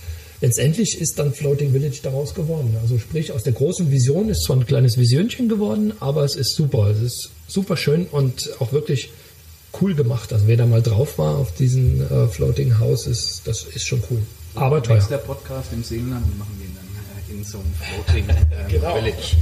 letztendlich 0.41 0.99
ist 0.99 1.19
dann 1.19 1.33
Floating 1.33 1.71
Village 1.71 1.99
daraus 2.03 2.33
geworden. 2.33 2.75
Also 2.81 2.99
sprich, 2.99 3.31
aus 3.31 3.43
der 3.43 3.53
großen 3.53 3.91
Vision 3.91 4.29
ist 4.29 4.43
zwar 4.43 4.57
ein 4.57 4.65
kleines 4.65 4.97
Visionchen 4.97 5.47
geworden, 5.47 5.93
aber 5.99 6.23
es 6.23 6.35
ist 6.35 6.55
super. 6.55 6.87
Es 6.87 7.01
ist 7.01 7.29
super 7.47 7.77
schön 7.77 8.07
und 8.07 8.49
auch 8.59 8.73
wirklich 8.73 9.11
cool 9.81 9.95
gemacht. 9.95 10.33
Also 10.33 10.47
wer 10.47 10.57
da 10.57 10.65
mal 10.65 10.81
drauf 10.81 11.17
war 11.17 11.37
auf 11.37 11.53
diesen 11.53 12.01
äh, 12.01 12.27
Floating 12.27 12.79
House, 12.79 13.07
ist, 13.07 13.43
das 13.45 13.63
ist 13.63 13.87
schon 13.87 14.03
cool. 14.09 14.21
Aber 14.55 14.81
teuer. 14.83 14.97
Nächster 14.97 15.19
Podcast 15.19 15.71
im 15.71 15.83
Seenland 15.83 16.37
machen 16.37 16.59
wir 16.59 16.67
dann 16.75 17.37
äh, 17.37 17.37
in 17.37 17.43
so 17.43 17.59
einem 17.59 17.73
Floating 17.73 18.29
äh, 18.29 18.71
genau. 18.71 18.95
Village. 18.95 19.37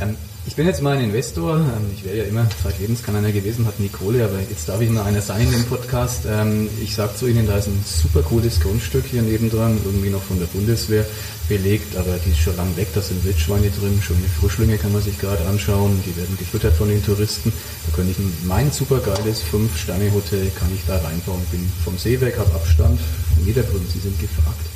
Ähm, 0.00 0.16
ich 0.46 0.54
bin 0.54 0.66
jetzt 0.66 0.80
mal 0.80 0.96
ein 0.96 1.04
Investor. 1.04 1.56
Ähm, 1.56 1.90
ich 1.94 2.04
wäre 2.04 2.18
ja 2.18 2.24
immer 2.24 2.46
zeitlebens 2.62 3.02
kann 3.02 3.16
einer 3.16 3.32
gewesen, 3.32 3.66
hat 3.66 3.80
nie 3.80 3.88
Kohle, 3.88 4.24
aber 4.24 4.38
jetzt 4.48 4.68
darf 4.68 4.80
ich 4.80 4.88
mal 4.90 5.04
einer 5.04 5.20
sein 5.20 5.52
im 5.52 5.64
Podcast. 5.64 6.24
Ähm, 6.28 6.68
ich 6.82 6.94
sage 6.94 7.14
zu 7.16 7.26
Ihnen, 7.26 7.46
da 7.46 7.58
ist 7.58 7.66
ein 7.66 7.82
super 7.84 8.22
cooles 8.22 8.60
Grundstück 8.60 9.04
hier 9.06 9.22
nebendran, 9.22 9.78
irgendwie 9.84 10.10
noch 10.10 10.22
von 10.22 10.38
der 10.38 10.46
Bundeswehr 10.46 11.04
belegt, 11.48 11.96
aber 11.96 12.18
die 12.24 12.30
ist 12.30 12.38
schon 12.38 12.56
lang 12.56 12.76
weg. 12.76 12.88
Da 12.94 13.00
sind 13.00 13.24
Wildschweine 13.24 13.70
drin, 13.70 14.00
schöne 14.00 14.26
Frischlinge 14.40 14.78
kann 14.78 14.92
man 14.92 15.02
sich 15.02 15.18
gerade 15.18 15.44
anschauen. 15.46 16.00
Die 16.06 16.16
werden 16.16 16.36
gefüttert 16.38 16.74
von 16.74 16.88
den 16.88 17.04
Touristen. 17.04 17.52
Da 17.86 17.96
könnte 17.96 18.12
ich 18.12 18.46
mein 18.46 18.70
super 18.70 19.00
geiles 19.00 19.42
Fünf-Sterne-Hotel 19.42 20.50
kann 20.58 20.68
ich 20.74 20.82
da 20.86 20.96
reinbauen. 20.98 21.42
Bin 21.50 21.70
vom 21.84 21.98
See 21.98 22.20
weg, 22.20 22.38
habe 22.38 22.54
Abstand. 22.54 23.00
Niederbrunn, 23.44 23.86
Sie 23.92 23.98
sind 23.98 24.18
gefragt. 24.20 24.75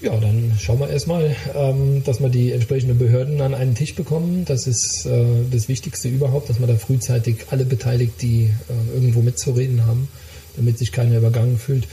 Ja, 0.00 0.16
dann 0.16 0.56
schauen 0.60 0.78
wir 0.78 0.90
erstmal, 0.90 1.34
ähm, 1.54 2.04
dass 2.04 2.20
wir 2.20 2.28
die 2.28 2.52
entsprechenden 2.52 2.98
Behörden 2.98 3.40
an 3.40 3.54
einen 3.54 3.74
Tisch 3.74 3.94
bekommen. 3.96 4.44
Das 4.44 4.66
ist 4.68 5.06
äh, 5.06 5.24
das 5.50 5.68
Wichtigste 5.68 6.08
überhaupt, 6.08 6.48
dass 6.48 6.60
man 6.60 6.68
da 6.68 6.76
frühzeitig 6.76 7.46
alle 7.50 7.64
beteiligt, 7.64 8.22
die 8.22 8.44
äh, 8.44 8.94
irgendwo 8.94 9.22
mitzureden 9.22 9.86
haben, 9.86 10.08
damit 10.56 10.78
sich 10.78 10.92
keiner 10.92 11.18
übergangen 11.18 11.58
fühlt. 11.58 11.88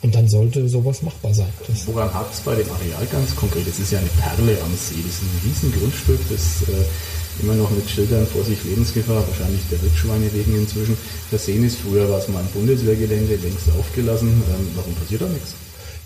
Und 0.00 0.14
dann 0.14 0.28
sollte 0.28 0.68
sowas 0.68 1.02
machbar 1.02 1.32
sein. 1.32 1.52
Das 1.68 1.86
Woran 1.86 2.12
hakt 2.12 2.34
es 2.34 2.40
bei 2.40 2.56
dem 2.56 2.68
Areal 2.70 3.06
ganz 3.12 3.36
konkret? 3.36 3.68
Das 3.68 3.78
ist 3.78 3.92
ja 3.92 3.98
eine 3.98 4.08
Perle 4.18 4.56
am 4.64 4.74
See. 4.74 4.96
Das 5.04 5.14
ist 5.14 5.22
ein 5.22 5.40
Riesengrundstück, 5.44 6.20
das 6.28 6.68
äh, 6.68 7.42
immer 7.42 7.54
noch 7.54 7.70
mit 7.70 7.88
Schildern 7.88 8.26
vor 8.26 8.42
sich 8.44 8.64
Lebensgefahr, 8.64 9.22
wahrscheinlich 9.28 9.60
der 9.70 9.80
Wildschweine 9.82 10.32
wegen 10.32 10.56
inzwischen 10.56 10.96
versehen 11.28 11.64
ist. 11.64 11.78
Früher 11.78 12.08
war 12.08 12.18
es 12.18 12.28
mal 12.28 12.40
ein 12.40 12.48
Bundeswehrgelände, 12.54 13.36
längst 13.36 13.70
aufgelassen. 13.78 14.28
Ähm, 14.28 14.68
warum 14.74 14.94
passiert 14.94 15.20
da 15.20 15.28
nichts? 15.28 15.54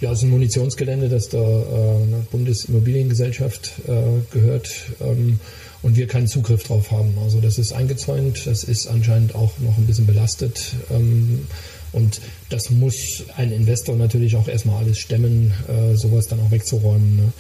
Ja, 0.01 0.13
es 0.13 0.19
ist 0.19 0.25
ein 0.25 0.31
Munitionsgelände, 0.31 1.09
das 1.09 1.31
der 1.31 1.41
äh, 1.41 2.23
Bundesimmobiliengesellschaft 2.31 3.73
äh, 3.89 4.21
gehört 4.31 4.71
ähm, 5.01 5.41
und 5.81 5.97
wir 5.97 6.07
keinen 6.07 6.27
Zugriff 6.27 6.65
drauf 6.65 6.91
haben. 6.91 7.15
Also 7.23 7.41
das 7.41 7.59
ist 7.59 7.73
eingezäunt, 7.73 8.47
das 8.47 8.63
ist 8.63 8.89
anscheinend 8.89 9.35
auch 9.35 9.53
noch 9.59 9.79
ein 9.79 9.87
bisschen 9.87 10.07
belastet. 10.07 10.75
Ähm, 10.91 11.47
und 11.93 12.21
das 12.51 12.69
muss 12.69 13.25
ein 13.37 13.53
Investor 13.53 13.97
natürlich 13.97 14.37
auch 14.37 14.49
erstmal 14.49 14.85
alles 14.85 14.99
stemmen, 14.99 15.55
äh, 15.67 15.95
sowas 15.95 16.29
dann 16.29 16.41
auch 16.41 16.51
wegzuräumen. 16.51 17.17
Ne? 17.17 17.33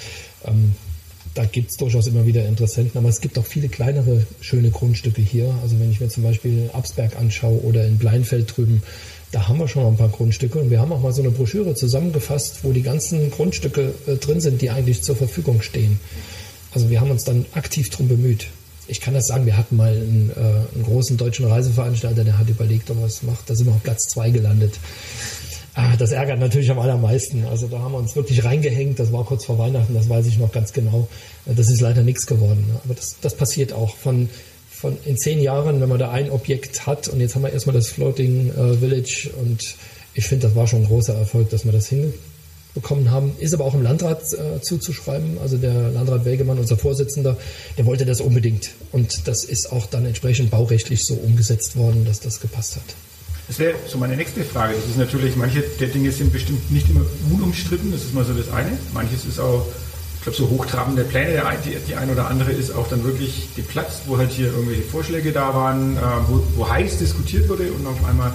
Ähm, 0.46 0.72
da 1.34 1.44
gibt 1.44 1.70
es 1.70 1.76
durchaus 1.76 2.06
immer 2.06 2.24
wieder 2.24 2.46
Interessenten, 2.46 2.96
aber 2.96 3.10
es 3.10 3.20
gibt 3.20 3.38
auch 3.38 3.44
viele 3.44 3.68
kleinere 3.68 4.26
schöne 4.40 4.70
Grundstücke 4.70 5.20
hier. 5.20 5.54
Also 5.62 5.78
wenn 5.78 5.90
ich 5.90 6.00
mir 6.00 6.08
zum 6.08 6.22
Beispiel 6.22 6.70
Absberg 6.72 7.16
anschaue 7.16 7.60
oder 7.62 7.86
in 7.86 7.98
Bleinfeld 7.98 8.56
drüben, 8.56 8.82
da 9.32 9.48
haben 9.48 9.58
wir 9.58 9.68
schon 9.68 9.82
mal 9.82 9.88
ein 9.88 9.96
paar 9.96 10.08
Grundstücke 10.08 10.58
und 10.58 10.70
wir 10.70 10.80
haben 10.80 10.92
auch 10.92 11.00
mal 11.00 11.12
so 11.12 11.22
eine 11.22 11.30
Broschüre 11.30 11.74
zusammengefasst, 11.74 12.60
wo 12.62 12.72
die 12.72 12.82
ganzen 12.82 13.30
Grundstücke 13.30 13.92
äh, 14.06 14.16
drin 14.16 14.40
sind, 14.40 14.62
die 14.62 14.70
eigentlich 14.70 15.02
zur 15.02 15.16
Verfügung 15.16 15.62
stehen. 15.62 15.98
Also 16.72 16.90
wir 16.90 17.00
haben 17.00 17.10
uns 17.10 17.24
dann 17.24 17.46
aktiv 17.52 17.90
darum 17.90 18.08
bemüht. 18.08 18.48
Ich 18.88 19.00
kann 19.00 19.14
das 19.14 19.26
sagen, 19.26 19.46
wir 19.46 19.56
hatten 19.56 19.76
mal 19.76 19.92
einen, 19.92 20.30
äh, 20.30 20.74
einen 20.74 20.84
großen 20.84 21.16
deutschen 21.16 21.46
Reiseveranstalter, 21.46 22.22
der 22.22 22.38
hat 22.38 22.48
überlegt, 22.48 22.90
ob 22.90 23.00
er 23.00 23.06
es 23.06 23.22
macht. 23.22 23.50
Da 23.50 23.54
sind 23.54 23.66
wir 23.66 23.74
auf 23.74 23.82
Platz 23.82 24.08
zwei 24.08 24.30
gelandet. 24.30 24.74
Ah, 25.74 25.96
das 25.96 26.12
ärgert 26.12 26.38
natürlich 26.38 26.70
am 26.70 26.78
allermeisten. 26.78 27.44
Also 27.44 27.66
da 27.66 27.80
haben 27.80 27.92
wir 27.92 27.98
uns 27.98 28.16
wirklich 28.16 28.44
reingehängt. 28.44 28.98
Das 28.98 29.12
war 29.12 29.24
kurz 29.24 29.44
vor 29.44 29.58
Weihnachten, 29.58 29.92
das 29.92 30.08
weiß 30.08 30.26
ich 30.26 30.38
noch 30.38 30.50
ganz 30.50 30.72
genau. 30.72 31.08
Das 31.44 31.68
ist 31.68 31.80
leider 31.80 32.02
nichts 32.02 32.26
geworden. 32.26 32.64
Aber 32.84 32.94
das, 32.94 33.16
das 33.20 33.36
passiert 33.36 33.72
auch. 33.74 33.94
Von 33.96 34.30
von 34.86 34.96
in 35.04 35.16
zehn 35.16 35.40
Jahren, 35.40 35.80
wenn 35.80 35.88
man 35.88 35.98
da 35.98 36.12
ein 36.12 36.30
Objekt 36.30 36.86
hat 36.86 37.08
und 37.08 37.20
jetzt 37.20 37.34
haben 37.34 37.42
wir 37.42 37.52
erstmal 37.52 37.74
das 37.74 37.88
Floating 37.88 38.50
äh, 38.50 38.74
Village 38.74 39.30
und 39.40 39.74
ich 40.14 40.26
finde, 40.26 40.46
das 40.46 40.54
war 40.54 40.68
schon 40.68 40.82
ein 40.82 40.86
großer 40.86 41.14
Erfolg, 41.14 41.50
dass 41.50 41.64
wir 41.64 41.72
das 41.72 41.88
hinbekommen 41.88 43.10
haben. 43.10 43.32
Ist 43.38 43.52
aber 43.52 43.64
auch 43.64 43.74
im 43.74 43.82
Landrat 43.82 44.22
äh, 44.32 44.62
zuzuschreiben. 44.62 45.38
Also 45.42 45.58
der 45.58 45.90
Landrat 45.90 46.24
Welgemann, 46.24 46.58
unser 46.58 46.78
Vorsitzender, 46.78 47.36
der 47.76 47.84
wollte 47.84 48.06
das 48.06 48.20
unbedingt. 48.20 48.70
Und 48.92 49.26
das 49.28 49.44
ist 49.44 49.72
auch 49.72 49.86
dann 49.86 50.06
entsprechend 50.06 50.50
baurechtlich 50.50 51.04
so 51.04 51.14
umgesetzt 51.14 51.76
worden, 51.76 52.04
dass 52.06 52.20
das 52.20 52.40
gepasst 52.40 52.76
hat. 52.76 52.94
Das 53.48 53.58
wäre 53.58 53.74
so 53.88 53.98
meine 53.98 54.16
nächste 54.16 54.42
Frage. 54.44 54.74
Das 54.74 54.88
ist 54.88 54.98
natürlich, 54.98 55.36
manche 55.36 55.62
der 55.80 55.88
Dinge 55.88 56.12
sind 56.12 56.32
bestimmt 56.32 56.70
nicht 56.70 56.88
immer 56.88 57.04
unumstritten, 57.30 57.92
das 57.92 58.04
ist 58.04 58.14
mal 58.14 58.24
so 58.24 58.32
das 58.32 58.50
eine. 58.50 58.78
Manches 58.94 59.24
ist 59.26 59.38
auch 59.38 59.66
glaube, 60.26 60.36
so 60.36 60.48
hochtrabende 60.50 61.04
Pläne, 61.04 61.32
der, 61.32 61.52
die, 61.64 61.76
die 61.86 61.94
ein 61.94 62.10
oder 62.10 62.28
andere 62.28 62.50
ist 62.50 62.74
auch 62.74 62.88
dann 62.88 63.04
wirklich 63.04 63.48
geplatzt, 63.54 64.02
wo 64.06 64.18
halt 64.18 64.32
hier 64.32 64.48
irgendwelche 64.48 64.82
Vorschläge 64.82 65.32
da 65.32 65.54
waren, 65.54 65.96
äh, 65.96 66.00
wo, 66.26 66.42
wo, 66.56 66.68
heiß 66.68 66.98
diskutiert 66.98 67.48
wurde 67.48 67.70
und 67.72 67.86
auf 67.86 68.04
einmal 68.08 68.32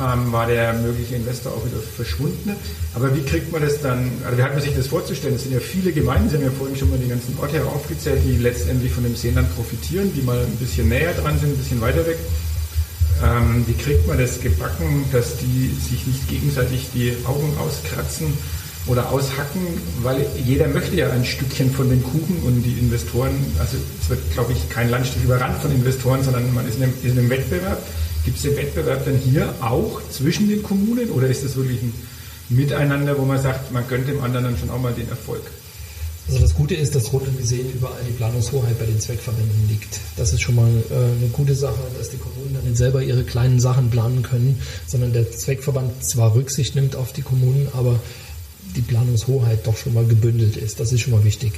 ähm, 0.00 0.32
war 0.32 0.46
der 0.46 0.72
mögliche 0.74 1.16
Investor 1.16 1.52
auch 1.52 1.64
wieder 1.66 1.80
verschwunden. 1.80 2.54
Aber 2.94 3.14
wie 3.16 3.22
kriegt 3.22 3.50
man 3.50 3.62
das 3.62 3.80
dann, 3.80 4.10
also 4.24 4.38
wie 4.38 4.42
hat 4.42 4.54
man 4.54 4.62
sich 4.62 4.76
das 4.76 4.86
vorzustellen? 4.86 5.34
Es 5.34 5.42
sind 5.42 5.52
ja 5.52 5.60
viele 5.60 5.92
Gemeinden, 5.92 6.30
Sie 6.30 6.36
haben 6.36 6.44
ja 6.44 6.50
vorhin 6.50 6.76
schon 6.76 6.90
mal 6.90 6.98
die 6.98 7.08
ganzen 7.08 7.36
Orte 7.40 7.64
aufgezählt, 7.64 8.20
die 8.24 8.36
letztendlich 8.36 8.92
von 8.92 9.02
dem 9.02 9.16
Seenland 9.16 9.52
profitieren, 9.56 10.12
die 10.14 10.22
mal 10.22 10.38
ein 10.38 10.56
bisschen 10.56 10.88
näher 10.88 11.14
dran 11.14 11.38
sind, 11.38 11.50
ein 11.50 11.58
bisschen 11.58 11.80
weiter 11.80 12.06
weg. 12.06 12.18
Ähm, 13.24 13.64
wie 13.66 13.74
kriegt 13.74 14.06
man 14.06 14.18
das 14.18 14.40
gebacken, 14.40 15.04
dass 15.10 15.36
die 15.38 15.74
sich 15.88 16.06
nicht 16.06 16.28
gegenseitig 16.28 16.88
die 16.94 17.16
Augen 17.26 17.52
auskratzen? 17.58 18.36
Oder 18.86 19.10
aushacken, 19.10 19.60
weil 20.02 20.26
jeder 20.44 20.68
möchte 20.68 20.94
ja 20.96 21.10
ein 21.10 21.24
Stückchen 21.24 21.70
von 21.70 21.88
dem 21.88 22.02
Kuchen 22.02 22.36
und 22.44 22.62
die 22.62 22.72
Investoren, 22.72 23.34
also 23.58 23.76
es 24.02 24.10
wird, 24.10 24.32
glaube 24.32 24.52
ich, 24.52 24.68
kein 24.68 24.90
Landstrich 24.90 25.24
überrannt 25.24 25.60
von 25.62 25.72
Investoren, 25.72 26.22
sondern 26.22 26.52
man 26.52 26.68
ist 26.68 26.76
in 26.76 26.84
einem, 26.84 26.92
ist 27.02 27.12
in 27.12 27.18
einem 27.18 27.30
Wettbewerb. 27.30 27.82
Gibt 28.24 28.36
es 28.36 28.42
den 28.42 28.56
Wettbewerb 28.56 29.04
dann 29.04 29.16
hier 29.16 29.54
auch 29.60 30.00
zwischen 30.10 30.48
den 30.48 30.62
Kommunen 30.62 31.10
oder 31.10 31.28
ist 31.28 31.44
das 31.44 31.56
wirklich 31.56 31.82
ein 31.82 31.92
Miteinander, 32.50 33.18
wo 33.18 33.24
man 33.24 33.40
sagt, 33.40 33.72
man 33.72 33.86
gönnt 33.88 34.08
dem 34.08 34.22
anderen 34.22 34.44
dann 34.44 34.58
schon 34.58 34.70
auch 34.70 34.80
mal 34.80 34.92
den 34.92 35.08
Erfolg? 35.08 35.42
Also 36.26 36.40
das 36.40 36.54
Gute 36.54 36.74
ist, 36.74 36.94
dass 36.94 37.12
rund 37.12 37.36
gesehen 37.36 37.70
überall 37.70 38.00
die 38.08 38.12
Planungshoheit 38.12 38.78
bei 38.78 38.86
den 38.86 38.98
Zweckverbänden 38.98 39.68
liegt. 39.68 40.00
Das 40.16 40.32
ist 40.32 40.40
schon 40.40 40.54
mal 40.54 40.70
äh, 40.90 40.94
eine 40.94 41.28
gute 41.32 41.54
Sache, 41.54 41.80
dass 41.98 42.10
die 42.10 42.16
Kommunen 42.16 42.54
dann 42.54 42.64
nicht 42.64 42.78
selber 42.78 43.02
ihre 43.02 43.24
kleinen 43.24 43.60
Sachen 43.60 43.90
planen 43.90 44.22
können, 44.22 44.58
sondern 44.86 45.12
der 45.12 45.30
Zweckverband 45.30 46.02
zwar 46.02 46.34
Rücksicht 46.34 46.74
nimmt 46.74 46.96
auf 46.96 47.12
die 47.12 47.20
Kommunen, 47.20 47.68
aber 47.74 48.00
die 48.76 48.82
Planungshoheit 48.82 49.66
doch 49.66 49.76
schon 49.76 49.94
mal 49.94 50.04
gebündelt 50.04 50.56
ist. 50.56 50.80
Das 50.80 50.92
ist 50.92 51.00
schon 51.00 51.12
mal 51.12 51.24
wichtig. 51.24 51.52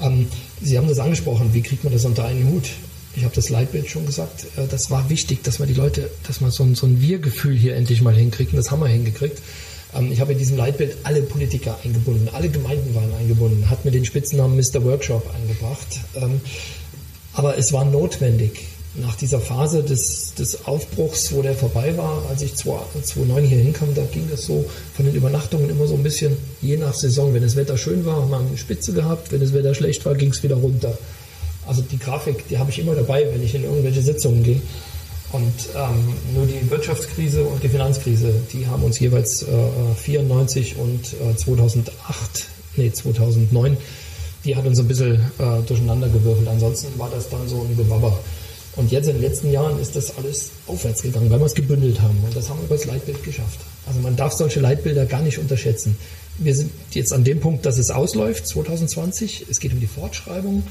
Ähm, 0.00 0.26
Sie 0.60 0.76
haben 0.76 0.88
das 0.88 0.98
angesprochen, 0.98 1.54
wie 1.54 1.62
kriegt 1.62 1.84
man 1.84 1.92
das 1.92 2.04
unter 2.04 2.24
einen 2.24 2.48
Hut? 2.48 2.70
Ich 3.16 3.24
habe 3.24 3.34
das 3.34 3.48
Leitbild 3.48 3.88
schon 3.88 4.06
gesagt. 4.06 4.46
Äh, 4.56 4.66
das 4.68 4.90
war 4.90 5.08
wichtig, 5.10 5.42
dass 5.42 5.58
man 5.58 5.68
die 5.68 5.74
Leute, 5.74 6.10
dass 6.26 6.40
man 6.40 6.50
so 6.50 6.62
ein, 6.62 6.74
so 6.74 6.86
ein 6.86 7.00
Wir-Gefühl 7.00 7.56
hier 7.56 7.76
endlich 7.76 8.02
mal 8.02 8.14
hinkriegt. 8.14 8.52
Und 8.52 8.58
das 8.58 8.70
haben 8.70 8.80
wir 8.80 8.88
hingekriegt. 8.88 9.40
Ähm, 9.94 10.12
ich 10.12 10.20
habe 10.20 10.32
in 10.32 10.38
diesem 10.38 10.56
Leitbild 10.56 10.96
alle 11.04 11.22
Politiker 11.22 11.78
eingebunden, 11.84 12.28
alle 12.32 12.48
Gemeinden 12.48 12.94
waren 12.94 13.12
eingebunden, 13.14 13.70
hat 13.70 13.84
mir 13.84 13.90
den 13.90 14.04
Spitznamen 14.04 14.56
Mr. 14.56 14.84
Workshop 14.84 15.28
eingebracht. 15.34 16.00
Ähm, 16.14 16.40
aber 17.32 17.56
es 17.56 17.72
war 17.72 17.84
notwendig 17.84 18.66
nach 18.94 19.14
dieser 19.16 19.40
Phase 19.40 19.82
des, 19.82 20.34
des 20.34 20.66
Aufbruchs, 20.66 21.32
wo 21.32 21.42
der 21.42 21.54
vorbei 21.54 21.96
war, 21.96 22.22
als 22.28 22.42
ich 22.42 22.54
2009 22.54 23.44
hier 23.44 23.58
hinkam, 23.58 23.94
da 23.94 24.02
ging 24.10 24.28
es 24.32 24.46
so 24.46 24.64
von 24.94 25.04
den 25.04 25.14
Übernachtungen 25.14 25.70
immer 25.70 25.86
so 25.86 25.94
ein 25.94 26.02
bisschen 26.02 26.36
je 26.60 26.76
nach 26.76 26.94
Saison. 26.94 27.34
Wenn 27.34 27.42
das 27.42 27.56
Wetter 27.56 27.76
schön 27.76 28.04
war, 28.04 28.16
haben 28.16 28.30
wir 28.30 28.38
eine 28.38 28.56
Spitze 28.56 28.92
gehabt, 28.92 29.30
wenn 29.30 29.40
das 29.40 29.52
Wetter 29.52 29.74
schlecht 29.74 30.04
war, 30.04 30.14
ging 30.14 30.30
es 30.30 30.42
wieder 30.42 30.56
runter. 30.56 30.96
Also 31.66 31.82
die 31.82 31.98
Grafik, 31.98 32.48
die 32.48 32.58
habe 32.58 32.70
ich 32.70 32.78
immer 32.78 32.94
dabei, 32.94 33.26
wenn 33.32 33.42
ich 33.42 33.54
in 33.54 33.64
irgendwelche 33.64 34.02
Sitzungen 34.02 34.42
gehe. 34.42 34.60
Und 35.30 35.52
ähm, 35.76 36.14
nur 36.34 36.46
die 36.46 36.70
Wirtschaftskrise 36.70 37.44
und 37.44 37.62
die 37.62 37.68
Finanzkrise, 37.68 38.32
die 38.52 38.66
haben 38.66 38.82
uns 38.82 38.98
jeweils 38.98 39.42
äh, 39.42 39.46
94 39.96 40.76
und 40.78 41.12
äh, 41.12 41.36
2008, 41.36 41.92
nee 42.76 42.90
2009 42.90 43.76
die 44.44 44.56
hat 44.56 44.64
uns 44.64 44.78
ein 44.78 44.88
bisschen 44.88 45.16
äh, 45.16 45.62
durcheinander 45.66 46.08
gewürfelt. 46.08 46.48
Ansonsten 46.48 46.98
war 46.98 47.10
das 47.10 47.28
dann 47.28 47.46
so 47.48 47.60
ein 47.60 47.76
Gewabber. 47.76 48.18
Und 48.78 48.92
jetzt 48.92 49.08
in 49.08 49.14
den 49.14 49.22
letzten 49.22 49.50
Jahren 49.50 49.80
ist 49.80 49.96
das 49.96 50.16
alles 50.16 50.50
aufwärts 50.68 51.02
gegangen, 51.02 51.28
weil 51.30 51.40
wir 51.40 51.46
es 51.46 51.54
gebündelt 51.54 52.00
haben. 52.00 52.16
Und 52.24 52.34
das 52.36 52.48
haben 52.48 52.60
wir 52.60 52.66
über 52.66 52.76
das 52.76 52.84
Leitbild 52.84 53.24
geschafft. 53.24 53.58
Also 53.86 53.98
man 54.00 54.14
darf 54.14 54.32
solche 54.34 54.60
Leitbilder 54.60 55.04
gar 55.04 55.20
nicht 55.20 55.38
unterschätzen. 55.38 55.98
Wir 56.38 56.54
sind 56.54 56.70
jetzt 56.92 57.12
an 57.12 57.24
dem 57.24 57.40
Punkt, 57.40 57.66
dass 57.66 57.76
es 57.76 57.90
ausläuft, 57.90 58.46
2020. 58.46 59.46
Es 59.50 59.58
geht 59.58 59.72
um 59.72 59.80
die 59.80 59.88
Fortschreibung. 59.88 60.62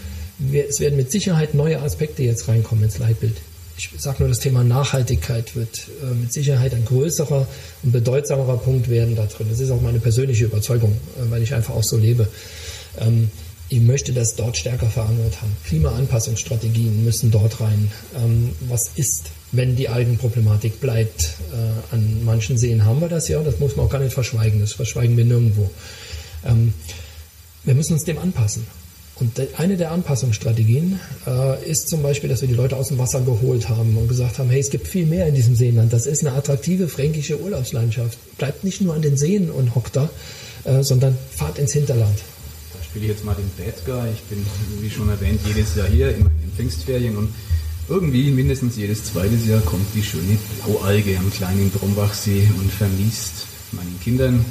Es 0.54 0.80
werden 0.80 0.96
mit 0.96 1.12
Sicherheit 1.12 1.54
neue 1.54 1.82
Aspekte 1.82 2.24
jetzt 2.24 2.48
reinkommen 2.48 2.86
ins 2.86 2.98
Leitbild. 2.98 3.36
Ich 3.78 3.90
sage 3.98 4.20
nur, 4.20 4.30
das 4.30 4.40
Thema 4.40 4.64
Nachhaltigkeit 4.64 5.56
wird 5.58 5.90
äh, 6.02 6.14
mit 6.14 6.32
Sicherheit 6.32 6.74
ein 6.74 6.86
größerer 6.86 7.46
und 7.84 7.92
bedeutsamerer 7.92 8.58
Punkt 8.58 8.90
werden 8.90 9.16
da 9.16 9.26
drin. 9.26 9.48
Das 9.50 9.60
ist 9.60 9.70
auch 9.70 9.82
meine 9.82 10.00
persönliche 10.00 10.46
Überzeugung, 10.46 10.94
äh, 10.94 11.30
weil 11.30 11.44
ich 11.44 11.54
einfach 11.54 11.76
auch 11.76 11.84
so 11.84 11.98
lebe. 11.98 12.28
Ähm, 13.00 13.30
ich 13.70 13.82
möchte 13.82 14.14
das 14.14 14.36
dort 14.36 14.56
stärker 14.56 14.88
verankert 14.88 15.42
haben. 15.42 15.56
Klimaanpassungsstrategien 15.66 17.04
müssen 17.04 17.32
dort 17.32 17.60
rein. 17.60 17.92
Ähm, 18.16 18.52
was 18.62 18.92
ist, 18.96 19.26
wenn 19.52 19.76
die 19.76 19.90
Algenproblematik 19.90 20.80
bleibt? 20.80 21.36
Äh, 21.52 21.94
an 21.94 22.24
manchen 22.24 22.58
Seen 22.58 22.86
haben 22.86 23.02
wir 23.02 23.10
das 23.10 23.28
ja, 23.28 23.42
das 23.42 23.60
muss 23.60 23.76
man 23.76 23.86
auch 23.86 23.90
gar 23.90 24.00
nicht 24.00 24.14
verschweigen, 24.14 24.62
das 24.62 24.74
verschweigen 24.74 25.18
wir 25.18 25.26
nirgendwo. 25.26 25.70
Ähm, 26.46 26.74
wir 27.66 27.76
müssen 27.76 27.94
uns 27.94 28.06
dem 28.06 28.18
anpassen. 28.18 28.66
Und 29.20 29.42
eine 29.58 29.78
der 29.78 29.92
Anpassungsstrategien 29.92 31.00
äh, 31.26 31.70
ist 31.70 31.90
zum 31.90 32.04
Beispiel, 32.04 32.30
dass 32.30 32.42
wir 32.42 32.48
die 32.48 32.54
Leute 32.54 32.78
aus 32.78 32.90
dem 32.90 33.00
Wasser 33.00 33.20
geholt 33.22 33.68
haben 33.68 33.98
und 33.98 34.08
gesagt 34.08 34.38
haben, 34.38 34.50
hey, 34.50 34.60
es 34.60 34.70
gibt 34.70 34.88
viel 34.88 35.08
mehr 35.08 35.28
in 35.28 35.34
diesem 35.34 35.56
Seenland. 35.56 35.92
Das 35.92 36.06
ist 36.06 36.26
eine 36.26 36.38
attraktive 36.38 36.88
fränkische 36.88 37.42
Urlaubslandschaft. 37.42 38.18
Bleibt 38.38 38.64
nicht 38.64 38.80
nur 38.80 38.94
an 38.94 39.02
den 39.02 39.18
Seen 39.18 39.50
und 39.50 39.74
hockt 39.74 39.96
da, 39.96 40.10
äh, 40.66 40.84
sondern 40.84 41.18
fahrt 41.36 41.58
ins 41.58 41.74
Hinterland 41.74 42.20
spiele 42.84 43.06
ich 43.06 43.12
jetzt 43.12 43.26
mal 43.26 43.36
den 43.36 43.50
Bad 43.58 43.86
Guy. 43.86 44.12
Ich 44.14 44.22
bin, 44.24 44.46
wie 44.82 44.90
schon 44.90 45.10
erwähnt, 45.10 45.40
jedes 45.46 45.76
Jahr 45.76 45.88
hier, 45.88 46.16
in 46.16 46.24
den 46.24 46.52
Pfingstferien 46.56 47.18
und 47.18 47.34
irgendwie 47.90 48.32
mindestens 48.32 48.76
jedes 48.76 49.06
zweite 49.06 49.36
Jahr 49.36 49.62
kommt 49.62 49.88
die 49.96 50.04
schöne 50.04 50.38
Blaualge 50.66 51.18
am 51.18 51.32
kleinen 51.32 51.70
Brombachsee 51.72 52.50
und 52.60 52.72
vermisst 52.72 53.48
meinen 53.72 54.00
Kindern 54.04 54.44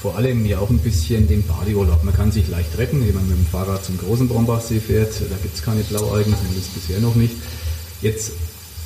vor 0.00 0.16
allem 0.16 0.46
ja 0.46 0.58
auch 0.60 0.70
ein 0.70 0.78
bisschen 0.78 1.26
den 1.26 1.44
Badeurlaub. 1.44 2.04
Man 2.04 2.14
kann 2.14 2.30
sich 2.30 2.48
leicht 2.48 2.78
retten, 2.78 3.04
wenn 3.06 3.14
man 3.14 3.28
mit 3.28 3.36
dem 3.36 3.46
Fahrrad 3.46 3.84
zum 3.84 3.98
großen 3.98 4.28
Brombachsee 4.28 4.78
fährt. 4.78 5.12
Da 5.28 5.36
gibt 5.42 5.56
es 5.56 5.62
keine 5.62 5.82
Blaualgen, 5.82 6.34
zumindest 6.36 6.72
bisher 6.74 7.00
noch 7.00 7.16
nicht. 7.16 7.34
Jetzt 8.00 8.32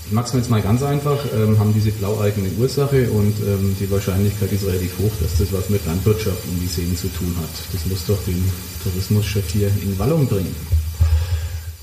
ich 0.07 0.12
mache 0.12 0.27
es 0.27 0.33
mir 0.33 0.41
jetzt 0.41 0.51
mal 0.51 0.62
ganz 0.62 0.83
einfach, 0.83 1.19
ähm, 1.35 1.59
haben 1.59 1.73
diese 1.73 1.91
Blaualgen 1.93 2.45
eine 2.45 2.53
Ursache 2.55 3.11
und 3.11 3.35
ähm, 3.41 3.77
die 3.81 3.91
Wahrscheinlichkeit 3.91 4.53
ist 4.53 4.67
relativ 4.67 4.99
hoch, 4.99 5.12
dass 5.21 5.38
das 5.38 5.53
was 5.53 5.71
mit 5.71 5.85
Landwirtschaft 5.87 6.43
um 6.49 6.61
die 6.61 6.67
Seen 6.67 6.97
zu 6.97 7.09
tun 7.09 7.35
hat. 7.41 7.51
Das 7.73 7.87
muss 7.87 8.07
doch 8.07 8.23
den 8.25 8.43
Tourismuschef 8.83 9.51
hier 9.51 9.69
in 9.69 9.99
Wallung 9.99 10.27
bringen. 10.27 10.55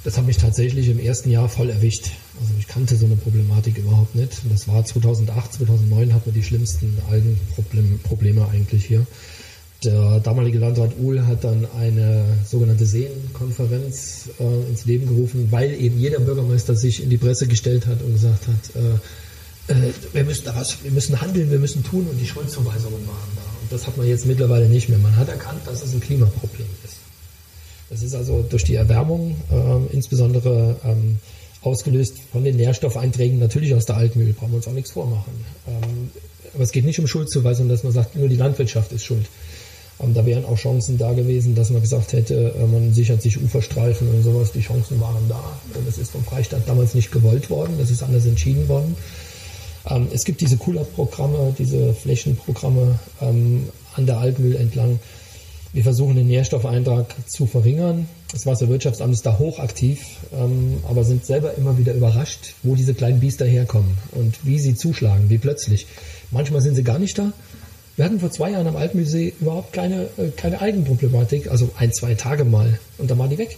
Das 0.03 0.17
hat 0.17 0.25
mich 0.25 0.38
tatsächlich 0.38 0.88
im 0.88 0.99
ersten 0.99 1.29
Jahr 1.29 1.49
voll 1.49 1.69
erwischt. 1.69 2.12
Also 2.39 2.53
ich 2.58 2.67
kannte 2.67 2.95
so 2.95 3.05
eine 3.05 3.15
Problematik 3.15 3.77
überhaupt 3.77 4.15
nicht. 4.15 4.41
Das 4.49 4.67
war 4.67 4.86
2008, 4.86 5.53
2009 5.53 6.13
hatten 6.13 6.25
wir 6.27 6.34
die 6.34 6.43
schlimmsten 6.43 6.97
Algenprobleme 7.10 8.47
eigentlich 8.47 8.86
hier. 8.86 9.05
Der 9.83 10.19
damalige 10.19 10.59
Landrat 10.59 10.91
Uhl 10.99 11.25
hat 11.25 11.45
dann 11.45 11.65
eine 11.79 12.25
sogenannte 12.45 12.85
Seenkonferenz 12.85 14.29
äh, 14.39 14.69
ins 14.69 14.83
Leben 14.85 15.07
gerufen, 15.07 15.47
weil 15.51 15.73
eben 15.73 15.97
jeder 15.97 16.19
Bürgermeister 16.19 16.75
sich 16.75 17.01
in 17.01 17.09
die 17.09 17.17
Presse 17.17 17.47
gestellt 17.47 17.87
hat 17.87 18.01
und 18.01 18.11
gesagt 18.11 18.47
hat, 18.47 18.75
äh, 18.75 18.95
äh, 19.71 19.93
wir 20.11 20.25
müssen 20.25 20.43
da 20.45 20.55
was, 20.55 20.83
wir 20.83 20.91
müssen 20.91 21.21
handeln, 21.21 21.49
wir 21.49 21.59
müssen 21.59 21.81
tun 21.83 22.05
und 22.11 22.19
die 22.19 22.25
Schuldzuweisungen 22.25 23.07
waren 23.07 23.31
da. 23.35 23.41
Und 23.61 23.71
das 23.71 23.87
hat 23.87 23.95
man 23.95 24.05
jetzt 24.05 24.25
mittlerweile 24.25 24.67
nicht 24.67 24.89
mehr. 24.89 24.97
Man 24.97 25.15
hat 25.15 25.29
erkannt, 25.29 25.61
dass 25.65 25.81
es 25.81 25.93
ein 25.93 26.01
Klimaproblem 26.01 26.67
ist. 26.83 26.97
Das 27.89 28.03
ist 28.03 28.15
also 28.15 28.45
durch 28.47 28.65
die 28.65 28.75
Erwärmung, 28.75 29.37
äh, 29.49 29.93
insbesondere 29.93 30.75
ähm, 30.83 31.19
ausgelöst 31.61 32.17
von 32.31 32.43
den 32.43 32.57
Nährstoffeinträgen 32.57 33.39
natürlich 33.39 33.73
aus 33.73 33.85
der 33.85 33.95
Altmühl, 33.95 34.33
brauchen 34.33 34.51
wir 34.51 34.57
uns 34.57 34.67
auch 34.67 34.73
nichts 34.73 34.91
vormachen. 34.91 35.33
Ähm, 35.67 36.11
aber 36.53 36.63
es 36.63 36.71
geht 36.71 36.85
nicht 36.85 36.99
um 36.99 37.07
Schuldzuweisung, 37.07 37.69
dass 37.69 37.83
man 37.83 37.93
sagt, 37.93 38.15
nur 38.15 38.27
die 38.27 38.35
Landwirtschaft 38.35 38.91
ist 38.91 39.05
schuld. 39.05 39.25
Und 39.99 40.15
da 40.15 40.25
wären 40.25 40.45
auch 40.45 40.55
Chancen 40.55 40.97
da 40.97 41.12
gewesen, 41.13 41.55
dass 41.55 41.69
man 41.69 41.81
gesagt 41.81 42.13
hätte, 42.13 42.53
äh, 42.57 42.65
man 42.65 42.93
sichert 42.93 43.21
sich 43.21 43.41
Uferstreifen 43.41 44.09
und 44.09 44.23
sowas. 44.23 44.53
Die 44.53 44.62
Chancen 44.62 44.99
waren 45.01 45.27
da. 45.27 45.59
Und 45.75 45.85
das 45.85 45.97
ist 45.97 46.12
vom 46.12 46.23
Freistaat 46.23 46.67
damals 46.67 46.95
nicht 46.95 47.12
gewollt 47.12 47.49
worden. 47.49 47.75
Das 47.77 47.91
ist 47.91 48.01
anders 48.01 48.25
entschieden 48.25 48.67
worden. 48.69 48.95
Ähm, 49.89 50.07
es 50.13 50.23
gibt 50.23 50.39
diese 50.39 50.57
Cooler-Programme, 50.57 51.53
diese 51.57 51.93
Flächenprogramme 51.93 52.97
ähm, 53.21 53.69
an 53.95 54.05
der 54.05 54.19
Altmühl 54.19 54.55
entlang. 54.55 54.99
Wir 55.73 55.83
versuchen 55.83 56.15
den 56.15 56.27
Nährstoffeintrag 56.27 57.13
zu 57.27 57.45
verringern. 57.45 58.07
Das 58.31 58.45
Wasserwirtschaftsamt 58.45 59.13
ist 59.13 59.25
da 59.25 59.38
hochaktiv, 59.38 60.03
ähm, 60.33 60.77
aber 60.88 61.03
sind 61.03 61.25
selber 61.25 61.55
immer 61.55 61.77
wieder 61.77 61.93
überrascht, 61.93 62.55
wo 62.63 62.75
diese 62.75 62.93
kleinen 62.93 63.19
Biester 63.19 63.45
herkommen 63.45 63.97
und 64.13 64.45
wie 64.45 64.59
sie 64.59 64.75
zuschlagen, 64.75 65.29
wie 65.29 65.38
plötzlich. 65.38 65.88
Manchmal 66.31 66.62
sind 66.62 66.75
sie 66.75 66.83
gar 66.83 66.99
nicht 66.99 67.17
da, 67.17 67.33
wir 67.99 68.05
hatten 68.05 68.21
vor 68.21 68.31
zwei 68.31 68.51
Jahren 68.51 68.65
am 68.65 68.77
Altmusee 68.77 69.33
überhaupt 69.41 69.73
keine, 69.73 70.03
äh, 70.17 70.29
keine 70.38 70.62
Eigenproblematik, 70.62 71.51
also 71.51 71.69
ein, 71.75 71.91
zwei 71.91 72.15
Tage 72.15 72.45
mal 72.45 72.79
und 72.97 73.12
dann 73.12 73.19
war 73.19 73.27
die 73.27 73.38
weg. 73.38 73.57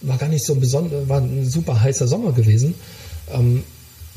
War 0.00 0.16
gar 0.16 0.30
nicht 0.30 0.46
so 0.46 0.54
ein 0.54 0.60
besonder, 0.60 1.06
war 1.06 1.20
ein 1.20 1.44
super 1.46 1.78
heißer 1.78 2.08
Sommer 2.08 2.32
gewesen. 2.32 2.74
Ähm, 3.30 3.62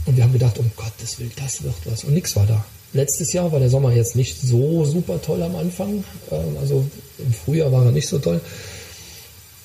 und 0.05 0.15
wir 0.15 0.23
haben 0.23 0.31
gedacht, 0.31 0.57
um 0.57 0.71
Gottes 0.77 1.19
Willen, 1.19 1.33
das 1.35 1.63
wird 1.63 1.75
was. 1.83 2.05
Und 2.05 2.13
nichts 2.13 2.33
war 2.37 2.45
da. 2.45 2.63
Letztes 2.93 3.33
Jahr 3.33 3.51
war 3.51 3.59
der 3.59 3.69
Sommer 3.69 3.91
jetzt 3.91 4.15
nicht 4.15 4.39
so 4.39 4.85
super 4.85 5.21
toll 5.21 5.43
am 5.43 5.57
Anfang. 5.57 6.05
Ähm, 6.31 6.57
also 6.57 6.85
im 7.17 7.33
Frühjahr 7.33 7.73
war 7.73 7.83
er 7.83 7.91
nicht 7.91 8.07
so 8.07 8.19
toll. 8.19 8.39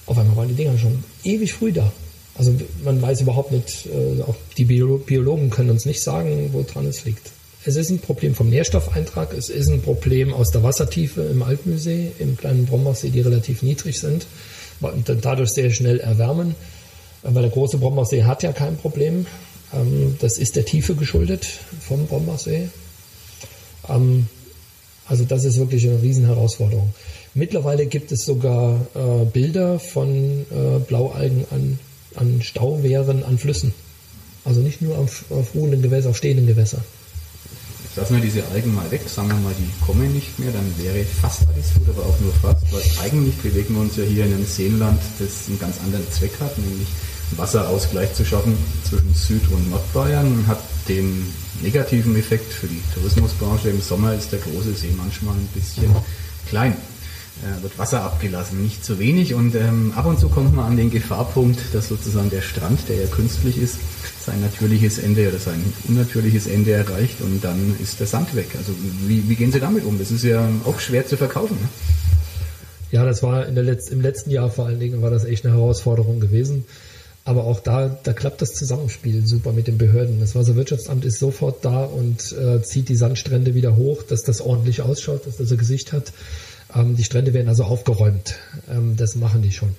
Auf 0.06 0.18
einmal 0.18 0.36
waren 0.36 0.48
die 0.48 0.54
Dinger 0.54 0.76
schon 0.78 1.04
ewig 1.22 1.52
früh 1.52 1.70
da. 1.70 1.92
Also 2.34 2.52
man 2.82 3.00
weiß 3.00 3.20
überhaupt 3.20 3.52
nicht, 3.52 3.86
äh, 3.86 4.20
auch 4.22 4.34
die 4.56 4.64
Biologen 4.64 5.50
können 5.50 5.70
uns 5.70 5.84
nicht 5.84 6.02
sagen, 6.02 6.50
woran 6.52 6.86
es 6.86 7.04
liegt. 7.04 7.30
Es 7.66 7.74
ist 7.74 7.90
ein 7.90 7.98
Problem 7.98 8.36
vom 8.36 8.48
Nährstoffeintrag, 8.48 9.32
es 9.32 9.48
ist 9.48 9.68
ein 9.68 9.82
Problem 9.82 10.32
aus 10.32 10.52
der 10.52 10.62
Wassertiefe 10.62 11.22
im 11.22 11.42
Altmühlsee, 11.42 12.12
im 12.20 12.36
kleinen 12.36 12.64
Brombachsee, 12.64 13.10
die 13.10 13.20
relativ 13.20 13.62
niedrig 13.62 13.98
sind 13.98 14.24
und 14.80 15.10
dadurch 15.22 15.50
sehr 15.50 15.70
schnell 15.70 15.98
erwärmen. 15.98 16.54
Weil 17.22 17.42
der 17.42 17.50
große 17.50 17.78
Brombachsee 17.78 18.22
hat 18.22 18.44
ja 18.44 18.52
kein 18.52 18.76
Problem. 18.76 19.26
Ähm, 19.74 20.16
das 20.20 20.38
ist 20.38 20.54
der 20.54 20.64
Tiefe 20.64 20.94
geschuldet 20.94 21.48
vom 21.80 22.06
Brombachsee. 22.06 22.68
Ähm, 23.88 24.28
also 25.08 25.24
das 25.24 25.44
ist 25.44 25.58
wirklich 25.58 25.88
eine 25.88 26.00
Riesenherausforderung. 26.00 26.94
Mittlerweile 27.34 27.86
gibt 27.86 28.12
es 28.12 28.24
sogar 28.24 28.86
äh, 28.94 29.24
Bilder 29.24 29.80
von 29.80 30.46
äh, 30.52 30.78
Blaualgen 30.86 31.46
an, 31.50 31.80
an 32.14 32.42
Stauwehren, 32.42 33.24
an 33.24 33.38
Flüssen. 33.38 33.74
Also 34.44 34.60
nicht 34.60 34.82
nur 34.82 34.96
auf, 34.96 35.24
auf 35.30 35.52
ruhenden 35.56 35.82
Gewässern, 35.82 36.12
auf 36.12 36.16
stehenden 36.16 36.46
Gewässern. 36.46 36.84
Lassen 37.96 38.16
wir 38.16 38.20
diese 38.20 38.46
Algen 38.48 38.74
mal 38.74 38.90
weg, 38.90 39.08
sagen 39.08 39.28
wir 39.28 39.36
mal, 39.36 39.54
die 39.58 39.70
kommen 39.84 40.12
nicht 40.12 40.38
mehr, 40.38 40.52
dann 40.52 40.70
wäre 40.76 41.02
fast 41.02 41.48
alles 41.48 41.72
gut, 41.72 41.88
aber 41.88 42.06
auch 42.06 42.20
nur 42.20 42.32
fast, 42.34 42.70
weil 42.70 42.82
eigentlich 43.02 43.34
bewegen 43.36 43.74
wir 43.74 43.80
uns 43.80 43.96
ja 43.96 44.04
hier 44.04 44.26
in 44.26 44.34
einem 44.34 44.44
Seenland, 44.44 45.00
das 45.18 45.48
einen 45.48 45.58
ganz 45.58 45.76
anderen 45.82 46.04
Zweck 46.12 46.32
hat, 46.38 46.58
nämlich 46.58 46.88
Wasserausgleich 47.36 48.12
zu 48.12 48.26
schaffen 48.26 48.54
zwischen 48.84 49.14
Süd- 49.14 49.50
und 49.50 49.70
Nordbayern, 49.70 50.46
hat 50.46 50.60
den 50.88 51.26
negativen 51.62 52.14
Effekt 52.16 52.52
für 52.52 52.66
die 52.66 52.82
Tourismusbranche. 52.94 53.70
Im 53.70 53.80
Sommer 53.80 54.12
ist 54.12 54.30
der 54.30 54.40
große 54.40 54.74
See 54.74 54.92
manchmal 54.94 55.34
ein 55.34 55.48
bisschen 55.54 55.90
klein 56.50 56.76
wird 57.60 57.78
Wasser 57.78 58.02
abgelassen, 58.02 58.62
nicht 58.62 58.84
zu 58.84 58.98
wenig. 58.98 59.34
Und 59.34 59.54
ähm, 59.54 59.92
ab 59.94 60.06
und 60.06 60.18
zu 60.18 60.28
kommt 60.28 60.54
man 60.54 60.66
an 60.66 60.76
den 60.76 60.90
Gefahrpunkt, 60.90 61.60
dass 61.72 61.88
sozusagen 61.88 62.30
der 62.30 62.42
Strand, 62.42 62.88
der 62.88 62.96
ja 62.96 63.06
künstlich 63.06 63.58
ist, 63.58 63.78
sein 64.24 64.40
natürliches 64.40 64.98
Ende 64.98 65.28
oder 65.28 65.38
sein 65.38 65.62
unnatürliches 65.88 66.46
Ende 66.46 66.72
erreicht 66.72 67.20
und 67.20 67.44
dann 67.44 67.76
ist 67.80 68.00
der 68.00 68.06
Sand 68.06 68.34
weg. 68.34 68.48
Also 68.56 68.72
wie, 69.06 69.28
wie 69.28 69.36
gehen 69.36 69.52
Sie 69.52 69.60
damit 69.60 69.84
um? 69.84 69.98
Das 69.98 70.10
ist 70.10 70.24
ja 70.24 70.48
auch 70.64 70.80
schwer 70.80 71.06
zu 71.06 71.16
verkaufen. 71.16 71.56
Ne? 71.60 71.68
Ja, 72.90 73.04
das 73.04 73.22
war 73.22 73.46
Letz-, 73.46 73.90
im 73.90 74.00
letzten 74.00 74.30
Jahr 74.30 74.50
vor 74.50 74.66
allen 74.66 74.80
Dingen 74.80 75.02
war 75.02 75.10
das 75.10 75.24
echt 75.24 75.44
eine 75.44 75.54
Herausforderung 75.54 76.20
gewesen. 76.20 76.64
Aber 77.24 77.44
auch 77.44 77.58
da, 77.58 77.88
da 77.88 78.12
klappt 78.12 78.40
das 78.40 78.52
Zusammenspiel 78.54 79.26
super 79.26 79.52
mit 79.52 79.66
den 79.66 79.78
Behörden. 79.78 80.20
Das 80.20 80.36
Wasserwirtschaftsamt 80.36 81.04
ist 81.04 81.18
sofort 81.18 81.64
da 81.64 81.84
und 81.84 82.32
äh, 82.32 82.62
zieht 82.62 82.88
die 82.88 82.94
Sandstrände 82.94 83.56
wieder 83.56 83.74
hoch, 83.74 84.04
dass 84.04 84.22
das 84.22 84.40
ordentlich 84.40 84.80
ausschaut, 84.80 85.26
dass 85.26 85.36
das 85.36 85.50
ein 85.50 85.58
Gesicht 85.58 85.92
hat. 85.92 86.12
Ähm, 86.76 86.96
die 86.96 87.04
Strände 87.04 87.32
werden 87.32 87.48
also 87.48 87.64
aufgeräumt. 87.64 88.36
Ähm, 88.70 88.96
das 88.96 89.16
machen 89.16 89.42
die 89.42 89.52
schon. 89.52 89.74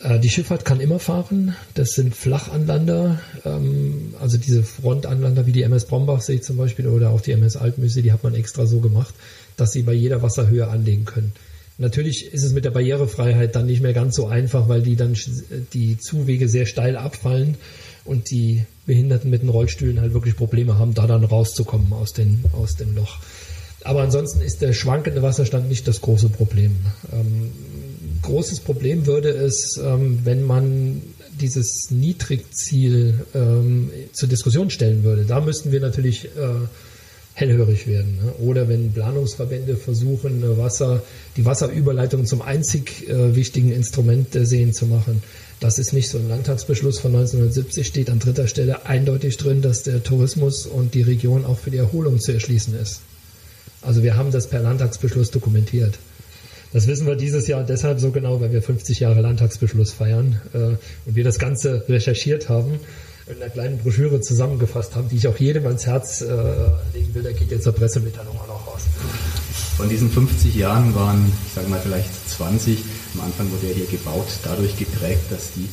Äh, 0.00 0.18
die 0.18 0.30
Schifffahrt 0.30 0.64
kann 0.64 0.80
immer 0.80 0.98
fahren. 0.98 1.54
Das 1.74 1.94
sind 1.94 2.14
Flachanlander, 2.14 3.20
ähm, 3.44 4.14
also 4.20 4.38
diese 4.38 4.62
Frontanlander 4.62 5.46
wie 5.46 5.52
die 5.52 5.62
MS 5.62 5.86
Brombachsee 5.86 6.40
zum 6.40 6.56
Beispiel 6.56 6.86
oder 6.88 7.10
auch 7.10 7.20
die 7.20 7.32
MS 7.32 7.56
Altmüsse, 7.56 8.02
die 8.02 8.12
hat 8.12 8.24
man 8.24 8.34
extra 8.34 8.66
so 8.66 8.80
gemacht, 8.80 9.14
dass 9.56 9.72
sie 9.72 9.82
bei 9.82 9.92
jeder 9.92 10.22
Wasserhöhe 10.22 10.68
anlegen 10.68 11.04
können. 11.04 11.32
Natürlich 11.76 12.32
ist 12.32 12.44
es 12.44 12.52
mit 12.52 12.64
der 12.64 12.70
Barrierefreiheit 12.70 13.56
dann 13.56 13.66
nicht 13.66 13.82
mehr 13.82 13.92
ganz 13.92 14.14
so 14.14 14.28
einfach, 14.28 14.68
weil 14.68 14.82
die 14.82 14.94
dann 14.94 15.16
die 15.72 15.98
Zuwege 15.98 16.48
sehr 16.48 16.66
steil 16.66 16.96
abfallen 16.96 17.56
und 18.04 18.30
die 18.30 18.64
Behinderten 18.86 19.28
mit 19.28 19.42
den 19.42 19.48
Rollstühlen 19.48 20.00
halt 20.00 20.14
wirklich 20.14 20.36
Probleme 20.36 20.78
haben, 20.78 20.94
da 20.94 21.08
dann 21.08 21.24
rauszukommen 21.24 21.92
aus, 21.92 22.12
den, 22.12 22.44
aus 22.52 22.76
dem 22.76 22.94
Loch. 22.94 23.18
Aber 23.84 24.02
ansonsten 24.02 24.40
ist 24.40 24.62
der 24.62 24.72
schwankende 24.72 25.22
Wasserstand 25.22 25.68
nicht 25.68 25.86
das 25.86 26.00
große 26.00 26.30
Problem. 26.30 26.76
Ähm, 27.12 27.52
großes 28.22 28.60
Problem 28.60 29.06
würde 29.06 29.28
es, 29.28 29.76
ähm, 29.76 30.20
wenn 30.24 30.42
man 30.42 31.02
dieses 31.38 31.90
Niedrigziel 31.90 33.26
ähm, 33.34 33.90
zur 34.12 34.28
Diskussion 34.28 34.70
stellen 34.70 35.04
würde. 35.04 35.24
Da 35.24 35.40
müssten 35.40 35.70
wir 35.70 35.80
natürlich 35.80 36.24
äh, 36.24 36.28
hellhörig 37.34 37.86
werden. 37.86 38.18
Ne? 38.24 38.32
Oder 38.44 38.68
wenn 38.68 38.92
Planungsverbände 38.92 39.76
versuchen, 39.76 40.42
Wasser, 40.56 41.02
die 41.36 41.44
Wasserüberleitung 41.44 42.24
zum 42.24 42.40
einzig 42.40 43.08
äh, 43.08 43.34
wichtigen 43.34 43.70
Instrument 43.70 44.34
der 44.34 44.46
Seen 44.46 44.72
zu 44.72 44.86
machen. 44.86 45.22
Das 45.60 45.78
ist 45.78 45.92
nicht 45.92 46.08
so. 46.08 46.18
Ein 46.18 46.28
Landtagsbeschluss 46.28 47.00
von 47.00 47.14
1970 47.14 47.86
steht 47.86 48.08
an 48.08 48.18
dritter 48.18 48.46
Stelle 48.46 48.86
eindeutig 48.86 49.36
drin, 49.36 49.60
dass 49.60 49.82
der 49.82 50.02
Tourismus 50.02 50.66
und 50.66 50.94
die 50.94 51.02
Region 51.02 51.44
auch 51.44 51.58
für 51.58 51.70
die 51.70 51.78
Erholung 51.78 52.18
zu 52.18 52.32
erschließen 52.32 52.74
ist. 52.74 53.00
Also 53.84 54.02
wir 54.02 54.16
haben 54.16 54.30
das 54.30 54.48
per 54.48 54.60
Landtagsbeschluss 54.60 55.30
dokumentiert. 55.30 55.98
Das 56.72 56.86
wissen 56.88 57.06
wir 57.06 57.14
dieses 57.14 57.46
Jahr 57.46 57.62
deshalb 57.62 58.00
so 58.00 58.10
genau, 58.10 58.40
weil 58.40 58.52
wir 58.52 58.60
50 58.60 59.00
Jahre 59.00 59.20
Landtagsbeschluss 59.20 59.92
feiern 59.92 60.40
äh, 60.52 60.58
und 60.58 61.14
wir 61.14 61.22
das 61.22 61.38
Ganze 61.38 61.84
recherchiert 61.88 62.48
haben 62.48 62.80
in 63.26 63.40
einer 63.40 63.50
kleinen 63.50 63.78
Broschüre 63.78 64.20
zusammengefasst 64.20 64.96
haben, 64.96 65.08
die 65.08 65.16
ich 65.16 65.28
auch 65.28 65.38
jedem 65.38 65.66
ans 65.66 65.86
Herz 65.86 66.20
äh, 66.20 66.26
legen 66.92 67.14
will. 67.14 67.22
Da 67.22 67.32
geht 67.32 67.50
jetzt 67.50 67.64
zur 67.64 67.72
Pressemitteilung 67.72 68.36
auch 68.36 68.48
noch 68.48 68.66
raus. 68.66 68.82
Von 69.76 69.88
diesen 69.88 70.10
50 70.10 70.54
Jahren 70.54 70.94
waren, 70.94 71.32
ich 71.46 71.54
sage 71.54 71.68
mal 71.68 71.80
vielleicht 71.80 72.10
20, 72.30 72.78
am 73.14 73.20
Anfang 73.24 73.50
wurde 73.50 73.68
er 73.68 73.74
hier 73.74 73.86
gebaut, 73.86 74.26
dadurch 74.44 74.76
geprägt, 74.76 75.22
dass 75.30 75.52
die 75.52 75.68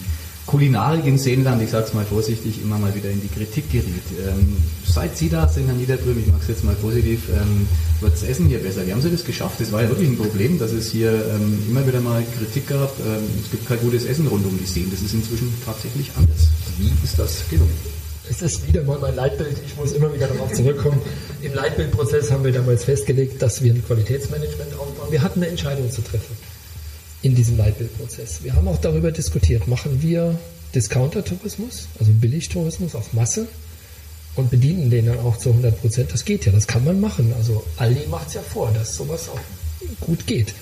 Kulinarik 0.52 1.06
im 1.06 1.18
Seenland, 1.18 1.62
ich 1.62 1.70
sage 1.70 1.86
es 1.86 1.94
mal 1.94 2.04
vorsichtig, 2.04 2.62
immer 2.62 2.78
mal 2.78 2.94
wieder 2.94 3.10
in 3.10 3.22
die 3.22 3.30
Kritik 3.30 3.72
geriet. 3.72 4.04
Ähm, 4.20 4.58
seit 4.86 5.16
Sie 5.16 5.30
da 5.30 5.48
sind, 5.48 5.68
Herr 5.68 5.76
Niederbrüm, 5.76 6.20
ich 6.20 6.28
mag 6.28 6.42
es 6.42 6.50
jetzt 6.50 6.66
mal 6.66 6.76
positiv, 6.76 7.30
ähm, 7.30 7.66
wird 8.02 8.12
das 8.12 8.24
Essen 8.24 8.48
hier 8.48 8.60
besser. 8.60 8.86
Wie 8.86 8.92
haben 8.92 9.02
Sie 9.02 9.10
das 9.10 9.24
geschafft? 9.24 9.62
Das 9.62 9.72
war 9.72 9.82
ja 9.82 9.88
wirklich 9.88 10.10
ein 10.10 10.18
Problem, 10.18 10.60
dass 10.60 10.74
es 10.74 10.92
hier 10.92 11.14
ähm, 11.14 11.58
immer 11.70 11.88
wieder 11.88 12.02
mal 12.02 12.22
Kritik 12.38 12.68
gab. 12.68 12.92
Ähm, 13.00 13.24
es 13.42 13.50
gibt 13.50 13.66
kein 13.66 13.80
gutes 13.80 14.04
Essen 14.04 14.28
rund 14.28 14.46
um 14.46 14.60
die 14.60 14.66
Seen. 14.66 14.92
Das 14.92 15.02
ist 15.02 15.14
inzwischen 15.14 15.54
tatsächlich 15.66 16.12
anders. 16.18 16.50
Wie 16.78 16.92
ist 17.02 17.18
das 17.18 17.48
gelungen? 17.50 17.72
Es 18.30 18.42
ist 18.42 18.68
wieder 18.68 18.84
mal 18.84 19.00
mein 19.00 19.16
Leitbild. 19.16 19.56
Ich 19.66 19.78
muss 19.78 19.94
immer 19.94 20.14
wieder 20.14 20.28
darauf 20.28 20.52
zurückkommen. 20.52 21.02
Im 21.42 21.54
Leitbildprozess 21.54 22.30
haben 22.30 22.44
wir 22.44 22.52
damals 22.52 22.84
festgelegt, 22.84 23.42
dass 23.42 23.64
wir 23.64 23.74
ein 23.74 23.86
Qualitätsmanagement 23.86 24.74
aufbauen. 24.74 25.12
Wir 25.12 25.22
hatten 25.22 25.40
eine 25.40 25.48
Entscheidung 25.48 25.90
zu 25.90 26.02
treffen 26.02 26.36
in 27.22 27.36
diesem 27.36 27.58
Leitbildprozess. 27.58 28.44
Wir 28.44 28.56
haben 28.56 28.68
auch 28.68 28.80
darüber 28.80 29.12
diskutiert, 29.12 29.68
machen 29.68 30.02
wir 30.02 30.38
Discounter-Tourismus, 30.74 31.88
also 32.00 32.12
Billigtourismus 32.14 32.96
auf 32.96 33.14
Masse 33.14 33.48
und 34.36 34.50
bedienen 34.50 34.90
den 34.90 35.08
dann 35.08 35.20
auch 35.20 35.38
zu 35.38 35.50
100 35.50 35.80
Prozent. 35.82 36.14
Das 36.14 36.26
geht 36.26 36.46
ja, 36.46 36.52
das 36.52 36.68
kann 36.68 36.84
man 36.84 37.00
machen. 37.00 37.34
Also 37.38 37.64
Aldi 37.78 38.08
macht 38.08 38.30
es 38.30 38.36
ja 38.36 38.42
vor, 38.42 38.72
dass 38.72 38.96
sowas 38.96 39.30
auch 39.30 39.40
gut 40.00 40.26
geht. 40.26 40.54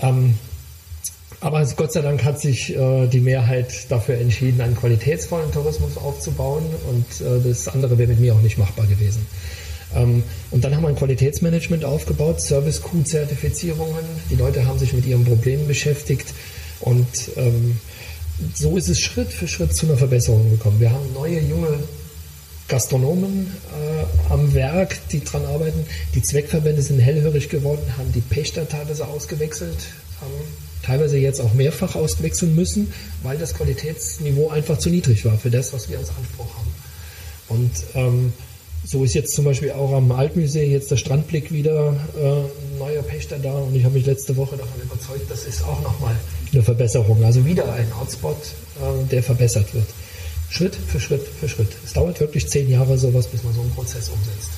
Ähm, 0.00 0.34
aber 1.40 1.64
Gott 1.76 1.92
sei 1.92 2.02
Dank 2.02 2.24
hat 2.24 2.40
sich 2.40 2.74
äh, 2.74 3.06
die 3.06 3.20
Mehrheit 3.20 3.90
dafür 3.90 4.18
entschieden, 4.18 4.60
einen 4.60 4.76
qualitätsvollen 4.76 5.52
Tourismus 5.52 5.96
aufzubauen 5.96 6.64
und 6.88 7.26
äh, 7.26 7.48
das 7.48 7.68
andere 7.68 7.98
wäre 7.98 8.08
mit 8.08 8.20
mir 8.20 8.34
auch 8.34 8.40
nicht 8.40 8.58
machbar 8.58 8.86
gewesen. 8.86 9.26
Ähm, 9.94 10.22
und 10.50 10.64
dann 10.64 10.74
haben 10.74 10.82
wir 10.82 10.88
ein 10.88 10.96
Qualitätsmanagement 10.96 11.84
aufgebaut, 11.84 12.40
Service-Q-Zertifizierungen. 12.40 14.04
Die 14.30 14.36
Leute 14.36 14.66
haben 14.66 14.78
sich 14.78 14.92
mit 14.92 15.06
ihren 15.06 15.24
Problemen 15.24 15.66
beschäftigt 15.66 16.34
und 16.80 17.06
ähm, 17.36 17.78
so 18.54 18.76
ist 18.76 18.88
es 18.88 19.00
Schritt 19.00 19.32
für 19.32 19.46
Schritt 19.46 19.74
zu 19.74 19.86
einer 19.86 19.96
Verbesserung 19.96 20.50
gekommen. 20.50 20.80
Wir 20.80 20.90
haben 20.90 21.12
neue, 21.12 21.40
junge 21.40 21.78
Gastronomen 22.66 23.46
äh, 23.46 24.32
am 24.32 24.54
Werk, 24.54 24.96
die 25.10 25.22
dran 25.22 25.44
arbeiten. 25.44 25.84
Die 26.14 26.22
Zweckverbände 26.22 26.82
sind 26.82 26.98
hellhörig 26.98 27.48
geworden, 27.48 27.82
haben 27.98 28.10
die 28.12 28.22
Pächter 28.22 28.68
teilweise 28.68 29.06
ausgewechselt, 29.06 29.76
haben 30.20 30.32
teilweise 30.82 31.18
jetzt 31.18 31.40
auch 31.40 31.52
mehrfach 31.54 31.94
auswechseln 31.94 32.54
müssen, 32.54 32.92
weil 33.22 33.38
das 33.38 33.54
Qualitätsniveau 33.54 34.48
einfach 34.48 34.78
zu 34.78 34.90
niedrig 34.90 35.24
war 35.24 35.38
für 35.38 35.50
das, 35.50 35.72
was 35.72 35.88
wir 35.90 35.98
als 35.98 36.08
Anspruch 36.10 36.48
haben. 36.56 36.74
Und 37.48 37.70
ähm, 37.94 38.32
so 38.84 39.02
ist 39.02 39.14
jetzt 39.14 39.34
zum 39.34 39.44
Beispiel 39.44 39.72
auch 39.72 39.92
am 39.92 40.12
Altmusee 40.12 40.66
jetzt 40.66 40.90
der 40.90 40.96
Strandblick 40.96 41.50
wieder 41.52 41.94
äh, 42.16 42.78
neuer 42.78 43.02
Pächter 43.02 43.38
da 43.38 43.52
und 43.52 43.74
ich 43.74 43.84
habe 43.84 43.94
mich 43.94 44.06
letzte 44.06 44.36
Woche 44.36 44.56
davon 44.56 44.80
überzeugt, 44.82 45.30
das 45.30 45.46
ist 45.46 45.64
auch 45.64 45.80
nochmal 45.82 46.14
eine 46.52 46.62
Verbesserung. 46.62 47.24
Also 47.24 47.44
wieder 47.46 47.72
ein 47.72 47.88
Hotspot, 47.98 48.36
äh, 48.36 49.08
der 49.10 49.22
verbessert 49.22 49.72
wird. 49.74 49.86
Schritt 50.50 50.76
für 50.76 51.00
Schritt 51.00 51.26
für 51.40 51.48
Schritt. 51.48 51.70
Es 51.84 51.94
dauert 51.94 52.20
wirklich 52.20 52.48
zehn 52.48 52.68
Jahre 52.68 52.98
sowas, 52.98 53.26
bis 53.26 53.42
man 53.42 53.54
so 53.54 53.62
einen 53.62 53.70
Prozess 53.70 54.10
umsetzt. 54.10 54.50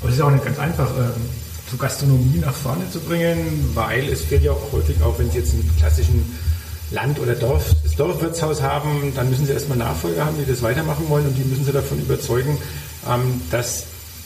Aber 0.00 0.10
es 0.10 0.16
ist 0.16 0.22
auch 0.22 0.30
nicht 0.30 0.44
ganz 0.44 0.58
einfach, 0.58 0.90
ähm, 0.96 1.22
zu 1.70 1.76
Gastronomie 1.76 2.38
nach 2.38 2.54
vorne 2.54 2.88
zu 2.90 3.00
bringen, 3.00 3.70
weil 3.74 4.08
es 4.08 4.22
fehlt 4.22 4.42
ja 4.42 4.52
auch 4.52 4.72
häufig, 4.72 4.96
auch 5.02 5.18
wenn 5.18 5.30
Sie 5.30 5.38
jetzt 5.38 5.52
einen 5.52 5.70
klassischen 5.78 6.24
Land- 6.90 7.18
oder 7.18 7.34
Dorf, 7.34 7.74
das 7.82 7.94
Dorfwirtshaus 7.96 8.62
haben, 8.62 9.12
dann 9.14 9.28
müssen 9.28 9.46
Sie 9.46 9.52
erstmal 9.52 9.78
Nachfolger 9.78 10.24
haben, 10.24 10.36
die 10.38 10.50
das 10.50 10.62
weitermachen 10.62 11.08
wollen 11.08 11.26
und 11.26 11.34
die 11.36 11.44
müssen 11.44 11.64
Sie 11.64 11.72
davon 11.72 11.98
überzeugen, 11.98 12.56
dass 13.50 13.84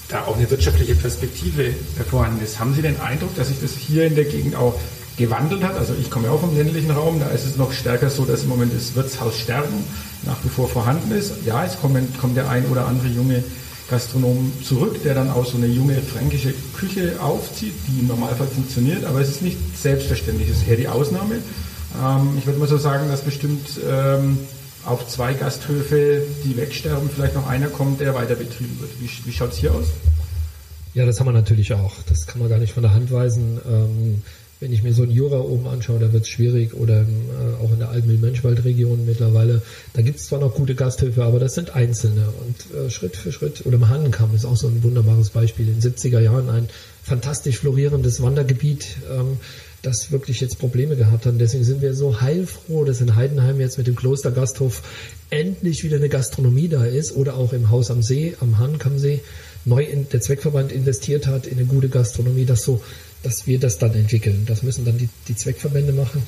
da 0.09 0.25
auch 0.25 0.37
eine 0.37 0.51
wirtschaftliche 0.51 0.95
Perspektive 0.95 1.73
vorhanden 2.09 2.45
ist. 2.45 2.59
Haben 2.59 2.75
Sie 2.75 2.83
den 2.83 3.01
Eindruck, 3.01 3.35
dass 3.37 3.49
sich 3.49 3.61
das 3.61 3.73
hier 3.73 4.07
in 4.07 4.15
der 4.15 4.25
Gegend 4.25 4.57
auch 4.57 4.79
gewandelt 5.17 5.63
hat? 5.63 5.77
Also 5.77 5.95
ich 6.01 6.11
komme 6.11 6.27
ja 6.27 6.33
auch 6.33 6.41
vom 6.41 6.57
ländlichen 6.57 6.91
Raum, 6.91 7.21
da 7.21 7.29
ist 7.29 7.47
es 7.47 7.57
noch 7.57 7.73
stärker 7.73 8.11
so, 8.11 8.25
dass 8.25 8.43
im 8.43 8.49
Moment 8.49 8.73
das 8.75 8.95
Wirtshaussterben 8.95 9.85
nach 10.25 10.37
wie 10.45 10.49
vor 10.49 10.69
vorhanden 10.69 11.13
ist. 11.13 11.33
Ja, 11.47 11.65
es 11.65 11.79
kommt, 11.81 11.97
kommt 12.19 12.37
der 12.37 12.49
ein 12.49 12.67
oder 12.67 12.87
andere 12.87 13.09
junge 13.09 13.43
Gastronom 13.91 14.53
zurück, 14.63 15.03
der 15.03 15.15
dann 15.15 15.31
auch 15.31 15.45
so 15.45 15.57
eine 15.57 15.67
junge 15.67 15.97
fränkische 15.97 16.55
Küche 16.77 17.17
aufzieht, 17.21 17.75
die 17.89 18.01
im 18.01 18.07
Normalfall 18.07 18.47
funktioniert, 18.47 19.05
aber 19.05 19.21
es 19.21 19.29
ist 19.29 19.43
nicht 19.43 19.59
selbstverständlich, 19.77 20.49
es 20.49 20.59
ist 20.59 20.69
eher 20.69 20.77
die 20.77 20.89
Ausnahme. 20.89 21.37
Ähm, 22.03 22.37
ich 22.39 22.47
würde 22.47 22.59
mal 22.59 22.69
so 22.69 22.79
sagen, 22.79 23.09
dass 23.09 23.21
bestimmt 23.21 23.69
ähm, 23.89 24.39
auf 24.85 25.07
zwei 25.09 25.35
Gasthöfe, 25.35 26.23
die 26.45 26.57
wegsterben, 26.57 27.09
vielleicht 27.15 27.35
noch 27.35 27.47
einer 27.47 27.69
kommt, 27.69 28.01
der 28.01 28.15
weiter 28.15 28.35
betrieben 28.35 28.79
wird. 28.81 28.91
Wie, 29.01 29.09
wie 29.27 29.33
schaut 29.33 29.53
es 29.53 29.59
hier 29.59 29.73
aus? 29.73 29.87
Ja, 30.95 31.07
das 31.07 31.21
haben 31.21 31.27
wir 31.27 31.33
natürlich 31.33 31.73
auch. 31.73 31.95
Das 32.09 32.27
kann 32.27 32.41
man 32.41 32.51
gar 32.51 32.59
nicht 32.59 32.73
von 32.73 32.83
der 32.83 32.93
Hand 32.93 33.11
weisen. 33.11 33.61
Ähm, 33.67 34.23
wenn 34.61 34.73
ich 34.73 34.83
mir 34.83 34.93
so 34.93 35.03
ein 35.03 35.11
Jura 35.11 35.41
oben 35.41 35.67
anschaue, 35.67 35.99
da 35.99 36.13
wird 36.13 36.23
es 36.23 36.29
schwierig. 36.29 36.75
Oder 36.75 37.01
äh, 37.01 37.65
auch 37.65 37.73
in 37.73 37.79
der 37.79 37.89
Altmühl-Menschwald-Region 37.89 39.07
mittlerweile. 39.07 39.63
Da 39.95 40.03
gibt 40.03 40.19
es 40.19 40.27
zwar 40.27 40.39
noch 40.39 40.55
gute 40.55 40.75
Gasthöfe, 40.75 41.25
aber 41.25 41.41
das 41.41 41.55
sind 41.55 41.75
einzelne. 41.75 42.29
Und 42.47 42.77
äh, 42.77 42.91
Schritt 42.91 43.17
für 43.17 43.33
Schritt, 43.33 43.65
oder 43.65 43.77
im 43.77 43.89
Hannenkamm 43.89 44.35
ist 44.35 44.45
auch 44.45 44.57
so 44.57 44.69
ein 44.69 44.83
wunderbares 44.83 45.31
Beispiel. 45.31 45.67
In 45.69 45.81
den 45.81 45.93
70er 45.93 46.21
Jahren 46.21 46.51
ein 46.51 46.69
fantastisch 47.03 47.59
florierendes 47.59 48.23
Wandergebiet. 48.23 48.87
Ähm, 49.11 49.39
das 49.83 50.13
wirklich 50.13 50.41
jetzt 50.41 50.59
Probleme 50.59 50.97
gehabt 50.97 51.27
haben. 51.27 51.39
Deswegen 51.39 51.65
sind 51.65 51.83
wir 51.83 51.95
so 51.95 52.21
heilfroh, 52.21 52.85
dass 52.85 53.01
in 53.01 53.17
Heidenheim 53.17 53.61
jetzt 53.61 53.79
mit 53.79 53.89
dem 53.89 53.97
Klostergasthof 53.97 54.83
endlich 55.31 55.83
wieder 55.83 55.97
eine 55.97 56.09
Gastronomie 56.09 56.69
da 56.69 56.85
ist 56.85 57.15
oder 57.17 57.37
auch 57.37 57.53
im 57.53 57.69
Haus 57.71 57.91
am 57.91 58.03
See, 58.03 58.37
am 58.41 58.59
Hahnkammsee, 58.59 59.21
neu 59.65 59.83
in, 59.83 60.09
der 60.09 60.21
Zweckverband 60.21 60.73
investiert 60.73 61.27
hat 61.27 61.47
in 61.47 61.59
eine 61.59 61.67
gute 61.67 61.89
Gastronomie, 61.89 62.45
dass 62.45 62.63
so 62.63 62.81
dass 63.23 63.47
wir 63.47 63.61
das 63.61 63.79
dann 63.79 63.95
entwickeln. 63.95 64.45
Das 64.47 64.63
müssen 64.63 64.85
dann 64.85 64.99
die, 64.99 65.09
die 65.29 65.37
Zweckverbände 65.37 65.93
machen. 65.93 66.23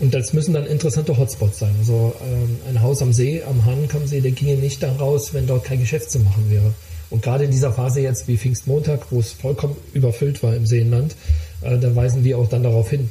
Und 0.00 0.14
das 0.14 0.32
müssen 0.32 0.54
dann 0.54 0.66
interessante 0.66 1.16
Hotspots 1.16 1.60
sein. 1.60 1.74
Also 1.78 2.14
ähm, 2.24 2.56
ein 2.68 2.82
Haus 2.82 3.02
am 3.02 3.12
See, 3.12 3.42
am 3.42 3.64
Hahnkammsee, 3.64 4.20
der 4.20 4.32
ginge 4.32 4.56
nicht 4.56 4.82
daraus, 4.82 5.32
wenn 5.32 5.46
dort 5.46 5.64
kein 5.64 5.80
Geschäft 5.80 6.10
zu 6.10 6.18
machen 6.18 6.50
wäre. 6.50 6.74
Und 7.08 7.22
gerade 7.22 7.44
in 7.44 7.50
dieser 7.50 7.72
Phase 7.72 8.00
jetzt 8.00 8.28
wie 8.28 8.36
Pfingstmontag, 8.36 9.10
wo 9.10 9.20
es 9.20 9.32
vollkommen 9.32 9.76
überfüllt 9.92 10.42
war 10.42 10.54
im 10.54 10.66
Seenland, 10.66 11.14
äh, 11.62 11.78
da 11.78 11.94
weisen 11.94 12.24
wir 12.24 12.38
auch 12.38 12.48
dann 12.48 12.62
darauf 12.62 12.90
hin. 12.90 13.10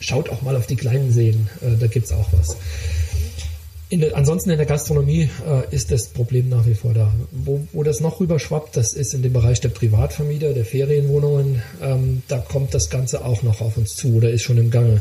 Schaut 0.00 0.28
auch 0.28 0.42
mal 0.42 0.56
auf 0.56 0.66
die 0.66 0.76
kleinen 0.76 1.12
Seen, 1.12 1.48
äh, 1.60 1.76
da 1.78 1.86
gibt 1.86 2.06
es 2.06 2.12
auch 2.12 2.28
was. 2.32 2.56
In 3.90 4.00
der, 4.00 4.16
ansonsten 4.16 4.50
in 4.50 4.56
der 4.56 4.66
Gastronomie 4.66 5.28
äh, 5.46 5.74
ist 5.74 5.92
das 5.92 6.08
Problem 6.08 6.48
nach 6.48 6.66
wie 6.66 6.74
vor 6.74 6.94
da. 6.94 7.12
Wo, 7.30 7.66
wo 7.72 7.82
das 7.82 8.00
noch 8.00 8.18
rüberschwappt, 8.18 8.76
das 8.76 8.94
ist 8.94 9.14
in 9.14 9.22
dem 9.22 9.32
Bereich 9.32 9.60
der 9.60 9.68
Privatvermieter, 9.68 10.52
der 10.52 10.64
Ferienwohnungen. 10.64 11.62
Ähm, 11.80 12.22
da 12.26 12.38
kommt 12.38 12.74
das 12.74 12.90
Ganze 12.90 13.24
auch 13.24 13.42
noch 13.42 13.60
auf 13.60 13.76
uns 13.76 13.94
zu 13.94 14.16
oder 14.16 14.30
ist 14.30 14.42
schon 14.42 14.58
im 14.58 14.70
Gange. 14.70 15.00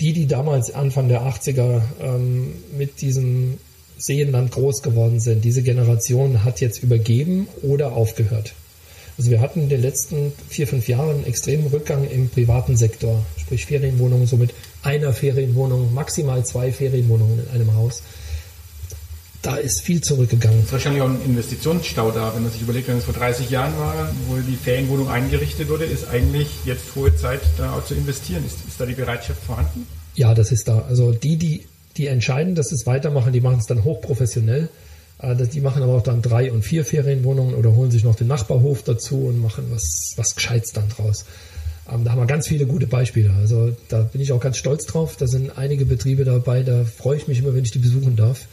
Die, 0.00 0.12
die 0.12 0.26
damals 0.26 0.72
Anfang 0.72 1.08
der 1.08 1.22
80er 1.22 1.82
ähm, 2.00 2.54
mit 2.78 3.02
diesem 3.02 3.58
Seenland 3.98 4.52
groß 4.52 4.82
geworden 4.82 5.20
sind, 5.20 5.44
diese 5.44 5.62
Generation 5.62 6.42
hat 6.42 6.60
jetzt 6.60 6.82
übergeben 6.82 7.48
oder 7.62 7.92
aufgehört. 7.92 8.54
Also 9.20 9.32
wir 9.32 9.42
hatten 9.42 9.60
in 9.60 9.68
den 9.68 9.82
letzten 9.82 10.32
vier, 10.48 10.66
fünf 10.66 10.88
Jahren 10.88 11.10
einen 11.10 11.26
extremen 11.26 11.66
Rückgang 11.66 12.08
im 12.08 12.30
privaten 12.30 12.78
Sektor, 12.78 13.22
sprich 13.36 13.66
Ferienwohnungen, 13.66 14.26
so 14.26 14.38
mit 14.38 14.54
einer 14.82 15.12
Ferienwohnung, 15.12 15.92
maximal 15.92 16.42
zwei 16.46 16.72
Ferienwohnungen 16.72 17.38
in 17.38 17.54
einem 17.54 17.74
Haus. 17.74 18.02
Da 19.42 19.56
ist 19.56 19.82
viel 19.82 20.00
zurückgegangen. 20.00 20.60
Es 20.60 20.64
ist 20.64 20.72
wahrscheinlich 20.72 21.02
auch 21.02 21.10
ein 21.10 21.20
Investitionsstau 21.22 22.12
da, 22.12 22.34
wenn 22.34 22.44
man 22.44 22.50
sich 22.50 22.62
überlegt, 22.62 22.88
wenn 22.88 22.96
es 22.96 23.04
vor 23.04 23.12
30 23.12 23.50
Jahren 23.50 23.78
war, 23.78 24.10
wo 24.26 24.36
die 24.36 24.56
Ferienwohnung 24.56 25.10
eingerichtet 25.10 25.68
wurde, 25.68 25.84
ist 25.84 26.08
eigentlich 26.08 26.48
jetzt 26.64 26.96
hohe 26.96 27.14
Zeit, 27.14 27.42
da 27.58 27.74
auch 27.74 27.84
zu 27.84 27.92
investieren. 27.92 28.42
Ist, 28.46 28.56
ist 28.66 28.80
da 28.80 28.86
die 28.86 28.94
Bereitschaft 28.94 29.42
vorhanden? 29.42 29.86
Ja, 30.14 30.32
das 30.32 30.50
ist 30.50 30.66
da. 30.66 30.86
Also 30.88 31.12
die, 31.12 31.36
die, 31.36 31.66
die 31.98 32.06
entscheiden, 32.06 32.54
dass 32.54 32.72
es 32.72 32.86
weitermachen, 32.86 33.34
die 33.34 33.42
machen 33.42 33.58
es 33.58 33.66
dann 33.66 33.84
hochprofessionell. 33.84 34.70
Äh, 35.22 35.36
die 35.46 35.60
machen 35.60 35.82
aber 35.82 35.94
auch 35.94 36.02
dann 36.02 36.22
drei 36.22 36.52
und 36.52 36.62
vier 36.62 36.84
Ferienwohnungen 36.84 37.54
oder 37.54 37.74
holen 37.74 37.90
sich 37.90 38.04
noch 38.04 38.14
den 38.14 38.26
Nachbarhof 38.26 38.82
dazu 38.82 39.26
und 39.26 39.40
machen 39.40 39.66
was, 39.70 40.14
was 40.16 40.34
Gescheites 40.34 40.72
dann 40.72 40.88
draus. 40.88 41.24
Ähm, 41.92 42.04
da 42.04 42.12
haben 42.12 42.18
wir 42.18 42.26
ganz 42.26 42.48
viele 42.48 42.66
gute 42.66 42.86
Beispiele. 42.86 43.32
Also 43.34 43.76
da 43.88 44.02
bin 44.02 44.20
ich 44.20 44.32
auch 44.32 44.40
ganz 44.40 44.56
stolz 44.56 44.86
drauf. 44.86 45.16
Da 45.16 45.26
sind 45.26 45.56
einige 45.58 45.84
Betriebe 45.84 46.24
dabei, 46.24 46.62
da 46.62 46.84
freue 46.84 47.16
ich 47.16 47.28
mich 47.28 47.38
immer, 47.38 47.54
wenn 47.54 47.64
ich 47.64 47.72
die 47.72 47.78
besuchen 47.78 48.16
darf. 48.16 48.46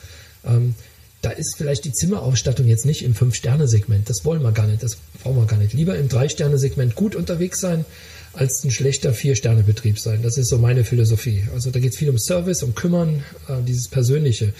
Ähm, 0.45 0.75
da 1.21 1.31
ist 1.31 1.55
vielleicht 1.57 1.83
die 1.85 1.91
Zimmerausstattung 1.91 2.67
jetzt 2.67 2.85
nicht 2.85 3.03
im 3.03 3.15
Fünf-Sterne-Segment. 3.15 4.09
Das 4.09 4.23
wollen 4.23 4.43
wir 4.43 4.51
gar 4.51 4.67
nicht, 4.67 4.83
das 4.83 4.97
brauchen 5.23 5.37
wir 5.37 5.45
gar 5.45 5.57
nicht. 5.57 5.73
Lieber 5.73 5.97
im 5.97 6.09
Drei-Sterne-Segment 6.09 6.95
gut 6.95 7.15
unterwegs 7.15 7.59
sein, 7.59 7.85
als 8.33 8.63
ein 8.63 8.71
schlechter 8.71 9.13
Vier-Sterne-Betrieb 9.13 9.99
sein. 9.99 10.21
Das 10.21 10.37
ist 10.37 10.49
so 10.49 10.59
meine 10.59 10.83
Philosophie. 10.83 11.43
Also 11.53 11.71
da 11.71 11.79
geht 11.79 11.93
es 11.93 11.97
viel 11.97 12.09
um 12.09 12.19
Service, 12.19 12.61
um 12.61 12.75
Kümmern, 12.75 13.23
äh, 13.47 13.63
dieses 13.65 13.87
Persönliche. 13.87 14.53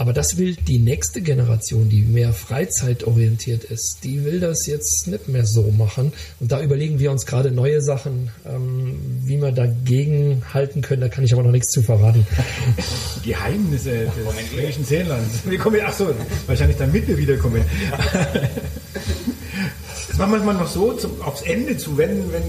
Aber 0.00 0.14
das 0.14 0.38
will 0.38 0.56
die 0.56 0.78
nächste 0.78 1.20
Generation, 1.20 1.90
die 1.90 2.00
mehr 2.00 2.32
freizeitorientiert 2.32 3.64
ist, 3.64 3.98
die 4.02 4.24
will 4.24 4.40
das 4.40 4.66
jetzt 4.66 5.06
nicht 5.08 5.28
mehr 5.28 5.44
so 5.44 5.70
machen. 5.76 6.14
Und 6.40 6.52
da 6.52 6.62
überlegen 6.62 6.98
wir 6.98 7.10
uns 7.10 7.26
gerade 7.26 7.50
neue 7.50 7.82
Sachen, 7.82 8.30
ähm, 8.48 8.98
wie 9.26 9.36
wir 9.36 9.52
dagegen 9.52 10.42
halten 10.54 10.80
können. 10.80 11.02
Da 11.02 11.10
kann 11.10 11.22
ich 11.24 11.34
aber 11.34 11.42
noch 11.42 11.50
nichts 11.50 11.68
zu 11.68 11.82
verraten. 11.82 12.26
Geheimnisse 13.22 14.06
des 14.06 14.48
fränkischen 14.54 14.86
Seenlands. 14.86 15.40
Wir 15.44 15.58
kommen, 15.58 15.78
ach 15.84 15.92
so, 15.92 16.14
wahrscheinlich 16.46 16.78
damit 16.78 17.06
wiederkommen. 17.18 17.62
Das 20.08 20.16
machen 20.16 20.32
wir 20.32 20.38
mal 20.38 20.54
noch 20.54 20.66
so 20.66 20.94
zum, 20.94 21.20
aufs 21.20 21.42
Ende 21.42 21.76
zu, 21.76 21.98
wenn, 21.98 22.32
wenn, 22.32 22.42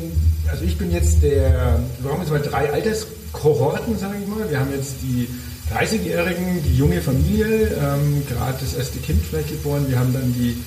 also 0.49 0.63
ich 0.63 0.77
bin 0.77 0.89
jetzt 0.93 1.21
der, 1.21 1.81
wir 1.99 2.11
haben 2.11 2.21
jetzt 2.21 2.31
mal 2.31 2.41
drei 2.41 2.71
Alterskohorten, 2.71 3.99
sage 3.99 4.15
ich 4.21 4.27
mal. 4.29 4.49
Wir 4.49 4.57
haben 4.57 4.71
jetzt 4.71 4.93
die 5.01 5.27
30-Jährigen, 5.73 6.63
die 6.63 6.75
junge 6.75 7.01
Familie, 7.01 7.67
ähm, 7.81 8.23
gerade 8.27 8.57
das 8.60 8.73
erste 8.73 8.99
Kind 8.99 9.21
vielleicht 9.27 9.49
geboren. 9.49 9.86
Wir 9.88 9.99
haben 9.99 10.13
dann 10.13 10.34
die 10.34 10.57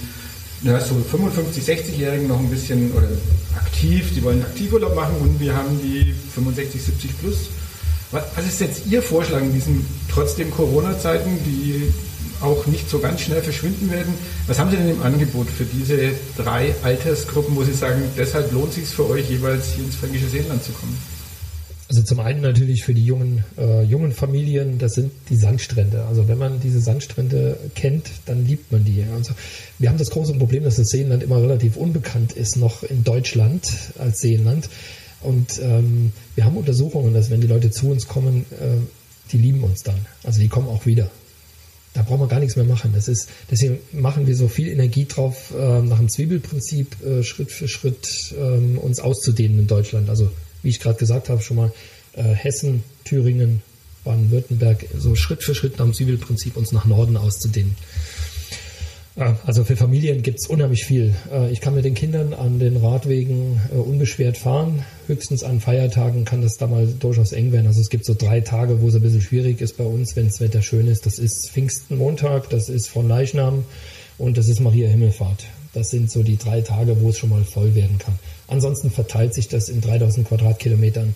ja, 0.62 0.80
so 0.80 0.94
55, 0.94 1.62
60-Jährigen 1.62 2.26
noch 2.26 2.38
ein 2.38 2.48
bisschen 2.48 2.90
oder 2.92 3.08
aktiv, 3.56 4.12
die 4.14 4.22
wollen 4.22 4.42
Aktivurlaub 4.42 4.94
machen 4.94 5.16
und 5.20 5.38
wir 5.38 5.54
haben 5.54 5.78
die 5.82 6.14
65, 6.34 6.82
70 6.82 7.20
plus. 7.20 7.36
Was, 8.10 8.24
was 8.34 8.46
ist 8.46 8.60
jetzt 8.60 8.86
Ihr 8.86 9.02
Vorschlag 9.02 9.40
in 9.40 9.52
diesen 9.52 9.84
trotzdem 10.10 10.50
Corona-Zeiten, 10.50 11.38
die 11.44 11.92
auch 12.40 12.66
nicht 12.66 12.88
so 12.88 12.98
ganz 12.98 13.20
schnell 13.20 13.42
verschwinden 13.42 13.90
werden? 13.90 14.14
Was 14.46 14.58
haben 14.58 14.70
Sie 14.70 14.76
denn 14.76 14.90
im 14.90 15.02
Angebot 15.02 15.48
für 15.48 15.64
diese 15.64 16.12
drei 16.36 16.74
Altersgruppen, 16.82 17.54
wo 17.56 17.64
Sie 17.64 17.72
sagen, 17.72 18.02
deshalb 18.16 18.52
lohnt 18.52 18.70
es 18.70 18.74
sich 18.76 18.88
für 18.88 19.08
euch 19.08 19.28
jeweils 19.28 19.72
hier 19.74 19.84
ins 19.84 19.96
Fränkische 19.96 20.28
Seenland 20.28 20.62
zu 20.64 20.72
kommen? 20.72 20.96
Also 21.94 22.07
zum 22.07 22.18
einen 22.18 22.40
natürlich 22.40 22.83
für 22.83 22.92
die 22.92 23.04
jungen, 23.04 23.44
äh, 23.57 23.85
jungen 23.85 24.11
Familien, 24.11 24.78
das 24.78 24.94
sind 24.94 25.12
die 25.30 25.37
Sandstrände. 25.37 26.02
Also 26.07 26.26
wenn 26.26 26.38
man 26.38 26.59
diese 26.59 26.80
Sandstrände 26.80 27.57
kennt, 27.76 28.11
dann 28.26 28.44
liebt 28.44 28.72
man 28.72 28.85
die. 28.85 29.04
Also 29.14 29.33
wir 29.78 29.90
haben 29.90 29.98
das 29.98 30.11
große 30.11 30.35
Problem, 30.35 30.64
dass 30.64 30.74
das 30.74 30.88
Seenland 30.88 31.22
immer 31.22 31.40
relativ 31.40 31.76
unbekannt 31.76 32.33
ist, 32.33 32.57
noch 32.57 32.83
in 32.83 33.04
Deutschland 33.04 33.70
als 33.96 34.18
Seenland. 34.18 34.68
Und 35.20 35.61
ähm, 35.62 36.11
wir 36.35 36.44
haben 36.44 36.57
Untersuchungen, 36.57 37.14
dass 37.14 37.30
wenn 37.30 37.40
die 37.40 37.46
Leute 37.46 37.70
zu 37.70 37.88
uns 37.92 38.09
kommen, 38.09 38.44
äh, 38.50 38.78
die 39.30 39.38
lieben 39.38 39.62
uns 39.62 39.85
dann. 39.85 40.00
Also 40.24 40.40
die 40.40 40.48
kommen 40.48 40.66
auch 40.66 40.87
wieder. 40.87 41.12
Da 41.92 42.02
brauchen 42.02 42.22
wir 42.22 42.26
gar 42.26 42.40
nichts 42.40 42.57
mehr 42.57 42.64
machen. 42.64 42.90
Das 42.92 43.07
ist, 43.07 43.28
deswegen 43.52 43.78
machen 43.92 44.26
wir 44.26 44.35
so 44.35 44.48
viel 44.48 44.66
Energie 44.66 45.07
drauf, 45.07 45.54
äh, 45.57 45.80
nach 45.80 45.98
dem 45.98 46.09
Zwiebelprinzip 46.09 47.04
äh, 47.04 47.22
Schritt 47.22 47.52
für 47.52 47.68
Schritt 47.68 48.35
äh, 48.37 48.78
uns 48.78 48.98
auszudehnen 48.98 49.61
in 49.61 49.66
Deutschland. 49.68 50.11
Also 50.11 50.33
wie 50.64 50.70
ich 50.70 50.81
gerade 50.81 50.98
gesagt 50.98 51.29
habe, 51.29 51.40
schon 51.40 51.59
mal 51.59 51.72
äh, 52.14 52.22
Hessen, 52.22 52.83
Thüringen, 53.05 53.62
Baden-Württemberg, 54.03 54.87
so 54.96 55.14
Schritt 55.14 55.42
für 55.42 55.55
Schritt 55.55 55.79
nach 55.79 55.85
dem 55.85 55.94
Zivilprinzip 55.94 56.57
uns 56.57 56.72
nach 56.72 56.85
Norden 56.85 57.16
auszudehnen. 57.16 57.77
Äh, 59.16 59.35
also 59.44 59.64
für 59.64 59.77
Familien 59.77 60.22
gibt 60.22 60.40
es 60.40 60.46
unheimlich 60.46 60.85
viel. 60.85 61.14
Äh, 61.33 61.50
ich 61.53 61.61
kann 61.61 61.74
mit 61.74 61.85
den 61.85 61.94
Kindern 61.94 62.35
an 62.35 62.59
den 62.59 62.77
Radwegen 62.77 63.61
äh, 63.72 63.77
unbeschwert 63.77 64.37
fahren. 64.37 64.85
Höchstens 65.07 65.42
an 65.42 65.61
Feiertagen 65.61 66.24
kann 66.24 66.42
das 66.42 66.57
da 66.57 66.66
mal 66.66 66.87
durchaus 66.87 67.33
eng 67.33 67.53
werden. 67.53 67.66
Also 67.66 67.81
es 67.81 67.90
gibt 67.90 68.05
so 68.05 68.14
drei 68.14 68.40
Tage, 68.40 68.81
wo 68.81 68.88
es 68.88 68.94
ein 68.94 69.03
bisschen 69.03 69.20
schwierig 69.20 69.61
ist 69.61 69.77
bei 69.77 69.85
uns, 69.85 70.16
wenn 70.16 70.27
das 70.27 70.40
Wetter 70.40 70.62
schön 70.62 70.88
ist. 70.88 71.07
Das 71.07 71.18
ist 71.18 71.50
Pfingstenmontag, 71.50 72.50
das 72.50 72.68
ist 72.68 72.88
von 72.88 73.09
Leichnam 73.09 73.64
und 74.18 74.37
das 74.37 74.48
ist 74.48 74.61
Maria 74.61 74.88
Himmelfahrt. 74.88 75.44
Das 75.72 75.90
sind 75.90 76.11
so 76.11 76.22
die 76.22 76.37
drei 76.37 76.61
Tage, 76.61 77.00
wo 77.00 77.11
es 77.11 77.18
schon 77.18 77.31
mal 77.31 77.44
voll 77.44 77.74
werden 77.74 77.98
kann. 77.98 78.18
Ansonsten 78.46 78.90
verteilt 78.90 79.35
sich 79.35 79.48
das 79.48 79.68
in 79.68 79.80
3000 79.80 80.28
Quadratkilometern 80.28 81.14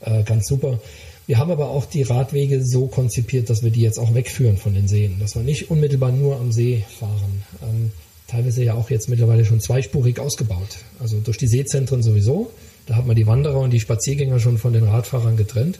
äh, 0.00 0.22
ganz 0.22 0.46
super. 0.46 0.80
Wir 1.26 1.38
haben 1.38 1.50
aber 1.50 1.70
auch 1.70 1.84
die 1.84 2.02
Radwege 2.02 2.64
so 2.64 2.86
konzipiert, 2.86 3.50
dass 3.50 3.62
wir 3.62 3.70
die 3.70 3.82
jetzt 3.82 3.98
auch 3.98 4.14
wegführen 4.14 4.56
von 4.56 4.74
den 4.74 4.88
Seen, 4.88 5.20
dass 5.20 5.36
wir 5.36 5.42
nicht 5.42 5.70
unmittelbar 5.70 6.10
nur 6.10 6.36
am 6.36 6.50
See 6.50 6.84
fahren. 6.98 7.44
Ähm, 7.62 7.92
teilweise 8.26 8.64
ja 8.64 8.74
auch 8.74 8.90
jetzt 8.90 9.08
mittlerweile 9.08 9.44
schon 9.44 9.60
zweispurig 9.60 10.18
ausgebaut. 10.18 10.78
Also 10.98 11.20
durch 11.20 11.36
die 11.36 11.46
Seezentren 11.46 12.02
sowieso. 12.02 12.50
Da 12.86 12.96
hat 12.96 13.06
man 13.06 13.14
die 13.14 13.26
Wanderer 13.26 13.60
und 13.60 13.70
die 13.70 13.80
Spaziergänger 13.80 14.40
schon 14.40 14.58
von 14.58 14.72
den 14.72 14.84
Radfahrern 14.84 15.36
getrennt. 15.36 15.78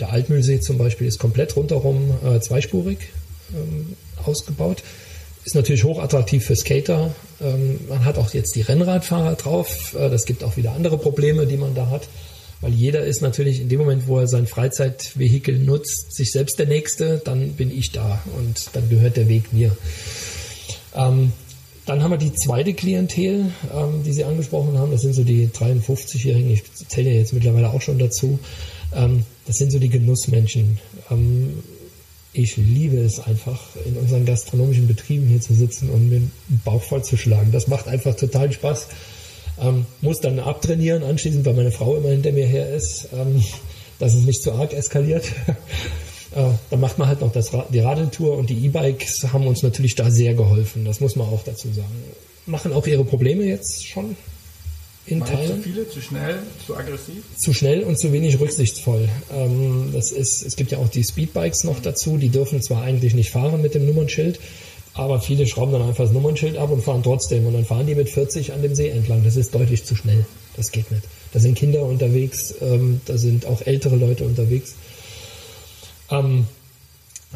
Der 0.00 0.12
Altmühlsee 0.12 0.60
zum 0.60 0.78
Beispiel 0.78 1.06
ist 1.06 1.18
komplett 1.18 1.56
rundherum 1.56 2.12
äh, 2.24 2.40
zweispurig 2.40 2.98
ähm, 3.54 3.96
ausgebaut. 4.24 4.82
Ist 5.44 5.54
natürlich 5.54 5.84
hochattraktiv 5.84 6.44
für 6.44 6.56
Skater. 6.56 7.14
Ähm, 7.40 7.80
man 7.88 8.04
hat 8.04 8.18
auch 8.18 8.32
jetzt 8.34 8.54
die 8.56 8.60
Rennradfahrer 8.60 9.36
drauf. 9.36 9.94
Äh, 9.94 10.10
das 10.10 10.26
gibt 10.26 10.44
auch 10.44 10.56
wieder 10.56 10.72
andere 10.72 10.98
Probleme, 10.98 11.46
die 11.46 11.56
man 11.56 11.74
da 11.74 11.88
hat. 11.88 12.08
Weil 12.60 12.72
jeder 12.74 13.04
ist 13.04 13.22
natürlich 13.22 13.60
in 13.60 13.70
dem 13.70 13.78
Moment, 13.78 14.06
wo 14.06 14.18
er 14.18 14.26
sein 14.26 14.46
Freizeitvehikel 14.46 15.58
nutzt, 15.58 16.14
sich 16.14 16.30
selbst 16.30 16.58
der 16.58 16.66
Nächste, 16.66 17.18
dann 17.24 17.52
bin 17.54 17.70
ich 17.70 17.90
da 17.92 18.22
und 18.36 18.70
dann 18.74 18.90
gehört 18.90 19.16
der 19.16 19.28
Weg 19.28 19.52
mir. 19.52 19.74
Ähm, 20.94 21.32
dann 21.86 22.02
haben 22.02 22.10
wir 22.10 22.18
die 22.18 22.34
zweite 22.34 22.74
Klientel, 22.74 23.46
ähm, 23.74 24.02
die 24.04 24.12
Sie 24.12 24.24
angesprochen 24.24 24.78
haben. 24.78 24.92
Das 24.92 25.00
sind 25.00 25.14
so 25.14 25.24
die 25.24 25.48
53-Jährigen. 25.48 26.50
Ich 26.50 26.62
zähle 26.88 27.10
ja 27.10 27.16
jetzt 27.16 27.32
mittlerweile 27.32 27.70
auch 27.70 27.80
schon 27.80 27.98
dazu. 27.98 28.38
Ähm, 28.94 29.24
das 29.46 29.56
sind 29.56 29.72
so 29.72 29.78
die 29.78 29.88
Genussmenschen. 29.88 30.78
Ähm, 31.10 31.62
ich 32.32 32.56
liebe 32.56 32.98
es 32.98 33.18
einfach, 33.18 33.60
in 33.84 33.96
unseren 33.96 34.24
gastronomischen 34.24 34.86
Betrieben 34.86 35.26
hier 35.26 35.40
zu 35.40 35.54
sitzen 35.54 35.90
und 35.90 36.08
mir 36.08 36.20
den 36.20 36.32
Bauch 36.64 36.82
voll 36.82 37.02
zu 37.02 37.16
schlagen. 37.16 37.50
Das 37.50 37.66
macht 37.66 37.88
einfach 37.88 38.14
total 38.14 38.52
Spaß. 38.52 38.88
Ähm, 39.60 39.84
muss 40.00 40.20
dann 40.20 40.38
abtrainieren 40.38 41.02
anschließend, 41.02 41.44
weil 41.44 41.54
meine 41.54 41.72
Frau 41.72 41.96
immer 41.96 42.10
hinter 42.10 42.32
mir 42.32 42.46
her 42.46 42.72
ist, 42.72 43.08
ähm, 43.12 43.42
dass 43.98 44.14
es 44.14 44.24
nicht 44.24 44.42
zu 44.42 44.52
arg 44.52 44.72
eskaliert. 44.72 45.24
äh, 46.34 46.50
dann 46.70 46.80
macht 46.80 46.98
man 46.98 47.08
halt 47.08 47.20
noch 47.20 47.32
das, 47.32 47.50
die 47.72 47.80
Radeltour 47.80 48.36
und 48.36 48.48
die 48.48 48.64
E-Bikes 48.64 49.32
haben 49.32 49.46
uns 49.46 49.62
natürlich 49.62 49.96
da 49.96 50.10
sehr 50.10 50.34
geholfen. 50.34 50.84
Das 50.84 51.00
muss 51.00 51.16
man 51.16 51.28
auch 51.28 51.42
dazu 51.44 51.68
sagen. 51.72 52.04
Machen 52.46 52.72
auch 52.72 52.86
ihre 52.86 53.04
Probleme 53.04 53.44
jetzt 53.44 53.86
schon 53.86 54.16
in 55.10 55.24
Teilen. 55.24 55.62
Zu 55.62 55.68
viele, 55.68 55.88
zu 55.88 56.00
schnell, 56.00 56.38
zu 56.66 56.76
aggressiv? 56.76 57.22
Zu 57.36 57.52
schnell 57.52 57.82
und 57.82 57.98
zu 57.98 58.12
wenig 58.12 58.38
rücksichtsvoll. 58.38 59.08
Ähm, 59.32 59.90
das 59.92 60.12
ist, 60.12 60.42
es 60.42 60.56
gibt 60.56 60.70
ja 60.70 60.78
auch 60.78 60.88
die 60.88 61.04
Speedbikes 61.04 61.64
noch 61.64 61.80
dazu, 61.80 62.16
die 62.16 62.28
dürfen 62.28 62.62
zwar 62.62 62.82
eigentlich 62.82 63.14
nicht 63.14 63.30
fahren 63.30 63.62
mit 63.62 63.74
dem 63.74 63.86
Nummernschild, 63.86 64.40
aber 64.94 65.20
viele 65.20 65.46
schrauben 65.46 65.72
dann 65.72 65.82
einfach 65.82 66.04
das 66.04 66.12
Nummernschild 66.12 66.56
ab 66.56 66.70
und 66.70 66.82
fahren 66.82 67.02
trotzdem. 67.02 67.46
Und 67.46 67.54
dann 67.54 67.64
fahren 67.64 67.86
die 67.86 67.94
mit 67.94 68.08
40 68.08 68.52
an 68.52 68.62
dem 68.62 68.74
See 68.74 68.88
entlang. 68.88 69.24
Das 69.24 69.36
ist 69.36 69.54
deutlich 69.54 69.84
zu 69.84 69.94
schnell. 69.94 70.26
Das 70.56 70.72
geht 70.72 70.90
nicht. 70.90 71.04
Da 71.32 71.38
sind 71.38 71.56
Kinder 71.56 71.84
unterwegs, 71.84 72.54
ähm, 72.60 73.00
da 73.06 73.16
sind 73.16 73.46
auch 73.46 73.62
ältere 73.62 73.96
Leute 73.96 74.24
unterwegs. 74.24 74.74
Ähm, 76.10 76.46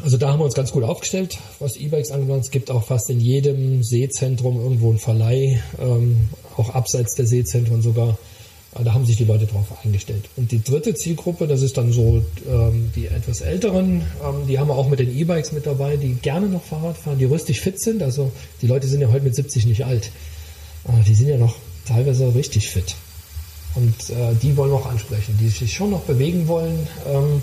also 0.03 0.17
da 0.17 0.29
haben 0.29 0.39
wir 0.39 0.45
uns 0.45 0.55
ganz 0.55 0.71
gut 0.71 0.83
aufgestellt, 0.83 1.37
was 1.59 1.77
E-Bikes 1.77 2.11
angelangt. 2.11 2.43
Es 2.43 2.51
gibt 2.51 2.69
auch 2.69 2.83
fast 2.83 3.09
in 3.09 3.21
jedem 3.21 3.81
Seezentrum 3.81 4.59
irgendwo 4.59 4.89
einen 4.89 4.99
Verleih, 4.99 5.61
ähm, 5.79 6.29
auch 6.57 6.69
abseits 6.69 7.15
der 7.15 7.25
Seezentren 7.25 7.81
sogar. 7.81 8.17
Da 8.83 8.93
haben 8.93 9.05
sich 9.05 9.15
die 9.15 9.23
Leute 9.23 9.45
drauf 9.45 9.67
eingestellt. 9.85 10.25
Und 10.35 10.51
die 10.51 10.61
dritte 10.61 10.93
Zielgruppe, 10.95 11.47
das 11.47 11.61
ist 11.61 11.77
dann 11.77 11.93
so 11.93 12.21
ähm, 12.45 12.91
die 12.93 13.07
etwas 13.07 13.39
älteren, 13.39 14.01
ähm, 14.21 14.47
die 14.49 14.59
haben 14.59 14.67
wir 14.67 14.75
auch 14.75 14.89
mit 14.89 14.99
den 14.99 15.17
E-Bikes 15.17 15.53
mit 15.53 15.65
dabei, 15.65 15.95
die 15.95 16.15
gerne 16.15 16.47
noch 16.47 16.61
Fahrrad 16.61 16.97
fahren, 16.97 17.17
die 17.17 17.23
rüstig 17.23 17.61
fit 17.61 17.79
sind. 17.79 18.03
Also 18.03 18.33
die 18.61 18.67
Leute 18.67 18.87
sind 18.87 18.99
ja 18.99 19.09
heute 19.09 19.23
mit 19.23 19.33
70 19.33 19.65
nicht 19.65 19.85
alt. 19.85 20.11
Äh, 20.85 21.03
die 21.07 21.15
sind 21.15 21.29
ja 21.29 21.37
noch 21.37 21.55
teilweise 21.87 22.35
richtig 22.35 22.69
fit. 22.69 22.95
Und 23.75 24.09
äh, 24.09 24.35
die 24.41 24.57
wollen 24.57 24.71
wir 24.71 24.77
auch 24.77 24.89
ansprechen, 24.89 25.37
die 25.39 25.47
sich 25.47 25.73
schon 25.73 25.91
noch 25.91 26.01
bewegen 26.01 26.49
wollen. 26.49 26.87
Ähm, 27.07 27.41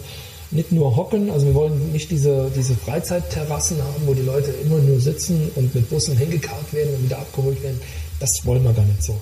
nicht 0.50 0.70
nur 0.70 0.96
hocken, 0.96 1.30
also 1.30 1.46
wir 1.46 1.54
wollen 1.54 1.92
nicht 1.92 2.10
diese, 2.10 2.50
diese 2.54 2.74
Freizeitterrassen 2.74 3.78
haben, 3.82 4.06
wo 4.06 4.12
die 4.12 4.22
Leute 4.22 4.50
immer 4.50 4.78
nur 4.78 5.00
sitzen 5.00 5.50
und 5.54 5.74
mit 5.74 5.88
Bussen 5.88 6.16
hingekarrt 6.16 6.72
werden 6.72 6.94
und 6.94 7.04
wieder 7.04 7.18
abgeholt 7.18 7.62
werden. 7.62 7.80
Das 8.22 8.46
wollen 8.46 8.62
wir 8.62 8.72
gar 8.72 8.84
nicht 8.84 9.02
so. 9.02 9.20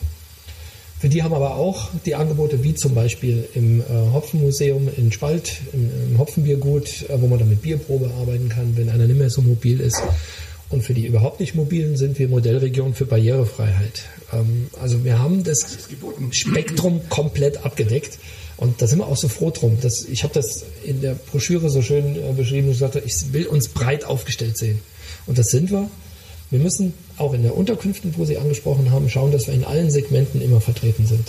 Für 0.98 1.08
die 1.08 1.22
haben 1.22 1.32
aber 1.32 1.56
auch 1.56 1.88
die 2.04 2.16
Angebote 2.16 2.62
wie 2.62 2.74
zum 2.74 2.94
Beispiel 2.94 3.48
im 3.54 3.80
äh, 3.80 3.84
Hopfenmuseum 4.12 4.90
in 4.94 5.10
Spalt, 5.10 5.62
im, 5.72 5.90
im 6.10 6.18
Hopfenbiergut, 6.18 7.08
äh, 7.08 7.18
wo 7.18 7.26
man 7.26 7.38
dann 7.38 7.48
mit 7.48 7.62
Bierprobe 7.62 8.10
arbeiten 8.20 8.50
kann, 8.50 8.76
wenn 8.76 8.90
einer 8.90 9.06
nicht 9.06 9.18
mehr 9.18 9.30
so 9.30 9.40
mobil 9.40 9.80
ist. 9.80 10.02
Und 10.68 10.82
für 10.82 10.92
die 10.92 11.06
überhaupt 11.06 11.40
nicht 11.40 11.54
mobilen 11.54 11.96
sind 11.96 12.18
wir 12.18 12.28
Modellregion 12.28 12.92
für 12.92 13.06
Barrierefreiheit. 13.06 14.02
Ähm, 14.34 14.66
also 14.78 15.02
wir 15.02 15.18
haben 15.18 15.44
das 15.44 15.78
Spektrum 16.32 17.00
komplett 17.08 17.64
abgedeckt. 17.64 18.18
Und 18.58 18.82
da 18.82 18.86
sind 18.86 18.98
wir 18.98 19.06
auch 19.06 19.16
so 19.16 19.28
froh 19.28 19.50
drum. 19.50 19.78
Dass, 19.80 20.04
ich 20.04 20.24
habe 20.24 20.34
das 20.34 20.66
in 20.84 21.00
der 21.00 21.14
Broschüre 21.14 21.70
so 21.70 21.80
schön 21.80 22.16
äh, 22.16 22.34
beschrieben 22.36 22.66
und 22.66 22.74
gesagt, 22.74 22.96
ich 23.02 23.32
will 23.32 23.46
uns 23.46 23.68
breit 23.68 24.04
aufgestellt 24.04 24.58
sehen. 24.58 24.78
Und 25.24 25.38
das 25.38 25.46
sind 25.46 25.70
wir. 25.70 25.88
Wir 26.50 26.58
müssen 26.58 26.94
auch 27.16 27.32
in 27.32 27.42
der 27.44 27.56
Unterkünften, 27.56 28.14
wo 28.16 28.24
Sie 28.24 28.36
angesprochen 28.36 28.90
haben, 28.90 29.08
schauen, 29.08 29.30
dass 29.30 29.46
wir 29.46 29.54
in 29.54 29.64
allen 29.64 29.90
Segmenten 29.90 30.40
immer 30.42 30.60
vertreten 30.60 31.06
sind. 31.06 31.28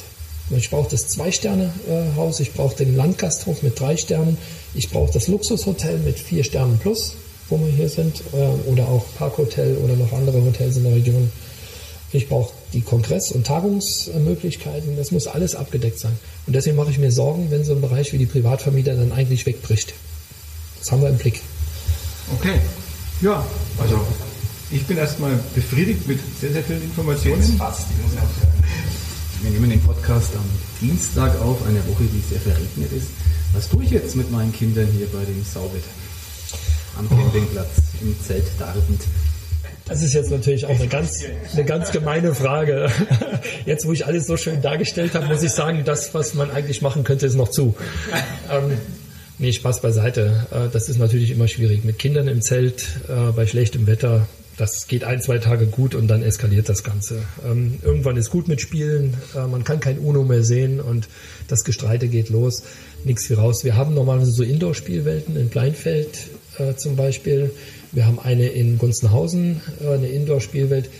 Ich 0.58 0.70
brauche 0.70 0.90
das 0.90 1.08
Zwei-Sterne-Haus, 1.08 2.40
ich 2.40 2.54
brauche 2.54 2.76
den 2.76 2.96
Landgasthof 2.96 3.64
mit 3.64 3.80
drei 3.80 3.96
Sternen, 3.96 4.38
ich 4.74 4.90
brauche 4.90 5.14
das 5.14 5.28
Luxushotel 5.28 6.00
mit 6.00 6.20
vier 6.20 6.44
Sternen 6.44 6.78
plus, 6.80 7.16
wo 7.50 7.60
wir 7.60 7.72
hier 7.72 7.88
sind, 7.88 8.22
äh, 8.34 8.70
oder 8.70 8.88
auch 8.88 9.06
Parkhotel 9.18 9.78
oder 9.78 9.96
noch 9.96 10.12
andere 10.12 10.44
Hotels 10.44 10.78
in 10.78 10.84
der 10.84 10.96
Region. 10.96 11.32
Ich 12.12 12.28
brauche 12.28 12.52
die 12.74 12.82
Kongress- 12.82 13.32
und 13.32 13.46
Tagungsmöglichkeiten. 13.46 14.98
Das 14.98 15.12
muss 15.12 15.28
alles 15.28 15.56
abgedeckt 15.56 16.00
sein. 16.00 16.18
Und 16.48 16.54
deswegen 16.54 16.76
mache 16.76 16.92
ich 16.92 16.98
mir 16.98 17.12
Sorgen, 17.12 17.50
wenn 17.52 17.64
so 17.64 17.74
ein 17.74 17.80
Bereich 17.80 18.12
wie 18.12 18.18
die 18.18 18.26
Privatvermieter 18.26 18.96
dann 18.96 19.14
eigentlich 19.14 19.46
wegbricht. 19.46 19.94
Das 20.80 20.92
haben 20.92 21.02
wir 21.02 21.10
im 21.10 21.18
Blick. 21.18 21.42
Okay. 22.38 22.60
Ja, 23.22 23.46
also 23.78 24.02
ich 24.72 24.86
bin 24.86 24.98
erstmal 24.98 25.38
befriedigt 25.54 26.08
mit 26.08 26.20
sehr, 26.40 26.52
sehr 26.52 26.64
vielen 26.64 26.82
Informationen. 26.82 27.44
Fast, 27.58 27.88
wir 29.42 29.52
nehmen 29.52 29.70
den 29.70 29.82
Podcast 29.82 30.30
am 30.36 30.46
Dienstag 30.80 31.40
auf, 31.42 31.66
eine 31.68 31.80
Woche, 31.88 32.04
die 32.04 32.22
sehr 32.30 32.40
verregnet 32.40 32.92
ist. 32.94 33.08
Was 33.54 33.68
tue 33.68 33.84
ich 33.84 33.92
jetzt 33.92 34.16
mit 34.16 34.32
meinen 34.32 34.54
Kindern 34.54 34.88
hier 34.98 35.08
bei 35.08 35.26
dem 35.26 35.44
Sauwetter? 35.44 35.90
Am 36.98 37.10
Campingplatz, 37.10 37.70
im 38.02 38.16
Zelt 38.26 38.46
darbend. 38.60 39.02
Das 39.86 40.02
ist 40.04 40.14
jetzt 40.14 40.32
natürlich 40.32 40.66
auch 40.66 40.80
eine 40.80 40.88
ganz, 40.88 41.24
eine 41.52 41.66
ganz 41.66 41.92
gemeine 41.92 42.34
Frage. 42.34 42.90
Jetzt, 43.66 43.86
wo 43.86 43.92
ich 43.92 44.06
alles 44.06 44.28
so 44.28 44.38
schön 44.38 44.62
dargestellt 44.62 45.16
habe, 45.16 45.26
muss 45.26 45.44
ich 45.44 45.52
sagen, 45.52 45.84
das, 45.84 46.14
was 46.14 46.34
man 46.34 46.52
eigentlich 46.52 46.82
machen 46.82 47.04
könnte, 47.04 47.26
ist 47.26 47.36
noch 47.36 47.50
zu. 47.50 47.76
Ähm, 48.50 48.78
nee, 49.38 49.52
Spaß 49.52 49.82
beiseite. 49.82 50.48
Äh, 50.52 50.70
das 50.72 50.88
ist 50.88 50.98
natürlich 50.98 51.32
immer 51.32 51.48
schwierig. 51.48 51.84
Mit 51.84 52.00
Kindern 52.00 52.28
im 52.28 52.42
Zelt, 52.42 52.86
äh, 53.10 53.32
bei 53.32 53.48
schlechtem 53.48 53.88
Wetter, 53.88 54.28
das 54.62 54.86
geht 54.86 55.04
ein, 55.04 55.20
zwei 55.24 55.40
Tage 55.40 55.66
gut 55.66 55.96
und 55.96 56.08
dann 56.08 56.22
eskaliert 56.22 56.70
das 56.70 56.84
Ganze. 56.84 57.24
Ähm, 57.44 57.80
irgendwann 57.82 58.16
ist 58.16 58.30
gut 58.30 58.48
mit 58.48 58.62
Spielen, 58.62 59.18
äh, 59.36 59.48
man 59.48 59.64
kann 59.64 59.80
kein 59.80 59.98
UNO 59.98 60.24
mehr 60.24 60.44
sehen 60.44 60.80
und 60.80 61.10
das 61.48 61.64
Gestreite 61.64 62.08
geht 62.08 62.30
los. 62.30 62.62
Nichts 63.04 63.28
wie 63.32 63.34
raus. 63.34 63.64
Wir 63.64 63.76
haben 63.76 63.96
normalerweise 63.96 64.30
so 64.30 64.44
Indoor-Spielwelten 64.44 65.36
in 65.36 65.50
Bleinfeld 65.50 66.28
äh, 66.60 66.76
zum 66.76 66.96
Beispiel. 66.96 67.50
Wir 67.92 68.06
haben 68.06 68.20
eine 68.20 68.50
in 68.50 68.78
Gunzenhausen, 68.78 69.62
äh, 69.84 69.96
eine 69.96 70.10
Indoor-Spielwelt. 70.10 70.92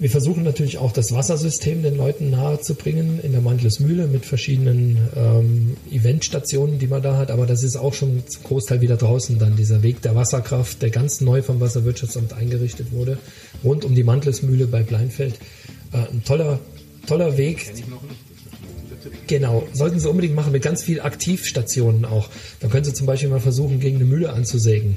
Wir 0.00 0.10
versuchen 0.10 0.44
natürlich 0.44 0.78
auch 0.78 0.92
das 0.92 1.12
Wassersystem 1.12 1.82
den 1.82 1.96
Leuten 1.96 2.30
nahe 2.30 2.60
zu 2.60 2.76
bringen 2.76 3.18
in 3.20 3.32
der 3.32 3.40
Mantlesmühle 3.40 4.06
mit 4.06 4.24
verschiedenen 4.24 4.96
ähm, 5.16 5.76
Eventstationen, 5.90 6.78
die 6.78 6.86
man 6.86 7.02
da 7.02 7.16
hat. 7.16 7.32
Aber 7.32 7.46
das 7.46 7.64
ist 7.64 7.76
auch 7.76 7.94
schon 7.94 8.22
zum 8.28 8.44
Großteil 8.44 8.80
wieder 8.80 8.96
draußen 8.96 9.40
dann, 9.40 9.56
dieser 9.56 9.82
Weg 9.82 10.00
der 10.02 10.14
Wasserkraft, 10.14 10.82
der 10.82 10.90
ganz 10.90 11.20
neu 11.20 11.42
vom 11.42 11.58
Wasserwirtschaftsamt 11.58 12.32
eingerichtet 12.32 12.92
wurde, 12.92 13.18
rund 13.64 13.84
um 13.84 13.96
die 13.96 14.04
Mantlesmühle 14.04 14.68
bei 14.68 14.84
Bleinfeld. 14.84 15.34
Äh, 15.92 16.12
ein 16.12 16.22
toller, 16.24 16.60
toller 17.08 17.36
Weg. 17.36 17.72
Genau, 19.26 19.66
sollten 19.72 19.98
Sie 19.98 20.08
unbedingt 20.08 20.36
machen 20.36 20.52
mit 20.52 20.62
ganz 20.62 20.84
viel 20.84 21.00
Aktivstationen 21.00 22.04
auch. 22.04 22.28
Da 22.60 22.68
können 22.68 22.84
Sie 22.84 22.94
zum 22.94 23.08
Beispiel 23.08 23.30
mal 23.30 23.40
versuchen, 23.40 23.80
gegen 23.80 23.96
eine 23.96 24.04
Mühle 24.04 24.32
anzusägen. 24.32 24.96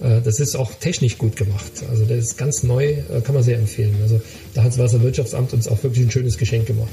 Äh, 0.00 0.20
das 0.22 0.40
ist 0.40 0.56
auch 0.56 0.72
technisch 0.74 1.18
gut 1.18 1.36
gemacht. 1.36 1.72
Also 1.90 2.04
das 2.04 2.18
ist 2.18 2.38
ganz 2.38 2.62
neu, 2.62 2.84
äh, 2.84 3.20
kann 3.22 3.34
man 3.34 3.44
sehr 3.44 3.58
empfehlen. 3.58 3.96
Also 4.02 4.20
da 4.54 4.62
hat 4.62 4.72
das 4.72 4.78
Wasserwirtschaftsamt 4.78 5.52
uns 5.52 5.68
auch 5.68 5.82
wirklich 5.82 6.04
ein 6.04 6.10
schönes 6.10 6.38
Geschenk 6.38 6.66
gemacht. 6.66 6.92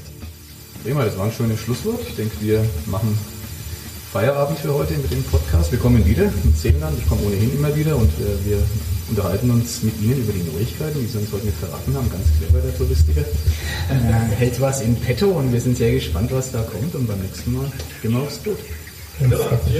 Prima, 0.82 1.04
das 1.04 1.16
war 1.16 1.26
ein 1.26 1.32
schönes 1.32 1.60
Schlusswort. 1.60 2.00
Ich 2.08 2.16
denke, 2.16 2.34
wir 2.40 2.64
machen 2.86 3.16
Feierabend 4.12 4.58
für 4.58 4.74
heute 4.74 4.94
mit 4.94 5.10
dem 5.10 5.22
Podcast. 5.24 5.72
Wir 5.72 5.78
kommen 5.78 6.04
wieder 6.04 6.24
mit 6.44 6.58
Seenland. 6.58 6.98
Ich 6.98 7.08
komme 7.08 7.22
ohnehin 7.22 7.50
immer 7.54 7.74
wieder 7.74 7.96
und 7.96 8.10
äh, 8.20 8.46
wir 8.46 8.58
unterhalten 9.08 9.50
uns 9.50 9.82
mit 9.82 9.94
Ihnen 10.02 10.18
über 10.18 10.32
die 10.32 10.42
Neuigkeiten, 10.52 11.00
die 11.00 11.06
Sie 11.06 11.18
uns 11.18 11.32
heute 11.32 11.46
mit 11.46 11.54
verraten 11.54 11.94
haben. 11.94 12.10
Ganz 12.10 12.24
clever, 12.38 12.60
der 12.60 12.76
Touristiker. 12.76 13.20
Äh, 13.20 14.36
hält 14.36 14.60
was 14.60 14.82
in 14.82 14.96
petto 14.96 15.26
und 15.26 15.52
wir 15.52 15.60
sind 15.60 15.76
sehr 15.76 15.92
gespannt, 15.92 16.30
was 16.32 16.52
da 16.52 16.62
kommt. 16.62 16.94
Und 16.94 17.06
beim 17.06 17.20
nächsten 17.20 17.52
Mal 17.52 17.70
gehen 18.02 18.12
wir 18.12 18.20
aufs 18.20 18.38
Boot. 18.38 18.58
Vielen 19.18 19.30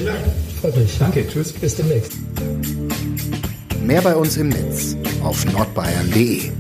Dank. 0.07 0.19
Freut 0.61 0.77
mich. 0.77 0.99
Danke, 0.99 1.27
tschüss. 1.27 1.53
Bis 1.53 1.77
demnächst. 1.77 2.13
Mehr 3.85 4.01
bei 4.03 4.15
uns 4.15 4.37
im 4.37 4.49
Netz 4.51 4.97
auf 5.23 5.45
nordbayern.de. 5.53 6.51